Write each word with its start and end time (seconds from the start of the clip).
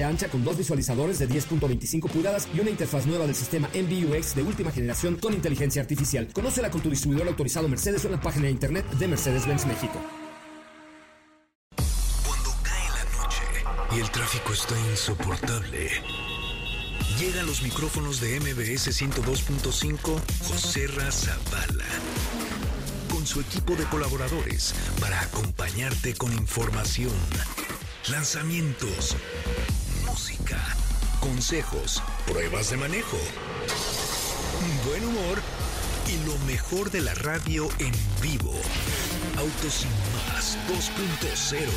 ancha 0.00 0.28
con 0.28 0.42
dos 0.42 0.56
visualizadores 0.56 1.18
de 1.18 1.28
10.25 1.28 2.08
pulgadas 2.08 2.48
y 2.54 2.60
una 2.60 2.70
interfaz 2.70 3.04
nueva 3.04 3.26
del 3.26 3.34
sistema 3.34 3.68
MBUX 3.74 4.34
de 4.34 4.42
última 4.42 4.70
generación 4.70 5.16
con 5.16 5.34
inteligencia 5.34 5.82
artificial. 5.82 6.28
Conócela 6.32 6.70
con 6.70 6.80
tu 6.80 6.88
distribuidor 6.88 7.28
autorizado 7.28 7.68
Mercedes 7.68 8.04
en 8.06 8.12
la 8.12 8.20
página 8.20 8.46
de 8.46 8.52
internet 8.52 8.88
de 8.92 9.08
Mercedes-Benz 9.08 9.66
México. 9.66 10.00
Cuando 12.26 12.50
cae 12.62 12.88
la 12.88 13.22
noche 13.22 13.96
y 13.96 14.00
el 14.00 14.10
tráfico 14.10 14.52
está 14.52 14.74
insoportable, 14.90 15.90
llegan 17.18 17.46
los 17.46 17.62
micrófonos 17.62 18.20
de 18.20 18.40
MBS 18.40 18.88
102.5 18.88 20.20
José 20.44 20.86
Razabala 20.86 21.84
con 23.12 23.26
su 23.26 23.40
equipo 23.40 23.76
de 23.76 23.84
colaboradores 23.84 24.74
para 25.00 25.20
acompañarte 25.20 26.14
con 26.14 26.32
información, 26.32 27.12
lanzamientos 28.08 29.16
consejos, 31.20 32.02
pruebas 32.26 32.70
de 32.70 32.76
manejo, 32.76 33.18
buen 34.86 35.04
humor 35.04 35.38
y 36.08 36.26
lo 36.26 36.36
mejor 36.46 36.90
de 36.90 37.00
la 37.00 37.14
radio 37.14 37.68
en 37.78 37.92
vivo. 38.20 38.52
Autos 39.38 39.72
sin 39.72 39.90
más 40.28 40.58
2.0. 40.68 41.68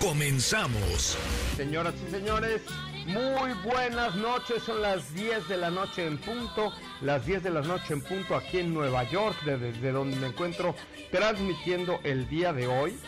Comenzamos. 0.00 1.16
Señoras 1.56 1.94
y 2.06 2.10
señores, 2.10 2.62
muy 3.06 3.52
buenas 3.64 4.14
noches. 4.16 4.62
Son 4.64 4.80
las 4.82 5.14
10 5.14 5.48
de 5.48 5.56
la 5.56 5.70
noche 5.70 6.06
en 6.06 6.18
punto. 6.18 6.72
Las 7.02 7.26
10 7.26 7.42
de 7.42 7.50
la 7.50 7.60
noche 7.60 7.94
en 7.94 8.00
punto 8.00 8.34
aquí 8.34 8.58
en 8.58 8.74
Nueva 8.74 9.04
York, 9.04 9.36
desde 9.44 9.92
donde 9.92 10.16
me 10.16 10.28
encuentro 10.28 10.74
transmitiendo 11.10 12.00
el 12.04 12.28
día 12.28 12.52
de 12.52 12.66
hoy 12.66 12.98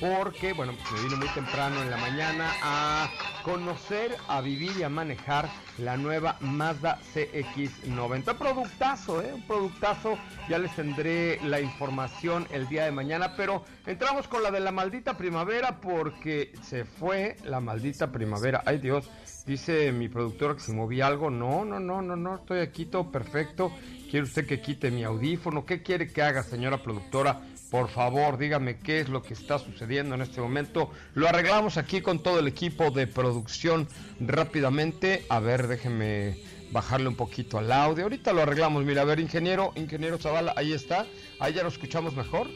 porque, 0.00 0.52
bueno, 0.52 0.72
me 0.92 1.02
vine 1.02 1.16
muy 1.16 1.28
temprano 1.28 1.82
en 1.82 1.90
la 1.90 1.96
mañana 1.96 2.50
a 2.62 3.10
conocer, 3.42 4.16
a 4.28 4.40
vivir 4.40 4.72
y 4.78 4.82
a 4.82 4.88
manejar 4.88 5.48
la 5.78 5.96
nueva 5.96 6.36
Mazda 6.40 6.98
CX90. 7.14 8.36
Productazo, 8.36 9.22
¿eh? 9.22 9.32
Un 9.34 9.46
productazo. 9.46 10.18
Ya 10.48 10.58
les 10.58 10.74
tendré 10.74 11.40
la 11.44 11.60
información 11.60 12.46
el 12.50 12.68
día 12.68 12.84
de 12.84 12.92
mañana, 12.92 13.34
pero 13.36 13.64
entramos 13.86 14.28
con 14.28 14.42
la 14.42 14.50
de 14.50 14.60
la 14.60 14.72
maldita 14.72 15.16
primavera 15.16 15.80
porque 15.80 16.52
se 16.62 16.84
fue 16.84 17.36
la 17.44 17.60
maldita 17.60 18.12
primavera. 18.12 18.62
Ay 18.66 18.78
Dios, 18.78 19.10
dice 19.46 19.92
mi 19.92 20.08
productora 20.08 20.54
que 20.54 20.60
se 20.60 20.72
movía 20.72 21.06
algo. 21.06 21.30
No, 21.30 21.64
no, 21.64 21.80
no, 21.80 22.02
no, 22.02 22.16
no, 22.16 22.36
estoy 22.36 22.60
aquí 22.60 22.86
todo 22.86 23.10
perfecto. 23.10 23.72
¿Quiere 24.10 24.24
usted 24.24 24.46
que 24.46 24.60
quite 24.60 24.90
mi 24.90 25.02
audífono? 25.02 25.64
¿Qué 25.64 25.82
quiere 25.82 26.12
que 26.12 26.22
haga, 26.22 26.42
señora 26.42 26.82
productora? 26.82 27.40
Por 27.74 27.88
favor, 27.88 28.38
dígame 28.38 28.78
qué 28.78 29.00
es 29.00 29.08
lo 29.08 29.20
que 29.20 29.34
está 29.34 29.58
sucediendo 29.58 30.14
en 30.14 30.20
este 30.20 30.40
momento. 30.40 30.92
Lo 31.14 31.28
arreglamos 31.28 31.76
aquí 31.76 32.02
con 32.02 32.22
todo 32.22 32.38
el 32.38 32.46
equipo 32.46 32.92
de 32.92 33.08
producción 33.08 33.88
rápidamente. 34.20 35.26
A 35.28 35.40
ver, 35.40 35.66
déjeme 35.66 36.38
bajarle 36.70 37.08
un 37.08 37.16
poquito 37.16 37.58
al 37.58 37.72
audio. 37.72 38.04
Ahorita 38.04 38.32
lo 38.32 38.42
arreglamos. 38.42 38.84
Mira, 38.84 39.02
a 39.02 39.04
ver, 39.04 39.18
ingeniero, 39.18 39.72
ingeniero 39.74 40.18
Zavala, 40.18 40.54
ahí 40.56 40.72
está. 40.72 41.06
Ahí 41.40 41.52
ya 41.52 41.64
lo 41.64 41.68
escuchamos 41.68 42.14
mejor. 42.14 42.46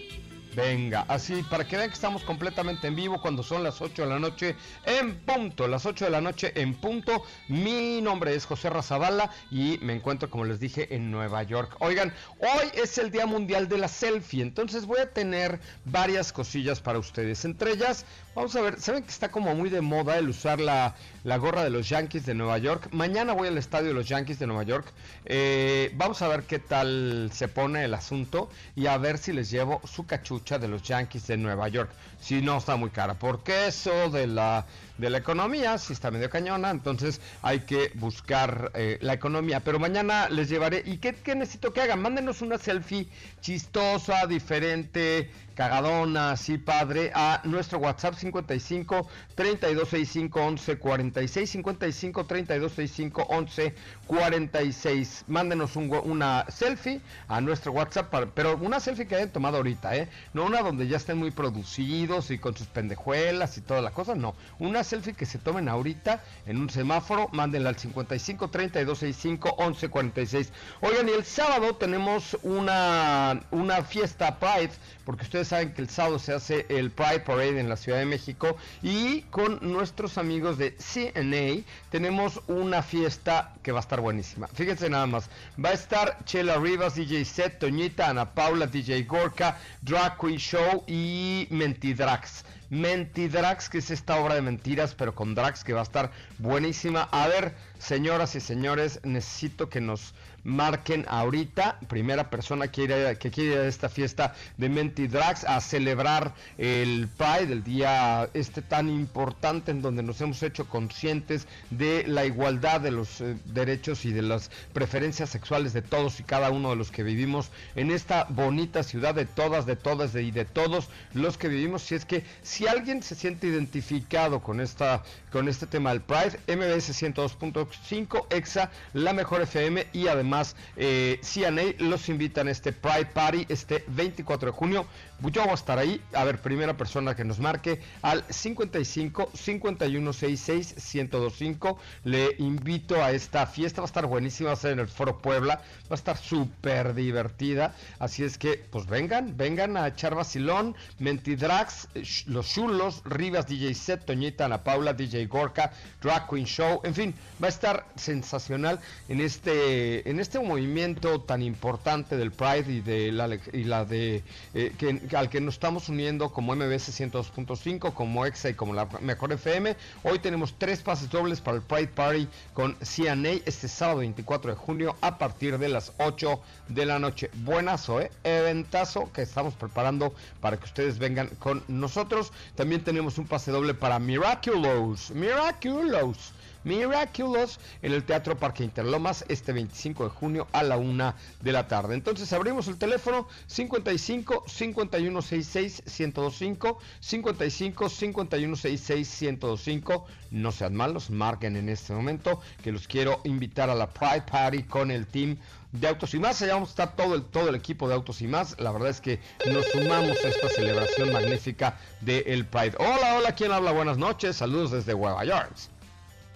Venga, 0.59 1.05
así 1.07 1.45
para 1.45 1.69
que 1.69 1.77
vean 1.77 1.89
que 1.89 1.95
estamos 1.95 2.25
completamente 2.25 2.89
en 2.89 2.97
vivo 2.97 3.23
cuando 3.23 3.45
son 3.45 3.63
las 3.63 3.81
8 3.81 4.03
de 4.03 4.09
la 4.09 4.19
noche 4.19 4.57
en 4.87 5.15
punto, 5.21 5.69
las 5.69 5.87
8 5.87 6.07
de 6.07 6.11
la 6.11 6.21
noche 6.21 6.53
en 6.61 6.75
punto. 6.75 7.23
Mi 7.47 8.01
nombre 8.03 8.35
es 8.35 8.45
José 8.45 8.69
Razabala 8.69 9.31
y 9.53 9.79
me 9.83 9.93
encuentro, 9.93 10.29
como 10.29 10.45
les 10.45 10.59
dije, 10.59 10.93
en 10.93 11.13
Nueva 11.13 11.45
York. 11.45 11.77
Oigan, 11.79 12.13
hoy 12.41 12.71
es 12.75 12.99
el 12.99 13.13
Día 13.13 13.25
Mundial 13.25 13.69
de 13.69 13.79
la 13.79 13.87
Selfie, 13.87 14.43
entonces 14.43 14.85
voy 14.85 14.99
a 14.99 15.13
tener 15.13 15.61
varias 15.85 16.33
cosillas 16.33 16.81
para 16.81 16.99
ustedes. 16.99 17.45
Entre 17.45 17.71
ellas, 17.71 18.05
vamos 18.39 18.55
a 18.55 18.61
ver, 18.61 18.81
¿saben 18.81 19.03
que 19.03 19.11
está 19.11 19.31
como 19.31 19.53
muy 19.57 19.69
de 19.69 19.81
moda 19.81 20.17
el 20.17 20.29
usar 20.29 20.61
la, 20.61 20.95
la 21.25 21.39
gorra 21.39 21.65
de 21.65 21.71
los 21.71 21.89
Yankees 21.89 22.25
de 22.25 22.35
Nueva 22.35 22.57
York? 22.59 22.89
Mañana 22.93 23.33
voy 23.33 23.49
al 23.49 23.59
estadio 23.59 23.89
de 23.89 23.95
los 23.95 24.07
Yankees 24.07 24.39
de 24.39 24.47
Nueva 24.47 24.63
York. 24.63 24.87
Eh, 25.25 25.91
vamos 25.97 26.23
a 26.23 26.29
ver 26.29 26.45
qué 26.45 26.61
tal 26.61 27.31
se 27.33 27.49
pone 27.49 27.85
el 27.85 27.95
asunto 27.95 28.49
y 28.77 28.87
a 28.87 28.97
ver 28.97 29.19
si 29.19 29.33
les 29.33 29.51
llevo 29.51 29.81
su 29.85 30.07
cachucha 30.07 30.61
de 30.61 30.69
los 30.69 30.85
Yankees 30.85 31.27
de 31.27 31.37
Nueva 31.37 31.67
York. 31.67 31.91
Si 32.21 32.41
no 32.41 32.59
está 32.59 32.77
muy 32.77 32.91
cara, 32.91 33.15
porque 33.15 33.67
eso 33.67 34.09
de 34.09 34.29
la 34.29 34.65
de 34.99 35.11
la 35.11 35.19
economía, 35.19 35.79
si 35.79 35.93
está 35.93 36.11
medio 36.11 36.29
cañona, 36.29 36.71
entonces 36.71 37.21
hay 37.43 37.61
que 37.61 37.93
buscar 37.95 38.73
eh, 38.75 38.99
la 39.01 39.15
economía. 39.15 39.61
Pero 39.61 39.79
mañana 39.79 40.29
les 40.29 40.49
llevaré. 40.49 40.83
¿Y 40.85 40.99
qué, 40.99 41.15
qué, 41.15 41.35
necesito 41.35 41.73
que 41.73 41.81
hagan? 41.81 42.03
Mándenos 42.03 42.43
una 42.43 42.59
selfie 42.59 43.09
chistosa, 43.41 44.27
diferente, 44.27 45.31
cagadona, 45.59 46.31
así 46.31 46.57
padre, 46.57 47.11
a 47.15 47.41
nuestro 47.43 47.81
WhatsApp 47.81 48.15
55 48.15 49.09
3265 49.35 50.41
11 50.41 50.79
46 50.79 51.51
55 51.51 52.27
3265 52.27 53.27
11 53.29 53.75
46. 54.07 55.25
Mándenos 55.27 55.75
un, 55.75 55.91
una 56.05 56.45
selfie 56.49 57.01
a 57.27 57.41
nuestro 57.41 57.73
WhatsApp, 57.73 58.15
pero 58.35 58.57
una 58.57 58.79
selfie 58.79 59.09
que 59.09 59.17
hayan 59.17 59.31
tomado 59.31 59.57
ahorita, 59.57 59.97
¿eh? 59.97 60.09
No 60.33 60.45
una 60.45 60.63
donde 60.63 60.87
ya 60.87 60.97
estén 60.97 61.19
muy 61.19 61.33
producidos 61.33 62.31
y 62.31 62.39
con 62.39 62.57
sus 62.57 62.69
pendejuelas 62.69 63.59
y 63.59 63.61
toda 63.61 63.83
la 63.83 63.91
cosa, 63.91 64.15
no. 64.15 64.37
Una 64.61 64.85
selfie 64.89 65.15
que 65.15 65.27
se 65.27 65.39
tomen 65.39 65.69
ahorita 65.69 66.23
en 66.47 66.57
un 66.57 66.71
semáforo, 66.71 67.29
mándenla 67.33 67.69
al 67.69 67.79
55 67.79 68.49
32 68.49 68.99
65 68.99 69.55
11 69.59 69.89
46. 69.89 70.53
Oigan, 70.81 71.09
y 71.09 71.13
el 71.13 71.25
sábado 71.25 71.77
tenemos 71.77 72.37
una, 72.43 73.41
una 73.51 73.83
fiesta 73.83 74.39
Pride, 74.39 74.73
porque 75.05 75.25
ustedes 75.25 75.49
saben 75.49 75.73
que 75.73 75.83
el 75.83 75.91
sábado 75.91 76.19
se 76.19 76.33
hace 76.33 76.67
el 76.69 76.91
Pride 76.91 77.21
Parade 77.21 77.61
en 77.61 77.69
la 77.69 77.77
Ciudad 77.77 77.99
de 77.99 78.07
México 78.07 78.57
y 78.83 79.23
con 79.23 79.59
nuestros 79.61 80.19
amigos 80.19 80.59
de 80.59 80.77
CNA 80.77 81.65
tenemos 81.91 82.41
una 82.47 82.83
fiesta 82.83 83.55
que 83.63 83.73
va 83.73 83.79
a 83.79 83.83
estar 83.83 84.01
buenísima. 84.01 84.49
Fíjense 84.49 84.89
nada 84.89 85.07
más, 85.07 85.29
va 85.63 85.71
a 85.71 85.75
estar 85.75 86.25
Chela 86.25 86.57
Rivas, 86.57 86.95
DJ 86.95 87.25
Set, 87.25 87.59
Toñita, 87.59 88.09
Ana 88.09 88.35
Paula, 88.35 88.67
DJ 88.67 89.03
Gorka, 89.05 89.59
Drag 89.83 90.19
Queen 90.19 90.39
Show 90.39 90.85
y 90.87 91.47
Mentidrax. 91.51 92.45
Mentidrax, 92.71 93.69
que 93.69 93.79
es 93.79 93.91
esta 93.91 94.17
obra 94.17 94.35
de 94.35 94.43
mentiras, 94.43 94.95
pero 94.95 95.15
con 95.15 95.35
Drax, 95.35 95.65
que 95.65 95.73
va 95.73 95.81
a 95.81 95.85
estar 95.85 96.11
buenísima. 96.39 97.03
A 97.13 97.27
ver, 97.29 97.55
señoras 97.79 98.35
y 98.35 98.41
señores, 98.41 99.01
necesito 99.05 99.69
que 99.69 99.81
nos 99.81 100.15
marquen 100.45 101.05
ahorita, 101.09 101.79
primera 101.89 102.31
persona 102.31 102.69
que, 102.69 103.17
que 103.19 103.31
quiere 103.31 103.53
ir 103.53 103.59
a 103.59 103.67
esta 103.67 103.89
fiesta 103.89 104.35
de 104.57 104.69
Mentidrax 104.69 105.45
a 105.45 105.61
celebrar 105.61 106.35
el 106.57 107.09
Pride, 107.09 107.53
el 107.53 107.65
día 107.65 108.29
este 108.35 108.63
tan 108.63 108.89
importante 108.89 109.71
en 109.71 109.83
donde 109.83 110.03
nos 110.03 110.21
hemos 110.21 110.43
hecho 110.43 110.69
conscientes 110.69 111.47
de 111.71 112.07
la 112.07 112.25
igualdad 112.25 112.81
de 112.81 112.91
los 112.91 113.21
eh, 113.21 113.37
derechos 113.47 114.05
y 114.05 114.13
de 114.13 114.23
las 114.23 114.51
preferencias 114.73 115.31
sexuales 115.31 115.73
de 115.73 115.83
todos 115.83 116.21
y 116.21 116.23
cada 116.23 116.51
uno 116.51 116.71
de 116.71 116.77
los 116.77 116.91
que 116.91 117.03
vivimos 117.03 117.51
en 117.75 117.91
esta 117.91 118.25
bonita 118.29 118.83
ciudad 118.83 119.15
de 119.15 119.27
todas, 119.27 119.67
de 119.67 119.77
todas 119.77 120.15
y 120.15 120.31
de 120.31 120.45
todos 120.45 120.89
los 121.15 121.39
que 121.39 121.49
vivimos. 121.49 121.83
Si 121.83 121.95
es 121.95 122.05
que 122.05 122.25
si 122.43 122.67
alguien 122.67 123.03
se 123.03 123.15
siente 123.15 123.47
identificado 123.47 124.41
con 124.41 124.61
esta 124.61 125.03
con 125.31 125.49
este 125.49 125.67
tema 125.67 125.91
del 125.91 126.01
Pride, 126.01 126.39
MBS 126.47 126.91
102.5 127.03 128.27
EXA, 128.31 128.71
la 128.93 129.13
mejor 129.13 129.43
FM 129.43 129.87
y 129.93 130.09
además 130.09 130.57
eh, 130.77 131.21
CNA 131.23 131.75
los 131.79 132.09
invitan 132.09 132.49
a 132.49 132.51
este 132.51 132.73
Pride 132.73 133.07
Party 133.07 133.47
este 133.49 133.85
24 133.89 134.51
de 134.51 134.57
junio. 134.57 134.87
Yo 135.21 135.43
voy 135.43 135.51
a 135.51 135.55
estar 135.55 135.79
ahí. 135.79 136.01
A 136.13 136.23
ver, 136.23 136.41
primera 136.41 136.77
persona 136.77 137.17
que 137.17 137.25
nos 137.25 137.41
marque 137.41 137.81
al 138.03 138.25
55 138.29 139.31
51 139.35 140.13
66 140.13 140.75
1025. 140.95 141.79
Le 142.05 142.37
invito 142.39 143.03
a 143.03 143.11
esta 143.11 143.47
fiesta. 143.47 143.81
Va 143.81 143.87
a 143.87 143.89
estar 143.89 144.07
buenísima. 144.07 144.51
Va 144.51 144.53
a 144.55 144.57
ser 144.57 144.73
en 144.73 144.79
el 144.79 144.87
Foro 144.87 145.19
Puebla. 145.19 145.57
Va 145.57 145.91
a 145.91 145.95
estar 145.95 146.17
súper 146.17 146.95
divertida. 146.95 147.75
Así 147.99 148.23
es 148.23 148.39
que, 148.39 148.65
pues 148.71 148.87
vengan, 148.87 149.37
vengan 149.37 149.77
a 149.77 149.89
echar 149.89 150.15
vacilón. 150.15 150.77
Mentidrax, 151.01 151.89
los 151.95 152.27
Los 152.27 152.49
Chulos, 152.49 153.03
Rivas, 153.05 153.49
DJ 153.49 153.75
Set, 153.75 154.05
Toñita, 154.05 154.45
Ana 154.45 154.63
Paula, 154.63 154.93
DJ 154.93 155.18
Gorka, 155.27 155.73
Drag 156.03 156.29
Queen 156.29 156.47
Show, 156.47 156.81
en 156.85 156.95
fin, 156.95 157.15
va 157.43 157.47
a 157.47 157.51
estar 157.51 157.87
sensacional 157.97 158.81
en 159.09 159.21
este, 159.21 160.09
en 160.09 160.21
este 160.21 160.39
movimiento 160.39 161.21
tan 161.21 161.43
importante 161.43 162.17
del 162.17 162.33
Pride 162.33 162.73
y 162.73 162.81
de 162.81 163.13
la, 163.13 163.39
y 163.53 163.65
la 163.65 163.85
de 163.85 164.23
eh, 164.55 164.73
que, 164.79 165.01
al 165.17 165.29
que 165.29 165.41
nos 165.41 165.55
estamos 165.55 165.89
uniendo 165.89 166.31
como 166.31 166.55
MBS 166.55 167.01
102.5, 167.01 167.93
como 167.95 168.27
EXA 168.27 168.51
y 168.51 168.55
como 168.55 168.75
la 168.75 168.89
Mejor 169.01 169.33
FM. 169.33 169.77
Hoy 170.03 170.19
tenemos 170.19 170.55
tres 170.59 170.83
pases 170.83 171.11
dobles 171.11 171.41
para 171.41 171.57
el 171.57 171.63
Pride 171.63 171.89
Party 171.89 172.29
con 172.55 172.77
CNA 172.77 173.41
este 173.45 173.69
sábado 173.69 173.99
24 173.99 174.53
de 174.53 174.57
junio 174.57 174.97
a 175.01 175.19
partir 175.19 175.59
de 175.59 175.69
las 175.69 175.93
8 175.99 176.41
de 176.69 176.87
la 176.87 176.99
noche. 176.99 177.31
Buenazo, 177.45 178.01
¿eh? 178.01 178.11
Eventazo 178.25 179.11
que 179.13 179.23
estamos 179.23 179.55
preparando 179.55 180.13
para 180.41 180.57
que 180.57 180.65
ustedes 180.65 180.99
vengan 180.99 181.29
con 181.39 181.63
nosotros. 181.69 182.33
También 182.55 182.83
tenemos 182.83 183.19
un 183.19 183.27
pase 183.27 183.51
doble 183.51 183.75
para 183.75 183.99
Miraculous. 183.99 185.08
Miraculous. 185.15 186.33
Miraculous 186.65 187.59
en 187.83 187.93
el 187.93 188.05
Teatro 188.05 188.37
Parque 188.37 188.65
Interlomas 188.65 189.25
este 189.29 189.53
25 189.53 190.05
de 190.05 190.11
junio 190.11 190.49
a 190.53 190.63
la 190.63 190.77
una 190.77 191.15
de 191.41 191.53
la 191.53 191.69
tarde. 191.69 191.95
Entonces 191.95 192.33
abrimos 192.33 192.69
el 192.69 192.79
teléfono 192.79 193.29
55 193.47 194.45
5166 194.47 195.83
1025 195.87 196.79
55 197.01 197.89
5166 197.89 199.23
1025. 199.23 200.07
No 200.31 200.53
sean 200.53 200.75
malos, 200.75 201.11
marquen 201.11 201.57
en 201.57 201.69
este 201.69 201.93
momento 201.93 202.41
que 202.63 202.73
los 202.73 202.87
quiero 202.87 203.21
invitar 203.25 203.71
a 203.71 203.75
la 203.75 203.89
Pride 203.89 204.23
Party 204.31 204.65
con 204.65 204.91
el 204.91 205.07
team 205.07 205.37
de 205.73 205.89
Autos 205.89 206.15
y 206.15 206.19
Más. 206.19 206.41
Allá 206.43 206.55
vamos 206.55 206.79
a 206.79 206.87
todo 206.89 207.15
el, 207.15 207.25
todo 207.25 207.49
el 207.49 207.55
equipo 207.55 207.89
de 207.89 207.95
Autos 207.95 208.21
y 208.23 208.27
Más. 208.27 208.59
La 208.59 208.73
verdad 208.73 208.91
es 208.91 209.01
que 209.01 209.21
nos 209.51 209.67
sumamos 209.67 210.17
a 210.25 210.29
esta 210.29 210.49
celebración 210.49 211.13
magnífica 211.13 211.79
del 212.01 212.47
Pride. 212.47 212.77
Hola, 212.79 213.17
hola, 213.17 213.35
¿quién 213.35 213.53
habla? 213.53 213.73
Buenas 213.73 213.99
noches. 213.99 214.37
Saludos 214.37 214.71
desde 214.71 214.95
Nueva 214.95 215.25
York. 215.25 215.78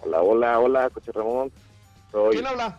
Hola, 0.03 0.23
hola, 0.23 0.59
hola, 0.59 0.91
Coche 0.91 1.13
Ramón. 1.13 1.53
Soy, 2.11 2.35
¿Quién 2.35 2.47
habla? 2.47 2.79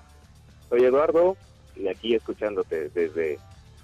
Soy 0.69 0.83
Eduardo 0.83 1.37
y 1.75 1.87
aquí 1.87 2.15
escuchándote 2.15 2.89
desde 2.89 3.39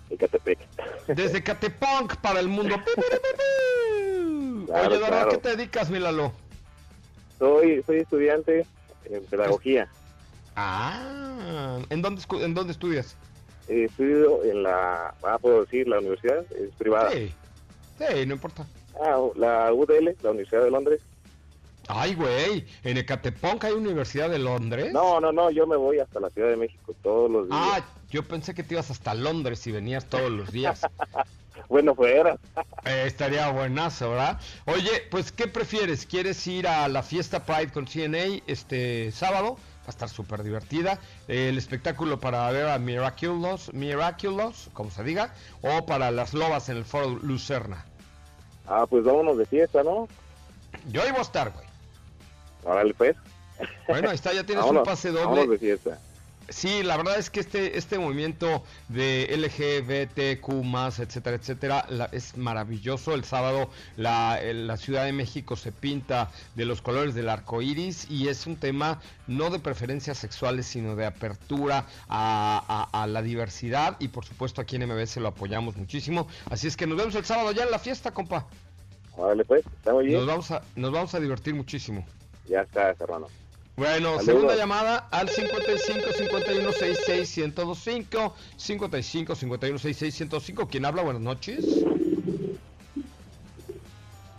Ecatepec. 0.09 0.59
Desde 1.07 1.41
Catepunk 1.41 2.17
para 2.17 2.39
el 2.39 2.47
mundo. 2.49 2.75
Oye, 4.67 4.95
Eduardo, 4.95 5.29
¿qué 5.29 5.37
te 5.37 5.55
dedicas, 5.55 5.89
Milalo? 5.89 6.31
Soy, 7.39 7.81
soy 7.85 7.99
estudiante 7.99 8.65
en 9.05 9.23
pedagogía. 9.25 9.87
Ah, 10.55 11.79
¿en 11.89 12.01
dónde, 12.01 12.21
en 12.41 12.53
dónde 12.53 12.73
estudias? 12.73 13.15
estudio 13.69 14.43
en 14.43 14.63
la, 14.63 15.13
ah, 15.23 15.37
puedo 15.39 15.61
decir, 15.61 15.87
la 15.87 15.99
universidad, 15.99 16.39
es 16.51 16.71
privada. 16.77 17.11
Sí, 17.11 17.31
sí, 17.97 18.25
no 18.25 18.33
importa. 18.33 18.65
Ah, 19.01 19.17
la 19.35 19.71
UDL, 19.73 20.15
la 20.21 20.31
Universidad 20.31 20.63
de 20.63 20.71
Londres. 20.71 21.01
Ay, 21.91 22.13
güey, 22.13 22.67
en 22.83 22.97
Ecatepec 22.97 23.63
hay 23.63 23.73
Universidad 23.73 24.29
de 24.29 24.37
Londres. 24.37 24.93
No, 24.93 25.19
no, 25.19 25.31
no, 25.31 25.49
yo 25.49 25.65
me 25.65 25.75
voy 25.75 25.97
hasta 25.97 26.19
la 26.19 26.29
Ciudad 26.29 26.49
de 26.49 26.55
México 26.55 26.93
todos 27.01 27.31
los 27.31 27.49
días. 27.49 27.59
Ah, 27.59 27.81
yo 28.11 28.21
pensé 28.21 28.53
que 28.53 28.61
te 28.61 28.75
ibas 28.75 28.91
hasta 28.91 29.15
Londres 29.15 29.65
y 29.65 29.71
venías 29.71 30.05
todos 30.05 30.29
los 30.29 30.51
días. 30.51 30.81
bueno, 31.67 31.95
fuera. 31.95 32.37
Eh, 32.85 33.05
estaría 33.07 33.49
buenazo, 33.49 34.11
¿verdad? 34.11 34.39
Oye, 34.65 35.01
pues, 35.09 35.31
¿qué 35.31 35.47
prefieres? 35.47 36.05
¿Quieres 36.05 36.45
ir 36.45 36.67
a 36.67 36.87
la 36.89 37.01
fiesta 37.01 37.43
Pride 37.43 37.71
con 37.71 37.87
CNA 37.87 38.43
este 38.45 39.11
sábado? 39.11 39.55
Va 39.55 39.87
a 39.87 39.89
estar 39.89 40.09
súper 40.09 40.43
divertida. 40.43 40.99
el 41.27 41.57
espectáculo 41.57 42.19
para 42.19 42.51
ver 42.51 42.67
a 42.67 42.77
Miraculous, 42.77 43.73
Miraculous, 43.73 44.69
como 44.73 44.91
se 44.91 45.03
diga, 45.03 45.33
o 45.63 45.87
para 45.87 46.11
las 46.11 46.35
lobas 46.35 46.69
en 46.69 46.77
el 46.77 46.85
Foro 46.85 47.17
Lucerna. 47.23 47.83
Ah, 48.67 48.85
pues 48.87 49.03
vámonos 49.03 49.39
de 49.39 49.47
fiesta, 49.47 49.81
¿no? 49.81 50.07
Yo 50.91 51.01
iba 51.07 51.17
a 51.17 51.21
estar, 51.21 51.51
güey. 51.51 51.68
Órale, 52.63 52.93
pues. 52.93 53.15
Bueno, 53.87 54.09
ahí 54.09 54.15
está, 54.15 54.33
ya 54.33 54.45
tienes 54.45 54.65
un 54.65 54.83
pase 54.83 55.11
doble. 55.11 55.59
Sí, 56.49 56.81
la 56.81 56.97
verdad 56.97 57.19
es 57.19 57.29
que 57.29 57.41
este, 57.41 57.77
este 57.77 57.99
movimiento 57.99 58.63
de 58.87 59.27
LGBTQ, 59.37 60.99
etcétera, 60.99 61.35
etcétera, 61.35 61.85
es 62.11 62.37
maravilloso. 62.37 63.13
El 63.13 63.23
sábado 63.23 63.69
la, 63.97 64.39
la, 64.41 64.77
Ciudad 64.77 65.05
de 65.05 65.13
México 65.13 65.55
se 65.55 65.71
pinta 65.71 66.31
de 66.55 66.65
los 66.65 66.81
colores 66.81 67.13
del 67.13 67.29
arco 67.29 67.61
iris 67.61 68.09
y 68.09 68.29
es 68.29 68.47
un 68.47 68.55
tema 68.55 68.99
no 69.27 69.51
de 69.51 69.59
preferencias 69.59 70.17
sexuales, 70.17 70.65
sino 70.65 70.95
de 70.95 71.05
apertura 71.05 71.85
a, 72.07 72.89
a, 72.91 73.05
la 73.05 73.21
diversidad. 73.21 73.97
Y 73.99 74.07
por 74.07 74.25
supuesto, 74.25 74.59
aquí 74.59 74.75
en 74.75 74.87
MBS 74.87 75.17
lo 75.17 75.27
apoyamos 75.27 75.77
muchísimo. 75.77 76.27
Así 76.49 76.65
es 76.67 76.75
que 76.75 76.87
nos 76.87 76.97
vemos 76.97 77.13
el 77.13 77.25
sábado 77.25 77.51
ya 77.51 77.63
en 77.63 77.71
la 77.71 77.79
fiesta, 77.79 78.11
compa. 78.11 78.47
Órale, 79.15 79.45
pues, 79.45 79.63
estamos 79.67 80.03
bien. 80.03 80.17
Nos 80.17 80.25
vamos 80.25 80.49
a, 80.49 80.63
nos 80.75 80.91
vamos 80.91 81.13
a 81.13 81.19
divertir 81.19 81.53
muchísimo. 81.53 82.05
Ya 82.49 82.61
está, 82.61 82.89
hermano. 82.99 83.27
Bueno, 83.75 84.19
segunda 84.19 84.55
llamada 84.55 85.07
al 85.11 85.29
55 85.29 86.11
51 86.11 86.71
66 86.73 87.37
1025 87.37 88.35
55 88.57 89.35
51 89.35 89.79
66 89.79 90.21
1025. 90.21 90.67
¿Quién 90.67 90.85
habla? 90.85 91.03
Buenas 91.03 91.21
noches. 91.21 91.63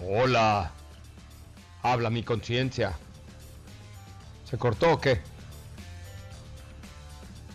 Hola. 0.06 0.72
Habla 1.82 2.10
mi 2.10 2.22
conciencia. 2.22 2.98
¿Se 4.44 4.58
cortó 4.58 4.94
o 4.94 5.00
qué? 5.00 5.20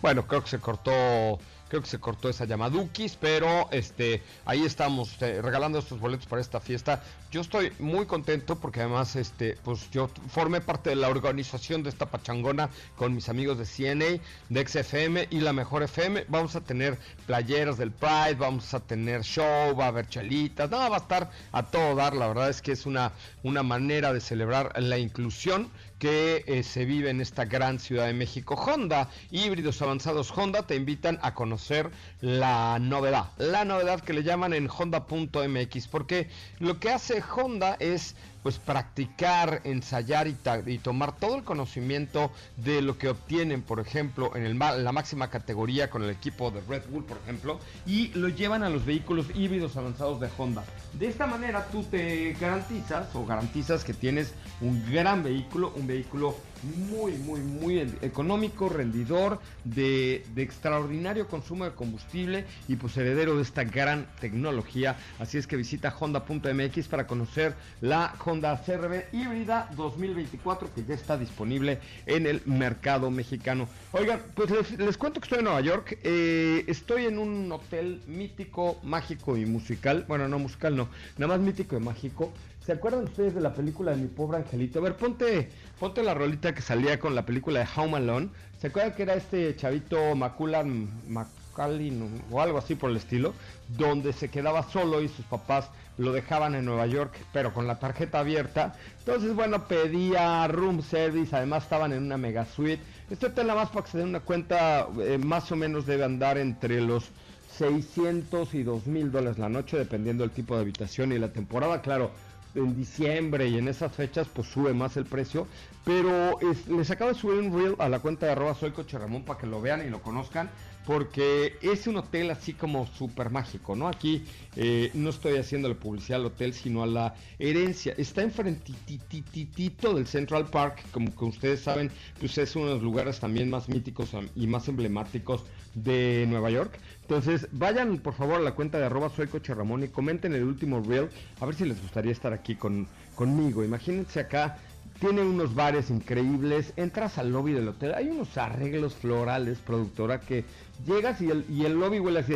Bueno, 0.00 0.26
creo 0.26 0.42
que 0.42 0.48
se 0.48 0.58
cortó 0.58 1.38
creo 1.68 1.82
que 1.82 1.88
se 1.88 1.98
cortó 1.98 2.28
esa 2.28 2.44
llamadukis, 2.44 3.16
pero 3.16 3.68
este 3.70 4.22
ahí 4.44 4.64
estamos 4.64 5.20
eh, 5.20 5.40
regalando 5.42 5.78
estos 5.78 5.98
boletos 6.00 6.26
para 6.26 6.40
esta 6.40 6.60
fiesta. 6.60 7.02
Yo 7.30 7.40
estoy 7.40 7.72
muy 7.78 8.06
contento 8.06 8.56
porque 8.56 8.80
además 8.80 9.16
este 9.16 9.58
pues 9.64 9.90
yo 9.90 10.08
formé 10.28 10.60
parte 10.60 10.90
de 10.90 10.96
la 10.96 11.08
organización 11.08 11.82
de 11.82 11.90
esta 11.90 12.06
pachangona 12.06 12.70
con 12.96 13.14
mis 13.14 13.28
amigos 13.28 13.58
de 13.58 13.64
CNA, 13.64 14.22
de 14.48 14.66
XFM 14.66 15.28
y 15.30 15.40
la 15.40 15.52
Mejor 15.52 15.82
FM. 15.82 16.26
Vamos 16.28 16.56
a 16.56 16.60
tener 16.60 16.98
playeras 17.26 17.78
del 17.78 17.90
Pride, 17.90 18.34
vamos 18.34 18.72
a 18.74 18.80
tener 18.80 19.22
show, 19.22 19.76
va 19.76 19.86
a 19.86 19.88
haber 19.88 20.08
chalitas, 20.08 20.70
no, 20.70 20.78
va 20.90 20.96
a 20.96 21.00
estar 21.00 21.30
a 21.52 21.64
todo 21.64 21.94
dar. 21.94 22.14
La 22.14 22.28
verdad 22.28 22.48
es 22.48 22.62
que 22.62 22.72
es 22.72 22.86
una 22.86 23.12
una 23.46 23.62
manera 23.62 24.12
de 24.12 24.20
celebrar 24.20 24.72
la 24.80 24.98
inclusión 24.98 25.70
que 25.98 26.44
eh, 26.46 26.62
se 26.62 26.84
vive 26.84 27.10
en 27.10 27.20
esta 27.20 27.44
gran 27.44 27.78
ciudad 27.78 28.06
de 28.06 28.12
México. 28.12 28.54
Honda, 28.54 29.08
híbridos 29.30 29.80
avanzados 29.82 30.30
Honda, 30.36 30.66
te 30.66 30.76
invitan 30.76 31.18
a 31.22 31.34
conocer 31.34 31.90
la 32.20 32.78
novedad, 32.78 33.30
la 33.38 33.64
novedad 33.64 34.00
que 34.00 34.12
le 34.12 34.22
llaman 34.22 34.52
en 34.52 34.68
honda.mx, 34.68 35.88
porque 35.88 36.28
lo 36.58 36.78
que 36.78 36.90
hace 36.90 37.22
Honda 37.22 37.76
es 37.80 38.14
pues 38.46 38.60
practicar, 38.60 39.60
ensayar 39.64 40.28
y, 40.28 40.78
tomar 40.78 41.16
todo 41.16 41.34
el 41.34 41.42
conocimiento 41.42 42.30
de 42.56 42.80
lo 42.80 42.96
que 42.96 43.08
obtienen, 43.08 43.60
por 43.60 43.80
ejemplo, 43.80 44.36
en 44.36 44.44
el, 44.44 44.56
la 44.56 44.92
máxima 44.92 45.30
categoría 45.30 45.90
con 45.90 46.04
el 46.04 46.10
equipo 46.10 46.52
de 46.52 46.60
Red 46.60 46.84
Bull, 46.88 47.04
por 47.04 47.18
ejemplo, 47.24 47.58
y 47.86 48.12
lo 48.14 48.28
llevan 48.28 48.62
a 48.62 48.68
los 48.68 48.86
vehículos 48.86 49.26
híbridos 49.34 49.76
avanzados 49.76 50.20
de 50.20 50.28
Honda. 50.38 50.62
De 50.92 51.08
esta 51.08 51.26
manera 51.26 51.66
tú 51.72 51.82
te 51.82 52.34
garantizas 52.34 53.12
o 53.16 53.26
garantizas 53.26 53.82
que 53.82 53.94
tienes 53.94 54.32
un 54.60 54.88
gran 54.92 55.24
vehículo, 55.24 55.72
un 55.74 55.88
vehículo 55.88 56.36
muy, 56.62 57.12
muy, 57.12 57.40
muy 57.40 57.80
económico, 58.02 58.68
rendidor, 58.68 59.40
de, 59.64 60.24
extraordinario 60.36 61.28
consumo 61.28 61.64
de 61.64 61.72
combustible 61.72 62.44
y 62.68 62.76
pues 62.76 62.96
heredero 62.96 63.36
de 63.36 63.42
esta 63.42 63.64
gran 63.64 64.06
tecnología. 64.20 64.96
Así 65.18 65.38
es 65.38 65.46
que 65.46 65.56
visita 65.56 65.94
honda.mx 65.98 66.88
para 66.88 67.06
conocer 67.06 67.54
la 67.80 68.14
Honda 68.24 68.60
CRV 68.64 69.06
híbrida 69.12 69.70
2024 69.76 70.72
que 70.74 70.84
ya 70.84 70.94
está 70.94 71.16
disponible 71.16 71.80
en 72.06 72.26
el 72.26 72.42
mercado 72.46 73.10
mexicano. 73.10 73.68
Oigan, 73.92 74.20
pues 74.34 74.50
les, 74.78 74.96
cuento 74.96 75.20
que 75.20 75.26
estoy 75.26 75.38
en 75.38 75.44
Nueva 75.44 75.60
York. 75.60 75.98
Eh, 76.02 76.64
estoy 76.66 77.06
en 77.06 77.18
un 77.18 77.50
hotel 77.52 78.02
mítico, 78.06 78.78
mágico 78.82 79.36
y 79.36 79.46
musical. 79.46 80.04
Bueno, 80.08 80.28
no 80.28 80.38
musical, 80.38 80.76
no, 80.76 80.88
nada 81.18 81.36
más 81.36 81.40
mítico 81.44 81.76
y 81.76 81.80
mágico. 81.80 82.32
¿Se 82.66 82.72
acuerdan 82.72 83.04
ustedes 83.04 83.32
de 83.32 83.40
la 83.40 83.54
película 83.54 83.92
de 83.92 83.98
Mi 83.98 84.08
Pobre 84.08 84.38
Angelito? 84.38 84.80
A 84.80 84.82
ver, 84.82 84.96
ponte, 84.96 85.50
ponte 85.78 86.02
la 86.02 86.14
rolita 86.14 86.54
que 86.54 86.62
salía 86.62 86.98
con 86.98 87.14
la 87.14 87.26
película 87.26 87.60
de 87.60 87.68
Home 87.76 87.98
Alone. 87.98 88.28
¿Se 88.60 88.68
acuerdan 88.68 88.94
que 88.94 89.02
era 89.02 89.14
este 89.14 89.54
chavito 89.56 90.14
Maculan 90.14 90.88
Macalin 91.08 92.22
o 92.30 92.40
algo 92.40 92.58
así 92.58 92.74
por 92.74 92.90
el 92.90 92.96
estilo? 92.96 93.34
Donde 93.68 94.12
se 94.12 94.28
quedaba 94.28 94.62
solo 94.62 95.02
y 95.02 95.08
sus 95.08 95.24
papás 95.26 95.68
lo 95.98 96.12
dejaban 96.12 96.54
en 96.54 96.64
Nueva 96.64 96.86
York, 96.86 97.14
pero 97.32 97.52
con 97.52 97.66
la 97.66 97.78
tarjeta 97.78 98.20
abierta. 98.20 98.74
Entonces, 98.98 99.34
bueno, 99.34 99.66
pedía 99.66 100.46
room 100.48 100.82
service, 100.82 101.34
además 101.34 101.64
estaban 101.64 101.92
en 101.92 102.02
una 102.02 102.16
mega 102.16 102.44
suite. 102.44 102.82
Este 103.10 103.26
hotel 103.26 103.46
nada 103.46 103.60
más 103.60 103.70
para 103.70 103.84
que 103.84 103.92
se 103.92 103.98
den 103.98 104.08
una 104.08 104.20
cuenta, 104.20 104.88
eh, 105.00 105.18
más 105.18 105.50
o 105.52 105.56
menos 105.56 105.86
debe 105.86 106.04
andar 106.04 106.38
entre 106.38 106.80
los 106.80 107.10
600 107.56 108.54
y 108.54 108.62
2 108.62 108.86
mil 108.86 109.10
dólares 109.10 109.38
la 109.38 109.48
noche, 109.48 109.78
dependiendo 109.78 110.22
del 110.22 110.30
tipo 110.30 110.54
de 110.54 110.62
habitación 110.62 111.12
y 111.12 111.18
la 111.18 111.28
temporada. 111.28 111.80
Claro, 111.80 112.10
en 112.56 112.76
diciembre 112.76 113.48
y 113.48 113.58
en 113.58 113.68
esas 113.68 113.92
fechas 113.92 114.26
pues 114.32 114.48
sube 114.48 114.74
más 114.74 114.96
el 114.96 115.04
precio. 115.04 115.46
Pero 115.84 116.38
les 116.68 116.90
acabo 116.90 117.12
de 117.12 117.18
subir 117.18 117.38
un 117.40 117.56
reel 117.56 117.76
a 117.78 117.88
la 117.88 118.00
cuenta 118.00 118.26
de 118.26 118.32
arroba 118.32 118.54
soy 118.54 118.72
Coche 118.72 118.98
Ramón 118.98 119.24
para 119.24 119.38
que 119.38 119.46
lo 119.46 119.60
vean 119.60 119.86
y 119.86 119.90
lo 119.90 120.02
conozcan. 120.02 120.50
Porque 120.86 121.56
es 121.62 121.88
un 121.88 121.96
hotel 121.96 122.30
así 122.30 122.52
como 122.52 122.86
súper 122.86 123.30
mágico, 123.30 123.74
¿no? 123.74 123.88
Aquí 123.88 124.24
eh, 124.54 124.90
no 124.94 125.10
estoy 125.10 125.36
haciendo 125.36 125.68
la 125.68 125.74
publicidad 125.74 126.20
al 126.20 126.26
hotel, 126.26 126.54
sino 126.54 126.84
a 126.84 126.86
la 126.86 127.14
herencia. 127.40 127.92
Está 127.98 128.22
enfrentititito 128.22 129.94
del 129.94 130.06
Central 130.06 130.46
Park, 130.46 130.84
como 130.92 131.14
que 131.14 131.24
ustedes 131.24 131.60
saben, 131.60 131.90
pues 132.20 132.38
es 132.38 132.54
uno 132.54 132.66
de 132.66 132.74
los 132.74 132.82
lugares 132.84 133.18
también 133.18 133.50
más 133.50 133.68
míticos 133.68 134.10
y 134.36 134.46
más 134.46 134.68
emblemáticos 134.68 135.44
de 135.74 136.24
Nueva 136.28 136.50
York. 136.50 136.78
Entonces, 137.02 137.48
vayan 137.50 137.98
por 137.98 138.14
favor 138.14 138.36
a 138.36 138.40
la 138.40 138.54
cuenta 138.54 138.78
de 138.78 138.86
arroba 138.86 139.10
soy 139.10 139.26
Ramón 139.26 139.82
y 139.82 139.88
comenten 139.88 140.34
el 140.34 140.44
último 140.44 140.80
reel, 140.80 141.08
a 141.40 141.46
ver 141.46 141.54
si 141.56 141.64
les 141.64 141.82
gustaría 141.82 142.12
estar 142.12 142.32
aquí 142.32 142.54
con, 142.54 142.86
conmigo. 143.16 143.64
Imagínense 143.64 144.20
acá 144.20 144.58
tiene 145.00 145.22
unos 145.22 145.54
bares 145.54 145.90
increíbles, 145.90 146.72
entras 146.76 147.18
al 147.18 147.32
lobby 147.32 147.52
del 147.52 147.68
hotel, 147.68 147.94
hay 147.94 148.08
unos 148.08 148.36
arreglos 148.38 148.94
florales, 148.94 149.58
productora, 149.58 150.20
que 150.20 150.44
llegas 150.86 151.20
y 151.20 151.30
el, 151.30 151.44
y 151.50 151.64
el 151.64 151.74
lobby 151.74 152.00
huele 152.00 152.20
así, 152.20 152.34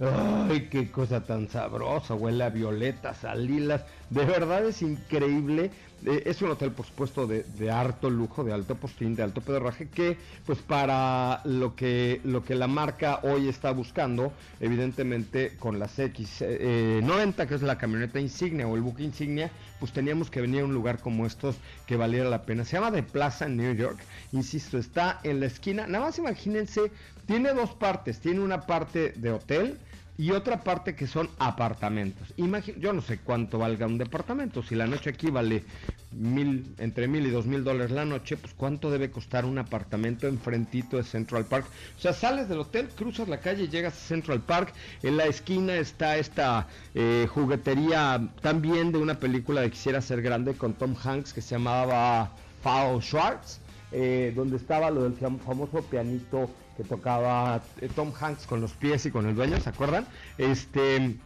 ¡ay, 0.00 0.68
qué 0.70 0.90
cosa 0.90 1.24
tan 1.24 1.48
sabrosa! 1.48 2.14
Huele 2.14 2.44
a 2.44 2.50
violetas, 2.50 3.24
a 3.24 3.34
lilas, 3.34 3.84
de 4.10 4.24
verdad 4.24 4.64
es 4.66 4.82
increíble 4.82 5.70
eh, 6.06 6.22
es 6.26 6.42
un 6.42 6.50
hotel, 6.50 6.70
por 6.72 6.84
supuesto, 6.84 7.26
de, 7.26 7.44
de, 7.44 7.70
harto 7.70 8.10
lujo, 8.10 8.44
de 8.44 8.52
alto 8.52 8.74
postín, 8.74 9.16
de 9.16 9.22
alto 9.22 9.40
pedorraje, 9.40 9.88
que 9.88 10.18
pues 10.44 10.58
para 10.58 11.40
lo 11.44 11.74
que, 11.74 12.20
lo 12.24 12.44
que 12.44 12.54
la 12.54 12.66
marca 12.66 13.20
hoy 13.22 13.48
está 13.48 13.70
buscando, 13.70 14.32
evidentemente 14.60 15.56
con 15.58 15.78
las 15.78 15.98
X90, 15.98 16.40
eh, 16.40 17.46
que 17.48 17.54
es 17.54 17.62
la 17.62 17.78
camioneta 17.78 18.20
insignia 18.20 18.66
o 18.66 18.74
el 18.76 18.82
buque 18.82 19.02
insignia, 19.02 19.50
pues 19.80 19.92
teníamos 19.92 20.30
que 20.30 20.40
venir 20.40 20.60
a 20.60 20.64
un 20.64 20.74
lugar 20.74 20.98
como 21.00 21.24
estos 21.24 21.56
que 21.86 21.96
valiera 21.96 22.28
la 22.28 22.42
pena. 22.42 22.64
Se 22.64 22.76
llama 22.76 22.92
The 22.92 23.02
Plaza 23.02 23.48
New 23.48 23.74
York, 23.74 23.98
insisto, 24.32 24.76
está 24.78 25.20
en 25.22 25.40
la 25.40 25.46
esquina, 25.46 25.86
nada 25.86 26.06
más 26.06 26.18
imagínense, 26.18 26.92
tiene 27.26 27.54
dos 27.54 27.70
partes, 27.70 28.20
tiene 28.20 28.40
una 28.40 28.66
parte 28.66 29.12
de 29.16 29.32
hotel, 29.32 29.78
y 30.16 30.30
otra 30.30 30.62
parte 30.62 30.94
que 30.94 31.06
son 31.06 31.28
apartamentos. 31.38 32.32
yo 32.78 32.92
no 32.92 33.02
sé 33.02 33.18
cuánto 33.18 33.58
valga 33.58 33.86
un 33.86 33.98
departamento. 33.98 34.62
Si 34.62 34.74
la 34.74 34.86
noche 34.86 35.10
aquí 35.10 35.30
vale 35.30 35.64
mil, 36.12 36.74
entre 36.78 37.08
mil 37.08 37.26
y 37.26 37.30
dos 37.30 37.46
mil 37.46 37.64
dólares 37.64 37.90
la 37.90 38.04
noche, 38.04 38.36
pues 38.36 38.54
cuánto 38.54 38.90
debe 38.90 39.10
costar 39.10 39.44
un 39.44 39.58
apartamento 39.58 40.28
enfrentito 40.28 40.96
de 40.96 41.02
Central 41.02 41.46
Park. 41.46 41.66
O 41.98 42.00
sea, 42.00 42.12
sales 42.12 42.48
del 42.48 42.60
hotel, 42.60 42.88
cruzas 42.96 43.28
la 43.28 43.40
calle, 43.40 43.68
llegas 43.68 43.94
a 43.94 44.06
Central 44.06 44.40
Park. 44.40 44.72
En 45.02 45.16
la 45.16 45.26
esquina 45.26 45.74
está 45.74 46.16
esta 46.16 46.68
eh, 46.94 47.26
juguetería 47.28 48.28
también 48.40 48.92
de 48.92 48.98
una 48.98 49.18
película 49.18 49.62
de 49.62 49.70
Quisiera 49.70 50.00
ser 50.00 50.22
grande 50.22 50.54
con 50.54 50.74
Tom 50.74 50.94
Hanks 51.02 51.32
que 51.32 51.40
se 51.40 51.56
llamaba 51.56 52.30
Foul 52.62 53.02
Schwartz. 53.02 53.60
Eh, 53.96 54.32
donde 54.34 54.56
estaba 54.56 54.90
lo 54.90 55.04
del 55.04 55.12
famoso 55.14 55.80
pianito 55.82 56.50
que 56.76 56.84
tocaba 56.84 57.62
eh, 57.80 57.88
Tom 57.94 58.12
Hanks 58.18 58.46
con 58.46 58.60
los 58.60 58.72
pies 58.72 59.06
y 59.06 59.10
con 59.10 59.26
el 59.26 59.34
dueño, 59.34 59.60
¿se 59.60 59.70
acuerdan? 59.70 60.06
Este, 60.38 61.16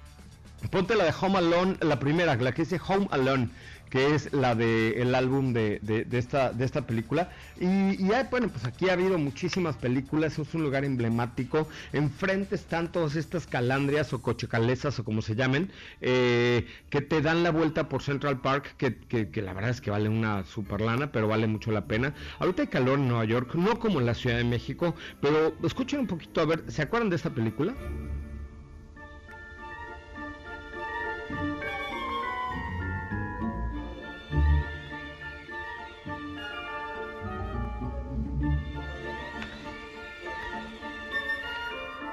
ponte 0.70 0.94
la 0.94 1.04
de 1.04 1.14
Home 1.20 1.38
Alone, 1.38 1.76
la 1.80 1.98
primera, 1.98 2.36
la 2.36 2.52
que 2.52 2.62
dice 2.62 2.80
Home 2.86 3.08
Alone 3.10 3.48
que 3.90 4.14
es 4.14 4.32
la 4.32 4.54
de 4.54 5.00
el 5.00 5.14
álbum 5.14 5.52
de, 5.52 5.80
esta, 6.12 6.52
de 6.52 6.64
esta 6.64 6.86
película. 6.86 7.30
Y, 7.60 7.96
bueno, 8.30 8.48
pues 8.48 8.64
aquí 8.64 8.88
ha 8.88 8.92
habido 8.92 9.18
muchísimas 9.18 9.76
películas, 9.76 10.38
es 10.38 10.54
un 10.54 10.62
lugar 10.62 10.84
emblemático. 10.84 11.68
Enfrente 11.92 12.54
están 12.54 12.92
todas 12.92 13.16
estas 13.16 13.46
calandrias 13.46 14.12
o 14.12 14.22
cochecalesas 14.22 14.98
o 14.98 15.04
como 15.04 15.22
se 15.22 15.34
llamen, 15.34 15.70
eh, 16.00 16.66
que 16.90 17.00
te 17.00 17.20
dan 17.20 17.42
la 17.42 17.50
vuelta 17.50 17.88
por 17.88 18.02
Central 18.02 18.40
Park, 18.40 18.76
que, 18.76 19.42
la 19.42 19.52
verdad 19.52 19.70
es 19.70 19.80
que 19.80 19.90
vale 19.90 20.08
una 20.08 20.44
super 20.44 20.80
lana, 20.80 21.12
pero 21.12 21.28
vale 21.28 21.46
mucho 21.46 21.70
la 21.72 21.86
pena. 21.86 22.14
Ahorita 22.38 22.62
hay 22.62 22.68
calor 22.68 22.98
en 22.98 23.08
Nueva 23.08 23.24
York, 23.24 23.54
no 23.54 23.78
como 23.78 24.00
en 24.00 24.06
la 24.06 24.14
Ciudad 24.14 24.36
de 24.36 24.44
México, 24.44 24.94
pero 25.20 25.54
escuchen 25.62 26.00
un 26.00 26.06
poquito, 26.06 26.40
a 26.40 26.46
ver, 26.46 26.64
¿se 26.68 26.82
acuerdan 26.82 27.10
de 27.10 27.16
esta 27.16 27.30
película? 27.30 27.74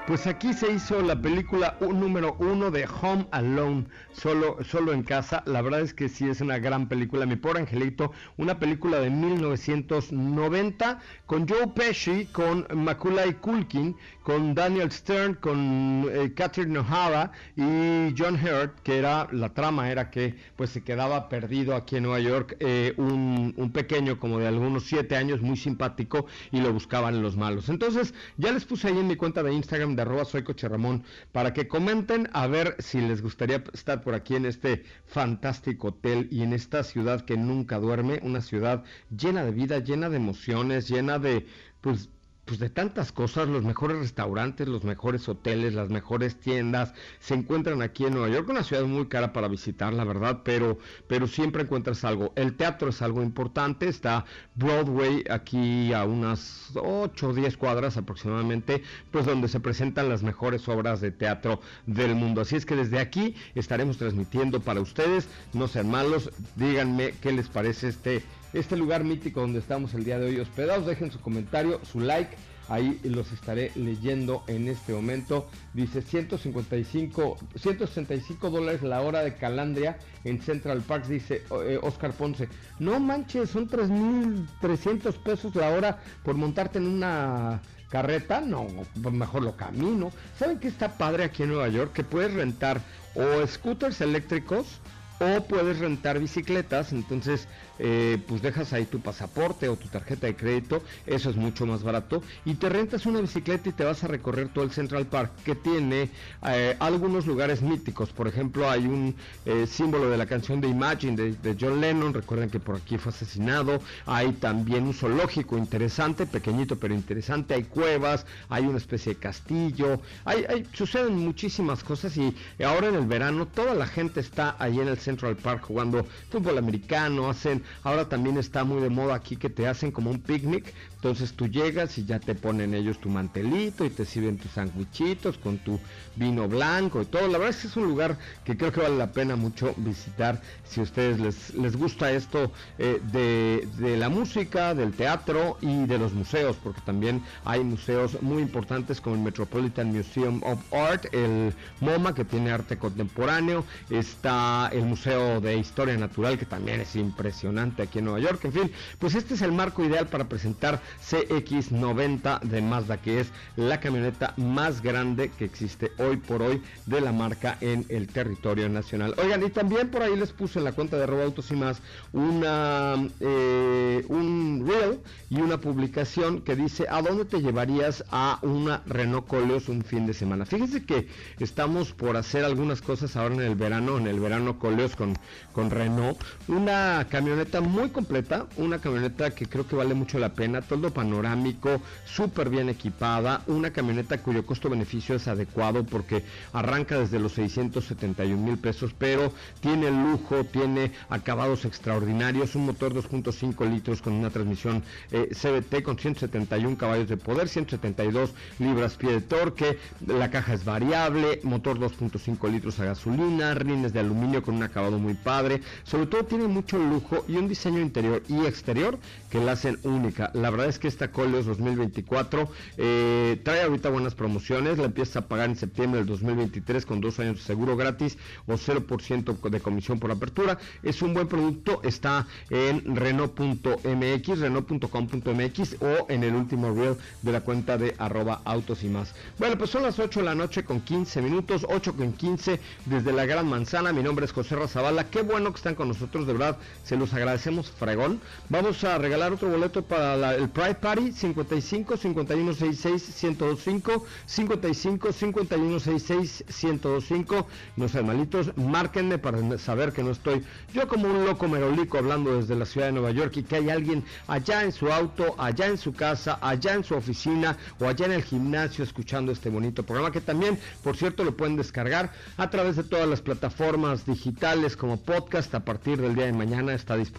Pues 0.08 0.28
aquí 0.28 0.54
se 0.54 0.72
hizo 0.72 1.02
la 1.02 1.20
película 1.20 1.78
número 1.82 2.36
uno 2.38 2.70
de 2.70 2.88
Home 3.02 3.26
Alone, 3.32 3.86
solo, 4.14 4.64
solo 4.64 4.94
en 4.94 5.02
casa. 5.02 5.42
La 5.48 5.64
verdad 5.64 5.82
es 5.82 5.96
que 5.96 6.10
sí 6.10 6.30
es 6.30 6.42
una 6.42 6.60
gran 6.60 6.88
película. 6.88 7.26
Mi 7.26 7.38
pobre 7.38 7.62
angelito, 7.62 8.12
una 8.38 8.60
película 8.60 9.00
de 9.00 9.10
1990 9.10 11.00
con 11.26 11.48
Joe 11.48 11.70
Pesci, 11.70 12.28
con 12.28 12.68
Macaulay 12.72 13.34
Culkin, 13.34 13.96
con 14.22 14.54
Daniel 14.54 14.92
Stern, 14.92 15.36
con 15.36 16.08
eh, 16.12 16.34
Catherine 16.36 16.78
O'Hara 16.78 17.32
y 17.56 18.14
John 18.16 18.36
Hurt, 18.36 18.80
que 18.84 19.00
era 19.00 19.28
la 19.32 19.56
trama 19.56 19.90
era 19.90 20.12
que 20.12 20.36
pues 20.56 20.70
se 20.70 20.84
quedaba 20.84 21.30
perdido 21.30 21.76
aquí 21.76 21.96
en 21.96 22.04
Nueva 22.04 22.20
York 22.20 22.58
eh, 22.60 22.94
un, 22.98 23.56
un 23.58 23.72
pequeño 23.72 24.20
como 24.20 24.38
de 24.38 24.48
algunos 24.48 24.84
siete 24.84 25.16
años, 25.16 25.42
muy 25.42 25.58
simpático 25.58 26.28
y 26.52 26.62
lo 26.62 26.72
buscaban 26.72 27.24
los 27.24 27.36
malos. 27.38 27.70
Entonces 27.70 28.14
ya 28.38 28.52
les 28.52 28.66
puse 28.66 28.90
ahí 28.90 29.00
en 29.00 29.08
mi 29.08 29.16
cuenta 29.16 29.42
de 29.42 29.52
Instagram 29.52 29.95
de 29.96 30.02
arroba 30.02 30.26
soy 30.26 30.44
Coche 30.44 30.68
Ramón 30.68 31.04
para 31.32 31.54
que 31.54 31.68
comenten 31.68 32.30
a 32.34 32.48
ver 32.48 32.76
si 32.80 33.02
les 33.02 33.22
gustaría 33.22 33.64
estar 33.74 34.02
por 34.02 34.14
aquí 34.14 34.36
en 34.36 34.46
este 34.46 34.84
fantástico 35.06 35.88
hotel 35.90 36.28
y 36.32 36.44
en 36.44 36.54
esta 36.54 36.84
ciudad 36.84 37.26
que 37.26 37.38
nunca 37.38 37.80
duerme, 37.80 38.20
una 38.24 38.42
ciudad 38.42 38.84
llena 39.16 39.46
de 39.46 39.52
vida, 39.52 39.80
llena 39.80 40.10
de 40.10 40.18
emociones, 40.18 40.88
llena 40.88 41.20
de 41.20 41.46
pues 41.82 42.10
pues 42.46 42.60
de 42.60 42.70
tantas 42.70 43.12
cosas, 43.12 43.48
los 43.50 43.64
mejores 43.64 43.98
restaurantes, 43.98 44.68
los 44.68 44.84
mejores 44.84 45.28
hoteles, 45.28 45.74
las 45.74 45.90
mejores 45.90 46.40
tiendas 46.40 46.94
se 47.20 47.34
encuentran 47.34 47.82
aquí 47.82 48.06
en 48.06 48.14
Nueva 48.14 48.30
York, 48.30 48.48
una 48.50 48.64
ciudad 48.64 48.84
muy 48.84 49.08
cara 49.08 49.34
para 49.34 49.48
visitar, 49.48 49.94
la 49.94 50.04
verdad, 50.04 50.42
pero, 50.44 50.78
pero 51.08 51.28
siempre 51.28 51.64
encuentras 51.64 52.06
algo. 52.06 52.34
El 52.36 52.56
teatro 52.56 52.90
es 52.90 53.02
algo 53.02 53.24
importante, 53.24 53.88
está 53.88 54.26
Broadway 54.54 55.24
aquí 55.30 55.92
a 55.92 56.06
unas 56.06 56.72
8 56.76 57.30
o 57.30 57.34
10 57.34 57.58
cuadras 57.58 57.98
aproximadamente, 57.98 58.84
pues 59.12 59.26
donde 59.26 59.48
se 59.48 59.60
presentan 59.60 60.08
las 60.08 60.22
mejores 60.22 60.70
obras 60.70 61.02
de 61.02 61.12
teatro 61.12 61.62
del 61.88 62.14
mundo. 62.14 62.42
Así 62.42 62.56
es 62.56 62.66
que 62.66 62.76
desde 62.76 63.00
aquí 63.00 63.36
estaremos 63.56 63.98
transmitiendo 63.98 64.62
para 64.62 64.82
ustedes, 64.82 65.28
no 65.54 65.68
sean 65.68 65.90
malos, 65.90 66.30
díganme 66.56 67.16
qué 67.22 67.32
les 67.32 67.48
parece 67.48 67.88
este 67.88 68.24
este 68.56 68.78
lugar 68.78 69.04
mítico 69.04 69.42
donde 69.42 69.60
estamos 69.60 69.94
el 69.94 70.06
día 70.06 70.18
de 70.18 70.28
hoy 70.28 70.40
hospedados. 70.40 70.86
Dejen 70.86 71.12
su 71.12 71.20
comentario, 71.20 71.82
su 71.84 72.00
like. 72.00 72.36
Ahí 72.68 73.00
los 73.04 73.32
estaré 73.32 73.72
leyendo 73.76 74.44
en 74.48 74.68
este 74.68 74.94
momento. 74.94 75.48
Dice 75.74 76.02
155, 76.02 77.38
165 77.56 78.50
dólares 78.50 78.82
la 78.82 79.02
hora 79.02 79.24
de 79.24 79.36
Calandria 79.36 80.00
en 80.24 80.42
Central 80.42 80.82
Park, 80.82 81.06
dice 81.06 81.44
eh, 81.64 81.78
Oscar 81.82 82.14
Ponce. 82.14 82.50
No 82.80 83.00
manches, 83.00 83.52
son 83.52 83.70
3.300 83.70 85.14
pesos 85.22 85.54
la 85.54 85.70
hora 85.70 86.00
por 86.24 86.36
montarte 86.36 86.80
en 86.80 86.88
una 86.88 87.62
carreta. 87.90 88.42
No, 88.42 88.66
pues 89.00 89.14
mejor 89.14 89.44
lo 89.44 89.56
camino. 89.56 90.12
¿Saben 90.40 90.60
qué 90.60 90.70
está 90.70 90.98
padre 90.98 91.26
aquí 91.26 91.44
en 91.44 91.50
Nueva 91.50 91.68
York? 91.68 91.94
Que 91.94 92.04
puedes 92.04 92.34
rentar 92.34 92.82
o 93.14 93.46
scooters 93.46 94.02
eléctricos 94.02 94.82
o 95.20 95.44
puedes 95.44 95.80
rentar 95.80 96.20
bicicletas, 96.20 96.92
entonces 96.92 97.48
eh, 97.80 98.18
pues 98.28 98.42
dejas 98.42 98.74
ahí 98.74 98.86
tu 98.86 99.00
pasaporte 99.00 99.70
o 99.70 99.76
tu 99.76 99.88
tarjeta 99.88 100.28
de 100.28 100.36
crédito, 100.36 100.82
eso 101.06 101.30
es 101.30 101.36
mucho 101.36 101.66
más 101.66 101.84
barato, 101.84 102.22
y 102.46 102.56
te 102.56 102.70
rentas 102.70 103.06
una 103.06 103.22
bicicleta 103.22 103.70
y 103.70 103.72
te 103.72 103.84
vas 103.84 104.04
a 104.04 104.08
recorrer 104.08 104.50
todo 104.50 104.64
el 104.64 104.72
Central 104.72 105.06
Park, 105.08 105.32
que 105.44 105.56
tiene 105.56 106.10
eh, 106.48 106.76
algunos 106.80 107.26
lugares 107.26 107.62
míticos, 107.62 108.10
por 108.12 108.28
ejemplo 108.28 108.70
hay 108.70 108.86
un 108.86 109.16
eh, 109.46 109.68
símbolo 109.68 110.10
de 110.10 110.18
la 110.18 110.26
canción 110.26 110.62
de 110.62 110.68
Imagine 110.68 111.34
de, 111.34 111.58
John 111.60 111.80
Lennon, 111.82 112.14
recuerden 112.14 112.50
que 112.50 112.60
por 112.60 112.76
aquí 112.76 112.98
fue 112.98 113.12
asesinado, 113.12 113.80
hay 114.06 114.34
también 114.34 114.86
un 114.86 114.94
zoológico 114.94 115.58
interesante, 115.58 116.26
pequeñito 116.26 116.78
pero 116.78 116.94
interesante, 116.94 117.54
hay 117.54 117.64
cuevas, 117.64 118.26
hay 118.50 118.66
una 118.66 118.78
especie 118.78 119.14
de 119.14 119.20
castillo, 119.20 120.02
hay, 120.26 120.68
suceden 120.74 121.18
muchísimas 121.18 121.84
cosas 121.84 122.16
y 122.18 122.36
ahora 122.64 122.88
en 122.88 122.96
el 122.96 123.06
verano 123.06 123.48
toda 123.48 123.74
la 123.74 123.88
gente 123.88 124.20
está 124.20 124.56
ahí 124.60 124.80
en 124.80 124.88
el 124.88 124.98
Central 124.98 125.36
Park 125.36 125.64
jugando 125.66 126.06
fútbol 126.30 126.58
americano, 126.58 127.30
hacen, 127.30 127.64
ahora 127.84 128.10
también 128.10 128.38
está 128.38 128.64
muy 128.64 128.82
de 128.82 128.90
moda 128.90 129.16
aquí 129.16 129.36
que 129.36 129.50
te 129.50 129.68
hacen 129.68 129.92
como 129.92 130.12
un 130.12 130.20
picnic, 130.20 130.74
entonces 130.96 131.34
tú 131.34 131.48
llegas 131.48 131.98
y 131.98 132.06
ya 132.06 132.20
te 132.20 132.36
ponen 132.36 132.74
ellos 132.74 133.00
tu 133.00 133.10
mantelito 133.10 133.86
y 133.86 133.90
te 133.90 134.06
sirven 134.06 134.38
tus 134.38 134.52
sandwichitos 134.52 135.38
con 135.38 135.58
tu 135.60 135.80
vino 136.16 136.48
blanco 136.48 137.02
y 137.02 137.06
todo. 137.06 137.28
La 137.28 137.38
verdad 137.38 137.50
es 137.56 137.62
que 137.62 137.68
es 137.68 137.78
un 137.78 137.86
lugar 137.86 138.18
que 138.44 138.58
creo 138.58 138.72
que 138.72 138.82
vale 138.82 138.98
la 138.98 139.12
pena 139.12 139.36
mucho 139.36 139.74
visitar 139.78 140.42
si 140.64 140.80
a 140.80 140.84
ustedes 140.84 141.20
les, 141.20 141.54
les 141.54 141.76
gusta 141.76 142.12
esto 142.12 142.52
eh, 142.78 143.00
de, 143.12 143.68
de 143.78 143.98
la 143.98 144.10
música, 144.10 144.74
del 144.74 144.94
teatro 144.94 145.58
y 145.62 145.86
de 145.86 145.98
los 145.98 146.14
museos, 146.14 146.58
porque 146.64 146.82
también 146.82 147.24
hay 147.44 147.64
museos 147.64 148.22
muy 148.22 148.42
importantes 148.42 149.00
como 149.00 149.16
el 149.16 149.22
Metropolitan 149.22 149.94
Museum 149.96 150.42
of 150.44 150.60
Art, 150.74 151.06
el 151.14 151.54
MoMA 151.82 152.14
que 152.14 152.26
tiene 152.26 152.52
arte 152.52 152.78
contemporáneo, 152.78 153.64
está 153.90 154.70
el 154.74 154.86
Museo 154.86 155.40
de 155.42 155.58
Historia 155.58 155.98
Natural 155.98 156.38
que 156.38 156.46
también 156.46 156.82
es 156.82 156.96
impresionante 156.96 157.55
impresionante 157.56 157.84
aquí 157.84 158.00
en 158.00 158.06
Nueva 158.06 158.20
York. 158.20 158.44
En 158.46 158.52
fin, 158.52 158.72
pues 159.00 159.16
este 159.16 159.34
es 159.36 159.42
el 159.42 159.52
marco 159.52 159.84
ideal 159.84 160.08
para 160.08 160.28
presentar 160.28 160.82
CX90 161.02 162.42
de 162.42 162.62
Mazda, 162.62 162.98
que 162.98 163.22
es 163.22 163.28
la 163.56 163.80
camioneta 163.80 164.34
más 164.38 164.82
grande 164.82 165.32
que 165.38 165.46
existe 165.46 165.92
hoy 165.98 166.18
por 166.18 166.42
hoy 166.42 166.62
de 166.86 167.02
la 167.02 167.12
marca 167.12 167.58
en 167.62 167.86
el 167.90 168.08
territorio 168.08 168.70
nacional. 168.70 169.16
Oigan, 169.18 169.44
y 169.44 169.50
también 169.50 169.90
por 169.90 170.04
ahí 170.04 170.16
les 170.16 170.32
puse 170.32 170.60
en 170.60 170.66
la 170.66 170.74
cuenta 170.74 170.98
de 170.98 171.06
Robautos 171.06 171.52
y 171.52 171.56
más 171.56 171.82
una 172.14 172.96
eh, 173.20 174.06
un 174.10 174.66
reel 174.68 175.00
y 175.30 175.42
una 175.42 175.60
publicación 175.60 176.42
que 176.42 176.56
dice 176.56 176.86
¿a 176.90 177.02
dónde 177.02 177.26
te 177.26 177.42
llevarías 177.42 178.04
a 178.12 178.40
una 178.42 178.82
Renault 178.86 179.28
Coleos 179.28 179.70
un 179.70 179.84
fin 179.84 180.06
de 180.06 180.14
semana? 180.14 180.46
Fíjense 180.46 180.84
que 180.84 181.08
estamos 181.40 181.92
por 181.94 182.18
hacer 182.18 182.44
algunas 182.44 182.82
cosas 182.82 183.16
ahora 183.16 183.36
en 183.36 183.42
el 183.42 183.56
verano, 183.56 183.98
en 183.98 184.08
el 184.08 184.20
verano 184.20 184.60
Coleos 184.60 184.96
con, 184.96 185.18
con 185.54 185.70
Renault. 185.70 186.18
Una 186.48 187.06
camioneta 187.10 187.45
muy 187.62 187.90
completa, 187.90 188.48
una 188.58 188.80
camioneta 188.80 189.32
que 189.32 189.46
creo 189.46 189.68
que 189.68 189.76
vale 189.76 189.94
mucho 189.94 190.20
la 190.20 190.34
pena, 190.34 190.62
todo 190.62 190.92
panorámico, 190.92 191.82
súper 192.06 192.50
bien 192.50 192.70
equipada, 192.70 193.44
una 193.48 193.72
camioneta 193.72 194.18
cuyo 194.18 194.46
costo-beneficio 194.46 195.16
es 195.16 195.28
adecuado 195.28 195.86
porque 195.86 196.24
arranca 196.54 197.00
desde 197.00 197.20
los 197.20 197.34
671 197.34 198.42
mil 198.42 198.58
pesos, 198.58 198.94
pero 198.98 199.32
tiene 199.62 199.92
lujo, 199.92 200.44
tiene 200.46 200.92
acabados 201.10 201.66
extraordinarios, 201.66 202.56
un 202.56 202.66
motor 202.66 202.94
2.5 202.94 203.70
litros 203.70 204.02
con 204.02 204.14
una 204.14 204.30
transmisión 204.30 204.84
eh, 205.12 205.30
CBT 205.32 205.84
con 205.84 205.98
171 205.98 206.78
caballos 206.78 207.08
de 207.08 207.18
poder, 207.18 207.48
172 207.48 208.34
libras-pie 208.60 209.12
de 209.12 209.22
torque, 209.22 209.78
la 210.08 210.30
caja 210.30 210.54
es 210.54 210.66
variable, 210.66 211.40
motor 211.44 211.80
2.5 211.80 212.52
litros 212.52 212.80
a 212.80 212.86
gasolina, 212.86 213.54
rines 213.54 213.94
de 213.94 214.00
aluminio 214.00 214.42
con 214.42 214.56
un 214.56 214.64
acabado 214.64 214.98
muy 214.98 215.14
padre, 215.14 215.62
sobre 215.84 216.08
todo 216.08 216.26
tiene 216.26 216.48
mucho 216.48 216.78
lujo 216.78 217.24
y 217.28 217.35
un 217.38 217.48
diseño 217.48 217.80
interior 217.80 218.24
y 218.28 218.46
exterior 218.46 219.00
que 219.30 219.40
la 219.40 219.54
hacen 219.54 219.80
única. 219.84 220.32
La 220.34 220.50
verdad 220.50 220.68
es 220.68 220.80
que 220.80 220.88
esta 220.88 221.12
Coleos 221.12 221.46
2024 221.46 222.50
eh, 222.78 223.42
trae 223.44 223.64
ahorita 223.64 223.90
buenas 223.90 224.16
promociones, 224.16 224.78
la 224.78 224.86
empieza 224.86 225.20
a 225.20 225.28
pagar 225.28 225.50
en 225.50 225.56
septiembre 225.56 226.00
del 226.00 226.08
2023 226.08 226.86
con 226.86 227.02
dos 227.02 227.20
años 227.20 227.38
de 227.38 227.44
seguro 227.44 227.76
gratis 227.76 228.18
o 228.48 228.54
0% 228.54 229.50
de 229.50 229.60
comisión 229.60 230.00
por 230.00 230.12
apertura. 230.12 230.58
Es 230.84 231.02
un 231.02 231.14
buen 231.14 231.28
producto, 231.28 231.82
está 231.84 232.28
en 232.50 232.96
Renault.mx, 232.96 234.40
Renault.com.mx 234.40 235.76
o 235.82 236.06
en 236.10 236.24
el 236.24 236.36
último 236.36 236.74
reel 236.74 236.98
de 237.22 237.32
la 237.32 237.42
cuenta 237.42 237.78
de 237.78 237.96
arroba 237.98 238.42
autos 238.46 238.84
y 238.84 238.88
más. 238.88 239.14
Bueno, 239.38 239.58
pues 239.58 239.70
son 239.70 239.84
las 239.84 240.00
8 240.00 240.20
de 240.20 240.26
la 240.26 240.36
noche 240.36 240.64
con 240.64 240.82
15 240.82 241.22
minutos, 241.22 241.66
8 241.70 241.96
con 241.96 242.14
15 242.14 242.60
desde 242.86 243.12
la 243.12 243.26
Gran 243.26 243.48
Manzana. 243.48 243.94
Mi 243.94 244.04
nombre 244.04 244.26
es 244.26 244.32
José 244.32 244.56
Razabala. 244.56 245.10
Qué 245.10 245.22
bueno 245.22 245.52
que 245.52 245.58
están 245.58 245.76
con 245.76 245.88
nosotros, 245.88 246.28
de 246.28 246.34
verdad, 246.34 246.58
se 246.84 246.98
los 246.98 247.14
agradecemos, 247.26 247.72
fregón. 247.72 248.22
Vamos 248.50 248.84
a 248.84 249.00
regalar 249.00 249.34
otro 249.34 249.50
boleto 249.50 249.82
para 249.82 250.36
el 250.36 250.48
Pride 250.48 250.76
Party 250.76 251.12
55 251.12 251.98
51 251.98 252.54
66 252.54 253.24
1025 253.24 254.06
55 254.28 255.12
51 255.12 255.80
66 255.80 256.44
1025. 256.48 257.48
No 257.78 257.90
sean 257.90 258.06
malitos, 258.06 258.56
márquenme 258.58 259.18
para 259.18 259.58
saber 259.58 259.92
que 259.92 260.04
no 260.04 260.12
estoy 260.12 260.44
yo 260.72 260.88
como 260.88 261.08
un 261.08 261.26
loco 261.26 261.48
merolico 261.48 261.98
hablando 261.98 262.38
desde 262.38 262.56
la 262.56 262.66
ciudad 262.68 262.88
de 262.88 262.94
Nueva 262.94 263.10
York 263.10 263.38
y 263.38 263.44
que 263.44 263.56
hay 263.56 263.72
alguien 263.72 264.04
allá 264.28 264.62
en 264.62 264.72
su 264.72 264.92
auto, 264.92 265.34
allá 265.40 265.66
en 265.66 265.80
su 265.80 265.94
casa, 265.94 266.38
allá 266.42 266.74
en 266.74 266.84
su 266.84 266.94
oficina 266.94 267.58
o 267.80 267.88
allá 267.88 268.06
en 268.06 268.12
el 268.12 268.24
gimnasio 268.24 268.84
escuchando 268.84 269.32
este 269.32 269.50
bonito 269.50 269.82
programa 269.82 270.12
que 270.12 270.22
también, 270.22 270.60
por 270.84 270.96
cierto, 270.96 271.24
lo 271.24 271.36
pueden 271.36 271.56
descargar 271.56 272.12
a 272.38 272.52
través 272.52 272.76
de 272.76 272.84
todas 272.84 273.10
las 273.10 273.22
plataformas 273.22 274.06
digitales 274.06 274.78
como 274.78 274.98
podcast. 274.98 275.56
A 275.56 275.66
partir 275.66 276.00
del 276.00 276.14
día 276.14 276.26
de 276.26 276.34
mañana 276.34 276.76
está 276.76 276.96
disponible 276.96 277.15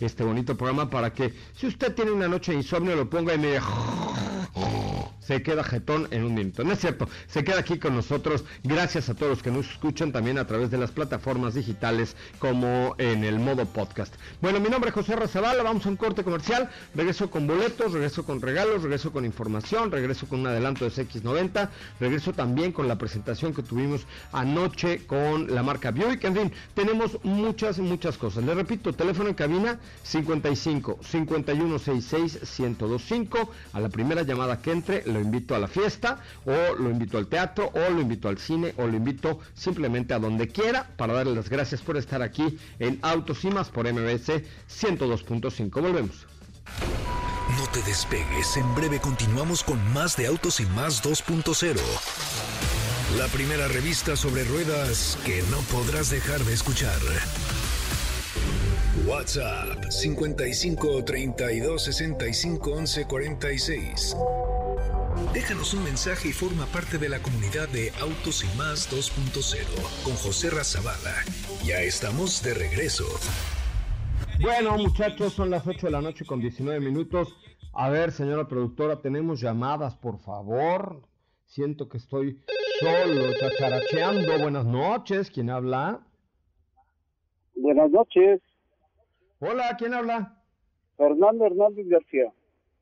este 0.00 0.24
bonito 0.24 0.56
programa 0.56 0.90
para 0.90 1.12
que 1.12 1.32
si 1.56 1.66
usted 1.66 1.94
tiene 1.94 2.10
una 2.10 2.28
noche 2.28 2.52
de 2.52 2.58
insomnio 2.58 2.96
lo 2.96 3.08
ponga 3.08 3.34
y 3.34 3.38
me 3.38 3.58
se 5.20 5.42
queda 5.42 5.64
jetón 5.64 6.08
en 6.10 6.24
un 6.24 6.34
minuto. 6.34 6.64
No 6.64 6.72
es 6.72 6.80
cierto, 6.80 7.08
se 7.26 7.44
queda 7.44 7.60
aquí 7.60 7.78
con 7.78 7.94
nosotros. 7.94 8.44
Gracias 8.62 9.08
a 9.08 9.14
todos 9.14 9.30
los 9.30 9.42
que 9.42 9.50
nos 9.50 9.70
escuchan 9.70 10.12
también 10.12 10.38
a 10.38 10.46
través 10.46 10.70
de 10.70 10.78
las 10.78 10.90
plataformas 10.90 11.54
digitales 11.54 12.16
como 12.38 12.94
en 12.98 13.24
el 13.24 13.38
modo 13.38 13.64
podcast. 13.66 14.14
Bueno, 14.40 14.60
mi 14.60 14.68
nombre 14.68 14.88
es 14.88 14.94
José 14.94 15.16
Razabala, 15.16 15.62
vamos 15.62 15.86
a 15.86 15.88
un 15.88 15.96
corte 15.96 16.24
comercial. 16.24 16.68
Regreso 16.94 17.30
con 17.30 17.46
boletos, 17.46 17.92
regreso 17.92 18.24
con 18.24 18.40
regalos, 18.40 18.82
regreso 18.82 19.12
con 19.12 19.24
información, 19.24 19.90
regreso 19.90 20.26
con 20.26 20.40
un 20.40 20.48
adelanto 20.48 20.84
de 20.84 20.90
CX90, 20.90 21.68
regreso 22.00 22.32
también 22.32 22.72
con 22.72 22.88
la 22.88 22.96
presentación 22.96 23.54
que 23.54 23.62
tuvimos 23.62 24.06
anoche 24.32 25.06
con 25.06 25.54
la 25.54 25.62
marca 25.62 25.90
Buick. 25.92 26.24
En 26.24 26.36
fin, 26.36 26.52
tenemos 26.74 27.18
muchas, 27.22 27.78
muchas 27.78 28.18
cosas. 28.18 28.44
Le 28.44 28.54
repito, 28.54 28.92
teléfono 28.92 29.21
en 29.28 29.34
cabina 29.34 29.78
55 30.02 30.98
5166 31.02 32.40
1025. 32.58 33.50
A 33.72 33.80
la 33.80 33.88
primera 33.88 34.22
llamada 34.22 34.60
que 34.60 34.72
entre, 34.72 35.02
lo 35.06 35.20
invito 35.20 35.54
a 35.54 35.58
la 35.58 35.68
fiesta, 35.68 36.20
o 36.44 36.74
lo 36.76 36.90
invito 36.90 37.18
al 37.18 37.26
teatro, 37.26 37.70
o 37.74 37.90
lo 37.90 38.00
invito 38.00 38.28
al 38.28 38.38
cine, 38.38 38.74
o 38.76 38.86
lo 38.86 38.96
invito 38.96 39.40
simplemente 39.54 40.14
a 40.14 40.18
donde 40.18 40.48
quiera 40.48 40.88
para 40.96 41.14
darle 41.14 41.34
las 41.34 41.48
gracias 41.48 41.80
por 41.80 41.96
estar 41.96 42.22
aquí 42.22 42.58
en 42.78 42.98
Autos 43.02 43.44
y 43.44 43.50
más 43.50 43.68
por 43.68 43.90
MBS 43.92 44.42
102.5. 44.68 45.80
Volvemos. 45.80 46.26
No 47.58 47.66
te 47.68 47.82
despegues, 47.82 48.56
en 48.56 48.74
breve 48.74 49.00
continuamos 49.00 49.62
con 49.62 49.78
más 49.92 50.16
de 50.16 50.26
Autos 50.26 50.60
y 50.60 50.66
más 50.66 51.02
2.0. 51.02 51.76
La 53.18 53.28
primera 53.28 53.68
revista 53.68 54.16
sobre 54.16 54.44
ruedas 54.44 55.18
que 55.26 55.42
no 55.50 55.58
podrás 55.70 56.08
dejar 56.08 56.40
de 56.44 56.54
escuchar. 56.54 56.98
WhatsApp 59.06 59.90
55 59.90 61.04
32 61.04 61.82
65 61.82 62.72
11 62.72 63.06
46. 63.06 64.16
Déjanos 65.32 65.72
un 65.72 65.82
mensaje 65.82 66.28
y 66.28 66.32
forma 66.32 66.66
parte 66.66 66.98
de 66.98 67.08
la 67.08 67.18
comunidad 67.20 67.68
de 67.70 67.90
Autos 68.02 68.44
y 68.44 68.58
Más 68.58 68.92
2.0 68.92 70.04
con 70.04 70.14
José 70.16 70.50
Razabala. 70.50 71.14
Ya 71.64 71.80
estamos 71.80 72.42
de 72.42 72.52
regreso. 72.52 73.04
Bueno, 74.42 74.76
muchachos, 74.76 75.32
son 75.32 75.48
las 75.48 75.66
8 75.66 75.86
de 75.86 75.90
la 75.90 76.02
noche 76.02 76.26
con 76.26 76.40
19 76.40 76.78
minutos. 76.80 77.34
A 77.72 77.88
ver, 77.88 78.12
señora 78.12 78.46
productora, 78.46 79.00
tenemos 79.00 79.40
llamadas, 79.40 79.96
por 79.96 80.18
favor. 80.18 81.00
Siento 81.46 81.88
que 81.88 81.96
estoy 81.96 82.42
solo, 82.78 83.32
chacharacheando. 83.40 84.38
Buenas 84.38 84.66
noches, 84.66 85.30
¿quién 85.30 85.48
habla? 85.48 86.06
Buenas 87.54 87.90
noches. 87.90 88.42
Hola, 89.44 89.74
¿quién 89.76 89.92
habla? 89.92 90.40
Fernando 90.96 91.46
Hernández 91.46 91.88
García. 91.88 92.32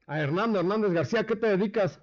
A 0.07 0.21
Hernando 0.21 0.59
Hernández 0.61 0.93
García, 0.93 1.25
¿qué 1.25 1.35
te 1.35 1.47
dedicas? 1.57 2.03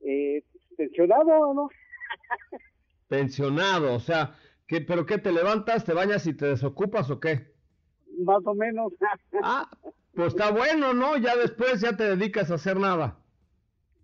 Eh, 0.00 0.44
pensionado, 0.76 1.52
¿no? 1.52 1.68
Pensionado, 3.08 3.94
o 3.94 3.98
sea, 3.98 4.36
¿qué, 4.68 4.80
¿pero 4.80 5.06
qué 5.06 5.18
te 5.18 5.32
levantas, 5.32 5.84
te 5.84 5.92
bañas 5.92 6.24
y 6.28 6.34
te 6.34 6.46
desocupas 6.46 7.10
o 7.10 7.18
qué? 7.18 7.52
Más 8.24 8.46
o 8.46 8.54
menos. 8.54 8.92
Ah, 9.42 9.68
pues 10.14 10.28
está 10.28 10.52
bueno, 10.52 10.94
¿no? 10.94 11.16
Ya 11.16 11.34
después 11.34 11.80
ya 11.80 11.96
te 11.96 12.04
dedicas 12.14 12.52
a 12.52 12.54
hacer 12.54 12.76
nada. 12.78 13.18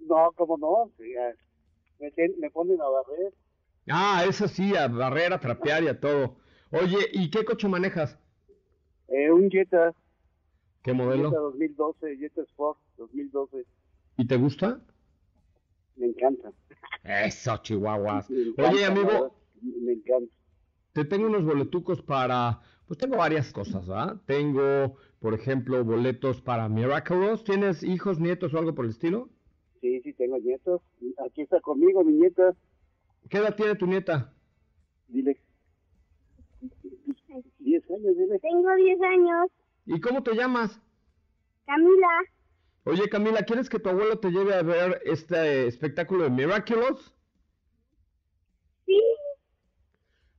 No, 0.01 0.33
como 0.35 0.59
no, 0.59 0.91
me, 0.99 2.11
me 2.41 2.51
ponen 2.51 2.81
a 2.81 2.89
barrer. 2.89 3.33
Ah, 3.89 4.25
eso 4.29 4.49
sí, 4.49 4.75
a 4.75 4.89
barrer, 4.89 5.33
a 5.33 5.39
trapear 5.39 5.85
y 5.85 5.89
a 5.89 6.01
todo. 6.01 6.39
Oye, 6.73 6.99
¿y 7.13 7.31
qué 7.31 7.45
coche 7.45 7.69
manejas? 7.69 8.19
Eh, 9.09 9.31
un 9.31 9.51
Jetta, 9.51 9.93
¿Qué 10.83 10.93
Jetta 10.93 11.05
modelo? 11.05 11.31
2012, 11.31 12.17
Jetta 12.17 12.43
Sport 12.43 12.79
2012. 12.97 13.65
¿Y 14.19 14.27
te 14.27 14.37
gusta? 14.37 14.81
Me 15.97 16.07
encanta. 16.07 16.53
Eso, 17.05 17.57
chihuahuas. 17.59 18.31
Encanta, 18.31 18.71
Oye, 18.71 18.85
amigo, 18.85 19.35
Me 19.63 19.93
encanta. 19.93 20.33
te 20.93 21.05
tengo 21.05 21.27
unos 21.27 21.45
boletucos 21.45 22.03
para... 22.03 22.61
Pues 22.87 22.99
tengo 22.99 23.17
varias 23.17 23.53
cosas, 23.53 23.89
¿ah? 23.91 24.21
Tengo, 24.27 24.97
por 25.19 25.35
ejemplo, 25.35 25.85
boletos 25.85 26.41
para 26.41 26.69
Miraculous. 26.69 27.43
¿Tienes 27.43 27.83
hijos, 27.83 28.21
nietos 28.21 28.55
o 28.55 28.59
algo 28.59 28.75
por 28.77 28.85
el 28.85 28.93
estilo? 28.93 29.29
Sí, 29.81 30.01
sí, 30.03 30.13
tengo 30.13 30.39
nietos. 30.39 30.83
Aquí 31.27 31.43
está 31.43 31.61
conmigo 31.61 32.05
mi 32.05 32.13
nieta. 32.13 32.55
¿Qué 33.29 33.39
edad 33.39 33.57
tiene 33.57 33.75
tu 33.75 33.87
nieta? 33.89 34.33
Dile. 35.09 35.41
10 37.77 37.91
años, 37.91 38.17
dile. 38.17 38.39
Tengo 38.39 38.75
10 38.75 39.01
años. 39.03 39.51
¿Y 39.87 40.01
cómo 40.01 40.23
te 40.23 40.35
llamas? 40.35 40.81
Camila. 41.67 42.23
Oye, 42.85 43.09
Camila, 43.09 43.43
¿quieres 43.43 43.69
que 43.69 43.79
tu 43.79 43.89
abuelo 43.89 44.19
te 44.19 44.31
lleve 44.31 44.55
a 44.55 44.63
ver 44.63 45.03
este 45.05 45.67
espectáculo 45.67 46.25
de 46.25 46.31
Miraculous? 46.31 47.13
Sí. 48.87 49.01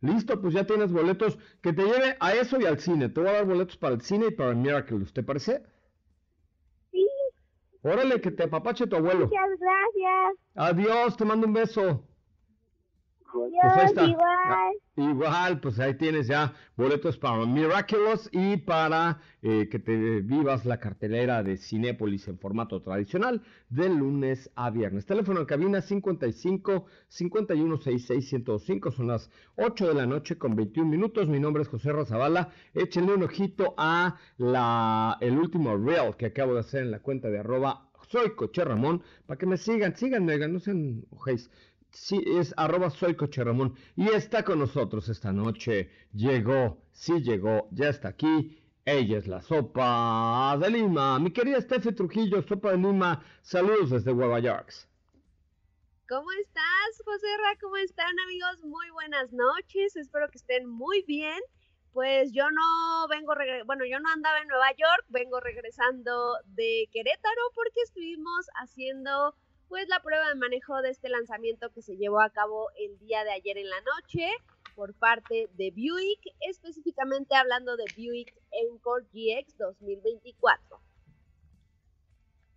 Listo, 0.01 0.41
pues 0.41 0.53
ya 0.53 0.65
tienes 0.65 0.91
boletos. 0.91 1.37
Que 1.61 1.73
te 1.73 1.83
lleve 1.83 2.15
a 2.19 2.33
eso 2.33 2.59
y 2.59 2.65
al 2.65 2.79
cine. 2.79 3.09
Te 3.09 3.19
voy 3.19 3.29
a 3.29 3.33
dar 3.33 3.45
boletos 3.45 3.77
para 3.77 3.95
el 3.95 4.01
cine 4.01 4.27
y 4.27 4.31
para 4.31 4.51
el 4.51 4.57
Miraculous. 4.57 5.13
¿Te 5.13 5.23
parece? 5.23 5.63
Sí. 6.91 7.05
Órale, 7.81 8.21
que 8.21 8.31
te 8.31 8.43
apapache 8.43 8.87
tu 8.87 8.95
abuelo. 8.95 9.25
Muchas 9.25 9.59
gracias. 9.59 10.37
Adiós, 10.55 11.17
te 11.17 11.25
mando 11.25 11.47
un 11.47 11.53
beso. 11.53 12.07
Pues 13.31 13.53
ahí 13.77 13.85
está. 13.85 14.05
igual. 14.05 14.73
Igual, 14.95 15.59
pues 15.59 15.79
ahí 15.79 15.93
tienes 15.95 16.27
ya 16.27 16.53
boletos 16.75 17.17
para 17.17 17.45
Miraculous 17.45 18.29
y 18.31 18.57
para 18.57 19.19
eh, 19.41 19.67
que 19.69 19.79
te 19.79 20.21
vivas 20.21 20.65
la 20.65 20.79
cartelera 20.79 21.43
de 21.43 21.57
Cinépolis 21.57 22.27
en 22.27 22.39
formato 22.39 22.81
tradicional 22.81 23.43
de 23.69 23.89
lunes 23.89 24.49
a 24.55 24.69
viernes. 24.71 25.05
Teléfono 25.05 25.41
en 25.41 25.45
cabina 25.45 25.81
55 25.81 26.85
51 27.09 27.77
66 27.77 28.29
105. 28.29 28.91
Son 28.91 29.07
las 29.07 29.29
8 29.55 29.89
de 29.89 29.93
la 29.93 30.05
noche 30.05 30.37
con 30.37 30.55
21 30.55 30.89
minutos. 30.89 31.27
Mi 31.27 31.39
nombre 31.39 31.63
es 31.63 31.69
José 31.69 31.91
Razabala. 31.91 32.49
Échenle 32.73 33.13
un 33.13 33.23
ojito 33.23 33.75
a 33.77 34.17
la, 34.37 35.17
el 35.21 35.37
último 35.37 35.77
reel 35.77 36.15
que 36.17 36.27
acabo 36.27 36.53
de 36.53 36.61
hacer 36.61 36.83
en 36.83 36.91
la 36.91 36.99
cuenta 36.99 37.29
de 37.29 37.39
arroba 37.39 37.87
soy 38.09 38.35
Coche 38.35 38.63
Ramón 38.63 39.03
para 39.25 39.37
que 39.37 39.45
me 39.45 39.57
sigan. 39.57 39.95
Síganme, 39.95 40.37
no 40.47 40.59
se 40.59 40.71
enojéis. 40.71 41.49
Sí, 41.99 42.23
es 42.25 42.53
arroba 42.57 42.89
soy 42.89 43.15
Coche. 43.15 43.43
Y 43.95 44.07
está 44.09 44.43
con 44.43 44.59
nosotros 44.59 45.09
esta 45.09 45.33
noche. 45.33 45.89
Llegó, 46.13 46.77
sí 46.91 47.21
llegó, 47.21 47.67
ya 47.71 47.89
está 47.89 48.09
aquí. 48.09 48.63
Ella 48.85 49.17
es 49.17 49.27
la 49.27 49.41
Sopa 49.41 50.55
de 50.61 50.69
Lima. 50.69 51.19
Mi 51.19 51.31
querida 51.31 51.59
Steffi 51.59 51.91
Trujillo, 51.91 52.41
Sopa 52.43 52.71
de 52.71 52.77
Lima. 52.77 53.25
Saludos 53.41 53.89
desde 53.89 54.13
Nueva 54.13 54.39
York. 54.39 54.71
¿Cómo 56.07 56.31
estás, 56.33 57.01
José 57.03 57.27
Ra? 57.43 57.57
¿Cómo 57.59 57.75
están, 57.77 58.17
amigos? 58.25 58.63
Muy 58.63 58.89
buenas 58.91 59.33
noches. 59.33 59.95
Espero 59.97 60.29
que 60.29 60.37
estén 60.37 60.65
muy 60.65 61.01
bien. 61.01 61.41
Pues 61.93 62.31
yo 62.31 62.49
no 62.51 63.07
vengo, 63.09 63.33
bueno, 63.65 63.85
yo 63.85 63.99
no 63.99 64.09
andaba 64.11 64.37
en 64.37 64.47
Nueva 64.47 64.69
York, 64.69 65.05
vengo 65.09 65.39
regresando 65.39 66.35
de 66.45 66.87
Querétaro 66.93 67.41
porque 67.55 67.81
estuvimos 67.83 68.45
haciendo 68.61 69.35
pues 69.69 69.87
la 69.89 69.99
prueba 70.01 70.29
de 70.29 70.35
manejo 70.35 70.81
de 70.81 70.89
este 70.89 71.09
lanzamiento 71.09 71.69
que 71.71 71.81
se 71.81 71.97
llevó 71.97 72.21
a 72.21 72.29
cabo 72.29 72.67
el 72.79 72.97
día 72.99 73.23
de 73.23 73.31
ayer 73.31 73.57
en 73.57 73.69
la 73.69 73.81
noche 73.81 74.29
por 74.75 74.93
parte 74.93 75.49
de 75.53 75.71
Buick, 75.71 76.21
específicamente 76.39 77.35
hablando 77.35 77.75
de 77.77 77.85
Buick 77.95 78.33
Encore 78.51 79.05
GX 79.11 79.57
2024. 79.57 80.79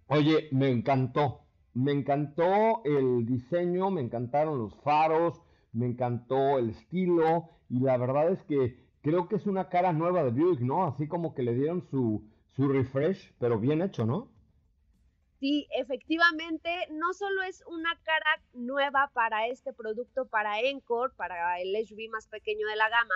Oye, 0.09 0.49
me 0.53 0.69
encantó. 0.69 1.47
Me 1.73 1.93
encantó 1.93 2.83
el 2.85 3.25
diseño, 3.27 3.91
me 3.91 4.01
encantaron 4.01 4.59
los 4.59 4.75
faros, 4.83 5.41
me 5.73 5.87
encantó 5.87 6.59
el 6.59 6.71
estilo 6.71 7.49
y 7.69 7.81
la 7.81 7.97
verdad 7.97 8.33
es 8.33 8.43
que 8.43 8.77
creo 9.03 9.29
que 9.29 9.37
es 9.37 9.47
una 9.47 9.69
cara 9.69 9.93
nueva 9.93 10.25
de 10.25 10.31
Buick, 10.31 10.61
¿no? 10.61 10.85
Así 10.85 11.07
como 11.09 11.35
que 11.35 11.43
le 11.43 11.55
dieron 11.55 11.87
su, 11.91 12.29
su 12.57 12.69
refresh, 12.69 13.35
pero 13.39 13.59
bien 13.59 13.83
hecho, 13.83 14.05
¿no? 14.05 14.29
Sí, 15.41 15.67
efectivamente, 15.71 16.71
no 16.91 17.15
solo 17.15 17.43
es 17.43 17.65
una 17.67 17.99
cara 18.03 18.43
nueva 18.53 19.11
para 19.15 19.47
este 19.47 19.73
producto, 19.73 20.27
para 20.27 20.61
Encore, 20.61 21.15
para 21.17 21.59
el 21.59 21.75
SUV 21.87 22.11
más 22.11 22.29
pequeño 22.29 22.69
de 22.69 22.77
la 22.77 22.91
gama, 22.91 23.15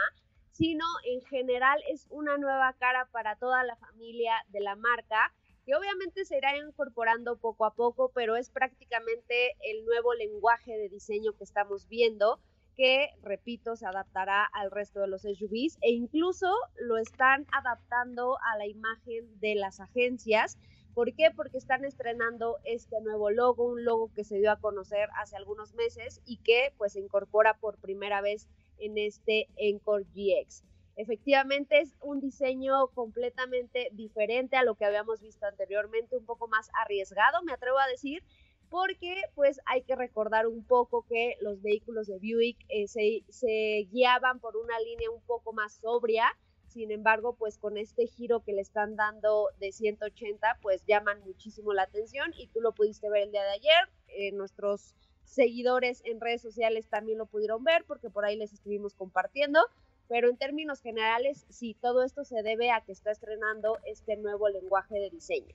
sino 0.51 0.87
en 1.05 1.21
general 1.21 1.83
es 1.91 2.07
una 2.09 2.39
nueva 2.39 2.73
cara 2.79 3.07
para 3.13 3.37
toda 3.37 3.63
la 3.63 3.77
familia 3.77 4.33
de 4.49 4.61
la 4.61 4.75
marca, 4.75 5.35
que 5.67 5.75
obviamente 5.75 6.25
se 6.25 6.39
irá 6.39 6.57
incorporando 6.57 7.37
poco 7.37 7.67
a 7.67 7.75
poco, 7.75 8.11
pero 8.15 8.37
es 8.37 8.49
prácticamente 8.49 9.53
el 9.61 9.85
nuevo 9.85 10.15
lenguaje 10.15 10.79
de 10.79 10.89
diseño 10.89 11.35
que 11.37 11.45
estamos 11.45 11.89
viendo, 11.89 12.41
que, 12.75 13.11
repito, 13.21 13.77
se 13.77 13.85
adaptará 13.85 14.47
al 14.47 14.71
resto 14.71 15.01
de 15.01 15.09
los 15.09 15.23
SUVs 15.23 15.77
e 15.83 15.91
incluso 15.91 16.51
lo 16.77 16.97
están 16.97 17.47
adaptando 17.53 18.39
a 18.41 18.57
la 18.57 18.67
imagen 18.67 19.39
de 19.41 19.57
las 19.57 19.79
agencias. 19.79 20.57
¿Por 20.95 21.13
qué? 21.15 21.31
Porque 21.35 21.59
están 21.59 21.85
estrenando 21.85 22.59
este 22.65 23.01
nuevo 23.01 23.31
logo, 23.31 23.65
un 23.65 23.85
logo 23.85 24.13
que 24.15 24.23
se 24.23 24.39
dio 24.39 24.53
a 24.53 24.61
conocer 24.61 25.09
hace 25.17 25.37
algunos 25.37 25.75
meses 25.75 26.21
y 26.25 26.37
que 26.39 26.73
pues 26.79 26.93
se 26.93 27.01
incorpora 27.01 27.55
por 27.55 27.79
primera 27.79 28.21
vez 28.21 28.49
en 28.79 28.97
este 28.97 29.49
Encore 29.57 30.05
GX. 30.15 30.63
Efectivamente 30.97 31.81
es 31.81 31.97
un 32.01 32.21
diseño 32.21 32.87
completamente 32.95 33.89
diferente 33.93 34.57
a 34.57 34.63
lo 34.63 34.77
que 34.77 34.85
habíamos 34.85 35.21
visto 35.21 35.45
anteriormente, 35.47 36.17
un 36.17 36.25
poco 36.25 36.47
más 36.47 36.71
arriesgado, 36.81 37.43
me 37.43 37.53
atrevo 37.53 37.81
a 37.81 37.89
decir, 37.89 38.23
porque 38.71 39.23
pues 39.35 39.61
hay 39.67 39.83
que 39.83 39.97
recordar 39.97 40.47
un 40.47 40.65
poco 40.65 41.05
que 41.09 41.35
los 41.41 41.61
vehículos 41.61 42.07
de 42.07 42.19
Buick 42.19 42.65
eh, 42.69 42.87
se, 42.87 43.25
se 43.29 43.89
guiaban 43.91 44.39
por 44.39 44.57
una 44.57 44.79
línea 44.79 45.11
un 45.11 45.23
poco 45.23 45.53
más 45.53 45.75
sobria, 45.75 46.27
sin 46.75 46.91
embargo, 46.91 47.37
pues 47.37 47.57
con 47.57 47.79
este 47.79 48.09
giro 48.09 48.41
que 48.41 48.53
le 48.53 48.61
están 48.61 48.97
dando 48.97 49.49
de 49.61 49.71
180, 49.71 50.59
pues 50.61 50.85
llaman 50.87 51.21
muchísimo 51.25 51.73
la 51.73 51.83
atención 51.83 52.33
y 52.37 52.49
tú 52.49 52.61
lo 52.61 52.73
pudiste 52.73 53.09
ver 53.09 53.23
el 53.23 53.31
día 53.31 53.45
de 53.45 53.51
ayer. 53.51 53.89
Eh, 54.09 54.33
nuestros 54.33 54.97
seguidores 55.23 56.03
en 56.05 56.21
redes 56.21 56.43
sociales 56.43 56.89
también 56.89 57.19
lo 57.19 57.27
pudieron 57.27 57.63
ver 57.63 57.85
porque 57.87 58.11
por 58.11 58.25
ahí 58.25 58.37
les 58.37 58.53
estuvimos 58.53 58.95
compartiendo. 58.95 59.61
Pero 60.09 60.29
en 60.29 60.37
términos 60.37 60.81
generales, 60.83 61.47
sí, 61.49 61.77
todo 61.81 62.03
esto 62.03 62.25
se 62.25 62.43
debe 62.43 62.73
a 62.73 62.81
que 62.81 62.93
está 62.93 63.13
estrenando 63.13 63.79
este 63.87 64.17
nuevo 64.17 64.49
lenguaje 64.49 64.97
de 64.97 65.11
diseño. 65.11 65.55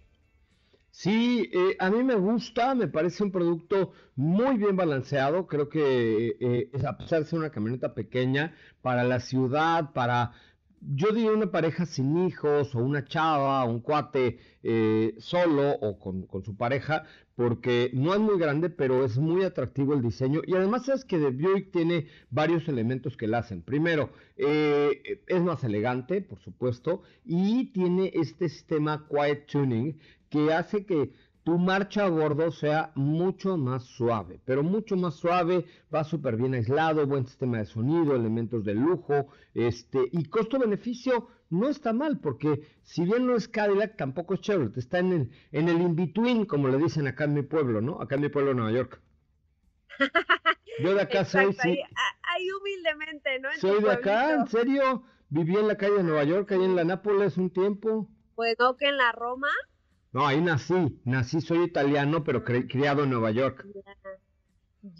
Sí, 0.91 1.49
eh, 1.53 1.75
a 1.79 1.91
mí 1.91 2.01
me 2.03 2.15
gusta, 2.15 2.73
me 2.73 2.87
parece 2.87 3.23
un 3.23 3.31
producto 3.31 3.91
muy 4.15 4.57
bien 4.57 4.75
balanceado. 4.75 5.47
Creo 5.47 5.69
que 5.69 6.37
eh, 6.39 6.71
a 6.87 6.97
pesar 6.97 7.19
de 7.19 7.25
ser 7.25 7.39
una 7.39 7.51
camioneta 7.51 7.93
pequeña, 7.93 8.55
para 8.81 9.03
la 9.03 9.19
ciudad, 9.19 9.93
para 9.93 10.31
yo 10.81 11.11
diría 11.11 11.31
una 11.31 11.51
pareja 11.51 11.85
sin 11.85 12.25
hijos 12.25 12.73
o 12.75 12.79
una 12.79 13.05
chava 13.05 13.63
o 13.63 13.69
un 13.69 13.81
cuate 13.81 14.39
eh, 14.63 15.15
solo 15.19 15.71
o 15.71 15.99
con, 15.99 16.27
su 16.43 16.55
pareja 16.55 17.03
porque 17.35 17.89
no 17.93 18.13
es 18.13 18.19
muy 18.19 18.37
grande 18.37 18.69
pero 18.69 19.03
es 19.05 19.17
muy 19.17 19.43
atractivo 19.43 19.93
el 19.93 20.01
diseño. 20.01 20.41
Y 20.45 20.55
además 20.55 20.87
es 20.89 21.05
que 21.05 21.17
de 21.17 21.31
Buick 21.31 21.71
tiene 21.71 22.07
varios 22.29 22.67
elementos 22.67 23.17
que 23.17 23.27
la 23.27 23.39
hacen. 23.39 23.61
Primero 23.61 24.11
eh, 24.37 25.21
es 25.27 25.41
más 25.41 25.63
elegante 25.63 26.21
por 26.21 26.39
supuesto 26.39 27.03
y 27.25 27.71
tiene 27.71 28.11
este 28.13 28.49
sistema 28.49 29.07
quiet 29.09 29.45
tuning 29.47 29.99
que 30.29 30.53
hace 30.53 30.85
que 30.85 31.11
tu 31.49 31.57
marcha 31.57 32.05
a 32.05 32.09
bordo 32.09 32.51
sea 32.51 32.91
mucho 32.93 33.57
más 33.57 33.83
suave, 33.83 34.39
pero 34.45 34.61
mucho 34.61 34.95
más 34.95 35.15
suave, 35.15 35.65
va 35.91 36.03
súper 36.03 36.35
bien 36.35 36.53
aislado, 36.53 37.07
buen 37.07 37.25
sistema 37.25 37.57
de 37.57 37.65
sonido, 37.65 38.15
elementos 38.15 38.63
de 38.63 38.75
lujo, 38.75 39.29
este, 39.55 39.97
y 40.11 40.25
costo-beneficio 40.25 41.27
no 41.49 41.67
está 41.67 41.91
mal, 41.91 42.19
porque 42.19 42.67
si 42.83 43.03
bien 43.03 43.25
no 43.25 43.35
es 43.35 43.47
Cadillac, 43.47 43.97
tampoco 43.97 44.35
es 44.35 44.41
Chevrolet, 44.41 44.77
está 44.77 44.99
en 44.99 45.11
el, 45.11 45.31
en 45.51 45.69
el 45.69 45.81
in-between, 45.81 46.45
como 46.45 46.67
le 46.67 46.77
dicen 46.77 47.07
acá 47.07 47.23
en 47.23 47.33
mi 47.33 47.41
pueblo, 47.41 47.81
¿no? 47.81 47.99
Acá 47.99 48.13
en 48.13 48.21
mi 48.21 48.29
pueblo, 48.29 48.53
Nueva 48.53 48.71
York. 48.71 49.01
Yo 50.83 50.93
de 50.93 51.01
acá 51.01 51.21
Exacto, 51.21 51.53
soy, 51.53 51.73
sí, 51.73 51.81
ahí, 51.81 51.83
ahí 52.21 52.51
humildemente, 52.51 53.39
¿no? 53.39 53.51
En 53.51 53.59
soy 53.59 53.81
de 53.81 53.91
acá, 53.91 54.35
en 54.35 54.47
serio, 54.49 55.03
viví 55.29 55.57
en 55.57 55.67
la 55.67 55.77
calle 55.77 55.95
de 55.95 56.03
Nueva 56.03 56.25
York, 56.25 56.51
ahí 56.51 56.63
en 56.63 56.75
la 56.75 56.83
Nápoles 56.83 57.37
un 57.37 57.49
tiempo. 57.49 58.07
Pues 58.35 58.55
no 58.59 58.77
que 58.77 58.87
en 58.87 58.97
la 58.97 59.11
Roma. 59.13 59.49
No, 60.11 60.25
ahí 60.25 60.41
nací, 60.41 60.73
nací, 61.05 61.39
soy 61.41 61.63
italiano, 61.63 62.23
pero 62.23 62.43
cri- 62.43 62.67
criado 62.69 63.03
en 63.03 63.11
Nueva 63.11 63.31
York. 63.31 63.65
O 63.65 63.73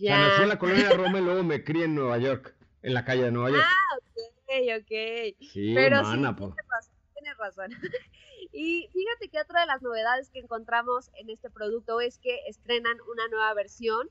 sea, 0.05 0.17
nací 0.17 0.41
Ya. 0.41 0.43
en 0.43 0.49
la 0.49 0.59
colonia 0.59 0.91
Roma 0.91 1.19
y 1.19 1.23
luego 1.23 1.43
me 1.43 1.63
crié 1.63 1.85
en 1.85 1.95
Nueva 1.95 2.17
York, 2.17 2.55
en 2.81 2.93
la 2.93 3.05
calle 3.05 3.23
de 3.23 3.31
Nueva 3.31 3.49
York. 3.51 3.63
Ah, 3.67 3.97
ok, 3.97 4.81
ok. 4.81 5.35
sí, 5.53 5.73
Pero 5.73 6.03
mana, 6.03 6.29
sí, 6.29 6.35
pues. 6.37 6.53
tienes 6.53 6.67
razón, 6.69 6.93
tienes 7.13 7.37
razón. 7.37 7.71
y 8.53 8.89
fíjate 8.93 9.29
que 9.29 9.39
otra 9.41 9.61
de 9.61 9.67
las 9.67 9.81
novedades 9.81 10.29
que 10.29 10.39
encontramos 10.39 11.09
en 11.15 11.29
este 11.29 11.49
producto 11.49 12.01
es 12.01 12.19
que 12.19 12.39
estrenan 12.47 12.97
una 13.11 13.27
nueva 13.29 13.53
versión, 13.53 14.09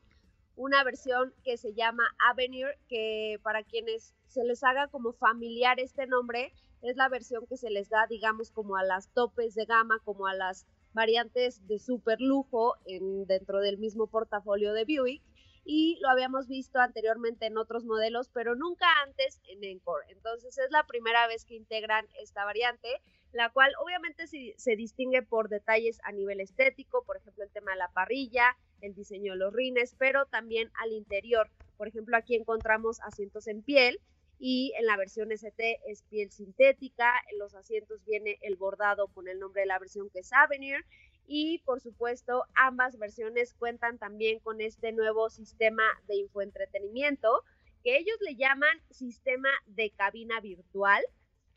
una 0.57 0.83
versión 0.85 1.35
que 1.45 1.57
se 1.57 1.75
llama 1.75 2.05
Avenue, 2.19 2.71
que 2.89 3.39
para 3.43 3.63
quienes 3.63 4.15
se 4.27 4.45
les 4.45 4.65
haga 4.65 4.89
como 4.89 5.13
familiar 5.13 5.79
este 5.81 6.07
nombre, 6.07 6.53
es 6.83 6.97
la 6.97 7.09
versión 7.09 7.47
que 7.47 7.57
se 7.57 7.71
les 7.71 7.89
da, 7.89 8.07
digamos, 8.09 8.51
como 8.51 8.77
a 8.77 8.85
las 8.85 9.09
topes 9.13 9.55
de 9.55 9.65
gama, 9.65 10.01
como 10.05 10.27
a 10.27 10.35
las 10.35 10.67
variantes 10.93 11.67
de 11.67 11.79
super 11.79 12.21
lujo 12.21 12.75
en, 12.87 13.27
dentro 13.27 13.61
del 13.61 13.79
mismo 13.79 14.07
portafolio 14.07 14.73
de 14.73 14.85
Buick 14.85 15.23
y 15.65 15.99
lo 16.01 16.09
habíamos 16.09 16.49
visto 16.49 16.79
anteriormente 16.79 17.45
en 17.45 17.59
otros 17.59 17.85
modelos, 17.85 18.31
pero 18.33 18.55
nunca 18.55 18.87
antes 19.05 19.41
en 19.49 19.63
Encore. 19.65 20.07
Entonces 20.09 20.57
es 20.57 20.71
la 20.71 20.87
primera 20.87 21.27
vez 21.27 21.45
que 21.45 21.57
integran 21.57 22.07
esta 22.23 22.47
variante, 22.47 22.89
la 23.33 23.51
cual 23.51 23.73
obviamente 23.85 24.27
se, 24.27 24.55
se 24.57 24.77
distingue 24.77 25.23
por 25.23 25.51
detalles 25.51 26.01
a 26.05 26.13
nivel 26.13 26.41
estético, 26.41 27.05
por 27.05 27.19
ejemplo 27.19 27.45
el 27.45 27.51
tema 27.51 27.73
de 27.73 27.79
la 27.79 27.89
parrilla, 27.89 28.57
el 28.81 28.95
diseño 28.95 29.33
de 29.33 29.39
los 29.41 29.53
rines, 29.53 29.95
pero 29.99 30.25
también 30.25 30.71
al 30.81 30.93
interior. 30.93 31.51
Por 31.77 31.89
ejemplo 31.89 32.17
aquí 32.17 32.35
encontramos 32.35 33.01
asientos 33.03 33.47
en 33.47 33.63
piel 33.63 34.01
y 34.39 34.73
en 34.79 34.87
la 34.87 34.97
versión 34.97 35.33
ST 35.33 35.81
es 35.87 36.03
piel 36.03 36.31
sintética, 36.31 37.13
en 37.33 37.39
los 37.39 37.55
asientos 37.55 38.05
viene 38.05 38.39
el 38.43 38.57
bordado 38.57 39.09
con 39.09 39.29
el 39.29 39.39
nombre 39.39 39.63
de 39.63 39.67
la 39.67 39.79
versión 39.79 40.11
que 40.11 40.21
es 40.21 40.33
Avenir 40.33 40.85
y 41.27 41.59
por 41.65 41.81
supuesto 41.81 42.45
ambas 42.55 42.99
versiones 42.99 43.55
cuentan 43.55 43.99
también 43.99 44.39
con 44.39 44.61
este 44.61 44.93
nuevo 44.93 45.29
sistema 45.29 45.83
de 46.07 46.17
infoentretenimiento 46.17 47.45
que 47.83 47.99
ellos 47.99 48.17
le 48.21 48.37
llaman 48.37 48.81
sistema 48.91 49.49
de 49.67 49.91
cabina 49.91 50.41
virtual 50.41 51.05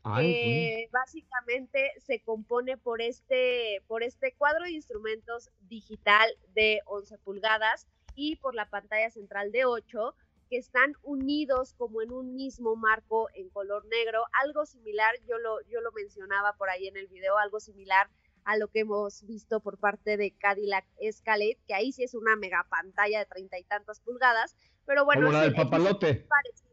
Ay, 0.04 0.32
que 0.32 0.88
básicamente 0.92 1.92
se 1.98 2.20
compone 2.20 2.76
por 2.76 3.00
este 3.00 3.82
por 3.86 4.02
este 4.02 4.34
cuadro 4.34 4.64
de 4.64 4.72
instrumentos 4.72 5.50
digital 5.60 6.28
de 6.54 6.80
11 6.86 7.18
pulgadas 7.18 7.86
y 8.16 8.36
por 8.36 8.54
la 8.54 8.68
pantalla 8.68 9.10
central 9.10 9.52
de 9.52 9.64
8 9.64 10.14
que 10.52 10.58
están 10.58 10.92
unidos 11.02 11.72
como 11.78 12.02
en 12.02 12.12
un 12.12 12.34
mismo 12.34 12.76
marco 12.76 13.30
en 13.32 13.48
color 13.48 13.86
negro, 13.86 14.22
algo 14.44 14.66
similar, 14.66 15.14
yo 15.26 15.38
lo, 15.38 15.62
yo 15.62 15.80
lo 15.80 15.92
mencionaba 15.92 16.52
por 16.58 16.68
ahí 16.68 16.88
en 16.88 16.98
el 16.98 17.06
video, 17.06 17.38
algo 17.38 17.58
similar 17.58 18.10
a 18.44 18.58
lo 18.58 18.68
que 18.68 18.80
hemos 18.80 19.24
visto 19.24 19.60
por 19.60 19.78
parte 19.78 20.18
de 20.18 20.32
Cadillac 20.32 20.84
Escalade, 21.00 21.56
que 21.66 21.72
ahí 21.72 21.90
sí 21.90 22.02
es 22.04 22.12
una 22.12 22.36
mega 22.36 22.66
pantalla 22.68 23.20
de 23.20 23.24
treinta 23.24 23.58
y 23.58 23.64
tantas 23.64 24.00
pulgadas, 24.00 24.54
pero 24.84 25.06
bueno, 25.06 25.22
Como 25.22 25.32
la 25.32 25.44
del 25.44 25.54
papalote. 25.54 26.10
es 26.10 26.18
parecido. 26.24 26.72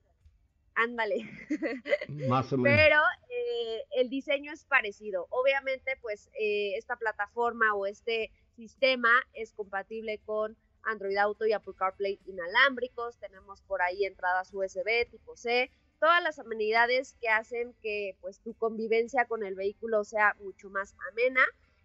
Ándale. 0.75 1.29
Más 2.27 2.51
o 2.51 2.57
menos. 2.57 2.77
Pero 2.77 3.01
eh, 3.29 3.85
el 3.91 4.09
diseño 4.09 4.51
es 4.51 4.65
parecido. 4.65 5.27
Obviamente, 5.29 5.93
pues 6.01 6.29
eh, 6.37 6.75
esta 6.75 6.97
plataforma 6.97 7.73
o 7.75 7.85
este 7.85 8.29
sistema 8.57 9.09
es 9.33 9.53
compatible 9.53 10.19
con 10.25 10.57
Android 10.89 11.17
Auto 11.17 11.45
y 11.45 11.53
Apple 11.53 11.73
CarPlay 11.77 12.19
inalámbricos. 12.25 13.17
Tenemos 13.17 13.61
por 13.61 13.81
ahí 13.81 14.05
entradas 14.05 14.53
USB 14.53 15.09
tipo 15.09 15.35
C. 15.35 15.71
Todas 15.99 16.23
las 16.23 16.39
amenidades 16.39 17.15
que 17.21 17.29
hacen 17.29 17.73
que 17.81 18.17
pues 18.21 18.39
tu 18.39 18.53
convivencia 18.53 19.25
con 19.25 19.43
el 19.43 19.55
vehículo 19.55 20.03
sea 20.03 20.35
mucho 20.39 20.69
más 20.69 20.95
amena. 21.11 21.41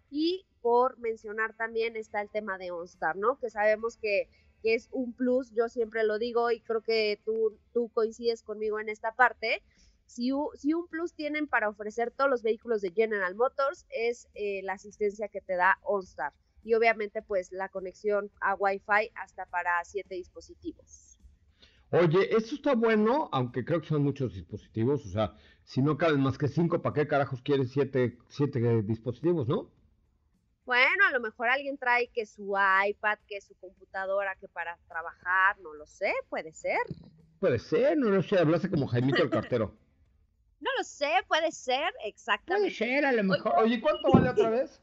Y 0.09 0.45
por 0.61 0.97
mencionar 0.99 1.55
también 1.55 1.95
está 1.95 2.21
el 2.21 2.29
tema 2.29 2.57
de 2.57 2.71
OnStar, 2.71 3.15
¿no? 3.15 3.37
Que 3.39 3.49
sabemos 3.49 3.97
que 3.97 4.29
es 4.63 4.89
un 4.91 5.13
plus, 5.13 5.51
yo 5.51 5.69
siempre 5.69 6.03
lo 6.03 6.17
digo 6.17 6.49
y 6.51 6.59
creo 6.61 6.81
que 6.81 7.19
tú, 7.23 7.57
tú 7.73 7.89
coincides 7.89 8.41
conmigo 8.41 8.79
en 8.79 8.89
esta 8.89 9.13
parte. 9.13 9.61
Si, 10.07 10.31
si 10.55 10.73
un 10.73 10.87
plus 10.87 11.13
tienen 11.13 11.47
para 11.47 11.69
ofrecer 11.69 12.11
todos 12.11 12.29
los 12.29 12.41
vehículos 12.41 12.81
de 12.81 12.91
General 12.91 13.35
Motors 13.35 13.85
es 13.89 14.27
eh, 14.33 14.61
la 14.63 14.73
asistencia 14.73 15.27
que 15.27 15.41
te 15.41 15.55
da 15.55 15.77
OnStar 15.83 16.33
y 16.65 16.73
obviamente 16.73 17.21
pues 17.21 17.51
la 17.53 17.69
conexión 17.69 18.31
a 18.41 18.55
Wi-Fi 18.55 19.11
hasta 19.15 19.45
para 19.45 19.83
siete 19.85 20.15
dispositivos. 20.15 21.19
Oye, 21.91 22.35
esto 22.35 22.55
está 22.55 22.75
bueno, 22.75 23.29
aunque 23.31 23.63
creo 23.65 23.81
que 23.81 23.87
son 23.87 24.03
muchos 24.03 24.33
dispositivos. 24.33 25.05
O 25.05 25.09
sea, 25.09 25.35
si 25.63 25.81
no 25.81 25.97
caben 25.97 26.19
más 26.21 26.37
que 26.37 26.47
cinco, 26.47 26.81
¿para 26.81 26.93
qué 26.93 27.07
carajos 27.07 27.41
quieres 27.41 27.71
siete, 27.71 28.17
siete 28.29 28.59
dispositivos, 28.83 29.47
no? 29.47 29.71
Bueno, 30.65 31.05
a 31.07 31.11
lo 31.11 31.19
mejor 31.19 31.49
alguien 31.49 31.77
trae 31.77 32.09
que 32.09 32.25
su 32.25 32.55
iPad, 32.87 33.19
que 33.27 33.39
su 33.41 33.55
computadora, 33.55 34.35
que 34.35 34.47
para 34.47 34.77
trabajar, 34.87 35.59
no 35.59 35.73
lo 35.73 35.85
sé, 35.85 36.13
puede 36.29 36.51
ser. 36.53 36.79
Puede 37.39 37.59
ser, 37.59 37.97
no 37.97 38.09
lo 38.09 38.21
sé, 38.21 38.37
hablaste 38.37 38.69
como 38.69 38.87
Jaimito 38.87 39.23
el 39.23 39.29
cartero. 39.29 39.77
No 40.59 40.69
lo 40.77 40.83
sé, 40.83 41.11
puede 41.27 41.51
ser, 41.51 41.93
Puede 41.93 42.09
exactamente. 42.09 42.71
ser, 42.71 43.05
a 43.05 43.11
lo 43.11 43.23
mejor. 43.23 43.53
Oye, 43.57 43.79
¿cuánto 43.81 44.09
vale 44.11 44.29
otra 44.29 44.49
vez? 44.49 44.81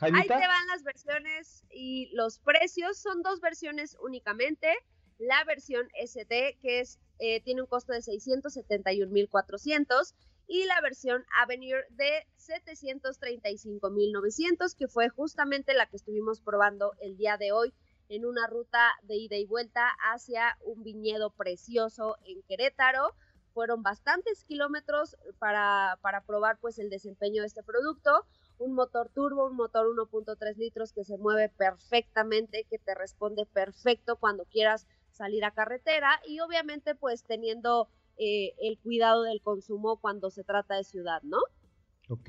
Ahí 0.00 0.26
te 0.26 0.28
van 0.28 0.66
las 0.68 0.82
versiones 0.82 1.64
y 1.70 2.08
los 2.14 2.38
precios. 2.38 2.96
Son 2.98 3.20
dos 3.22 3.40
versiones 3.40 3.98
únicamente. 4.02 4.74
La 5.18 5.44
versión 5.44 5.86
ST, 5.94 6.58
que 6.60 6.80
es, 6.80 6.98
eh, 7.18 7.42
tiene 7.42 7.60
un 7.62 7.68
costo 7.68 7.92
de 7.92 8.00
671,400 8.00 10.14
y 10.46 10.64
la 10.64 10.80
versión 10.80 11.26
Avenir 11.40 11.76
de 11.90 12.26
735,900, 12.36 14.74
que 14.74 14.88
fue 14.88 15.10
justamente 15.10 15.74
la 15.74 15.86
que 15.86 15.96
estuvimos 15.96 16.40
probando 16.40 16.94
el 17.00 17.16
día 17.16 17.36
de 17.36 17.52
hoy 17.52 17.72
en 18.08 18.24
una 18.26 18.48
ruta 18.48 18.90
de 19.04 19.14
ida 19.16 19.36
y 19.36 19.46
vuelta 19.46 19.88
hacia 20.12 20.58
un 20.64 20.82
viñedo 20.82 21.30
precioso 21.30 22.16
en 22.24 22.42
Querétaro. 22.42 23.14
Fueron 23.52 23.82
bastantes 23.82 24.44
kilómetros 24.44 25.16
para, 25.38 25.98
para 26.02 26.22
probar 26.22 26.58
pues 26.58 26.78
el 26.78 26.90
desempeño 26.90 27.42
de 27.42 27.48
este 27.48 27.62
producto 27.62 28.26
un 28.60 28.74
motor 28.74 29.08
turbo, 29.08 29.46
un 29.46 29.56
motor 29.56 29.86
1.3 29.86 30.56
litros 30.56 30.92
que 30.92 31.02
se 31.02 31.16
mueve 31.16 31.48
perfectamente, 31.48 32.66
que 32.68 32.78
te 32.78 32.94
responde 32.94 33.46
perfecto 33.46 34.16
cuando 34.16 34.44
quieras 34.44 34.86
salir 35.10 35.44
a 35.44 35.50
carretera 35.50 36.20
y 36.26 36.40
obviamente 36.40 36.94
pues 36.94 37.24
teniendo 37.24 37.88
eh, 38.18 38.54
el 38.60 38.78
cuidado 38.78 39.22
del 39.22 39.40
consumo 39.40 39.96
cuando 39.96 40.30
se 40.30 40.44
trata 40.44 40.76
de 40.76 40.84
ciudad, 40.84 41.22
¿no? 41.22 41.38
Ok. 42.10 42.28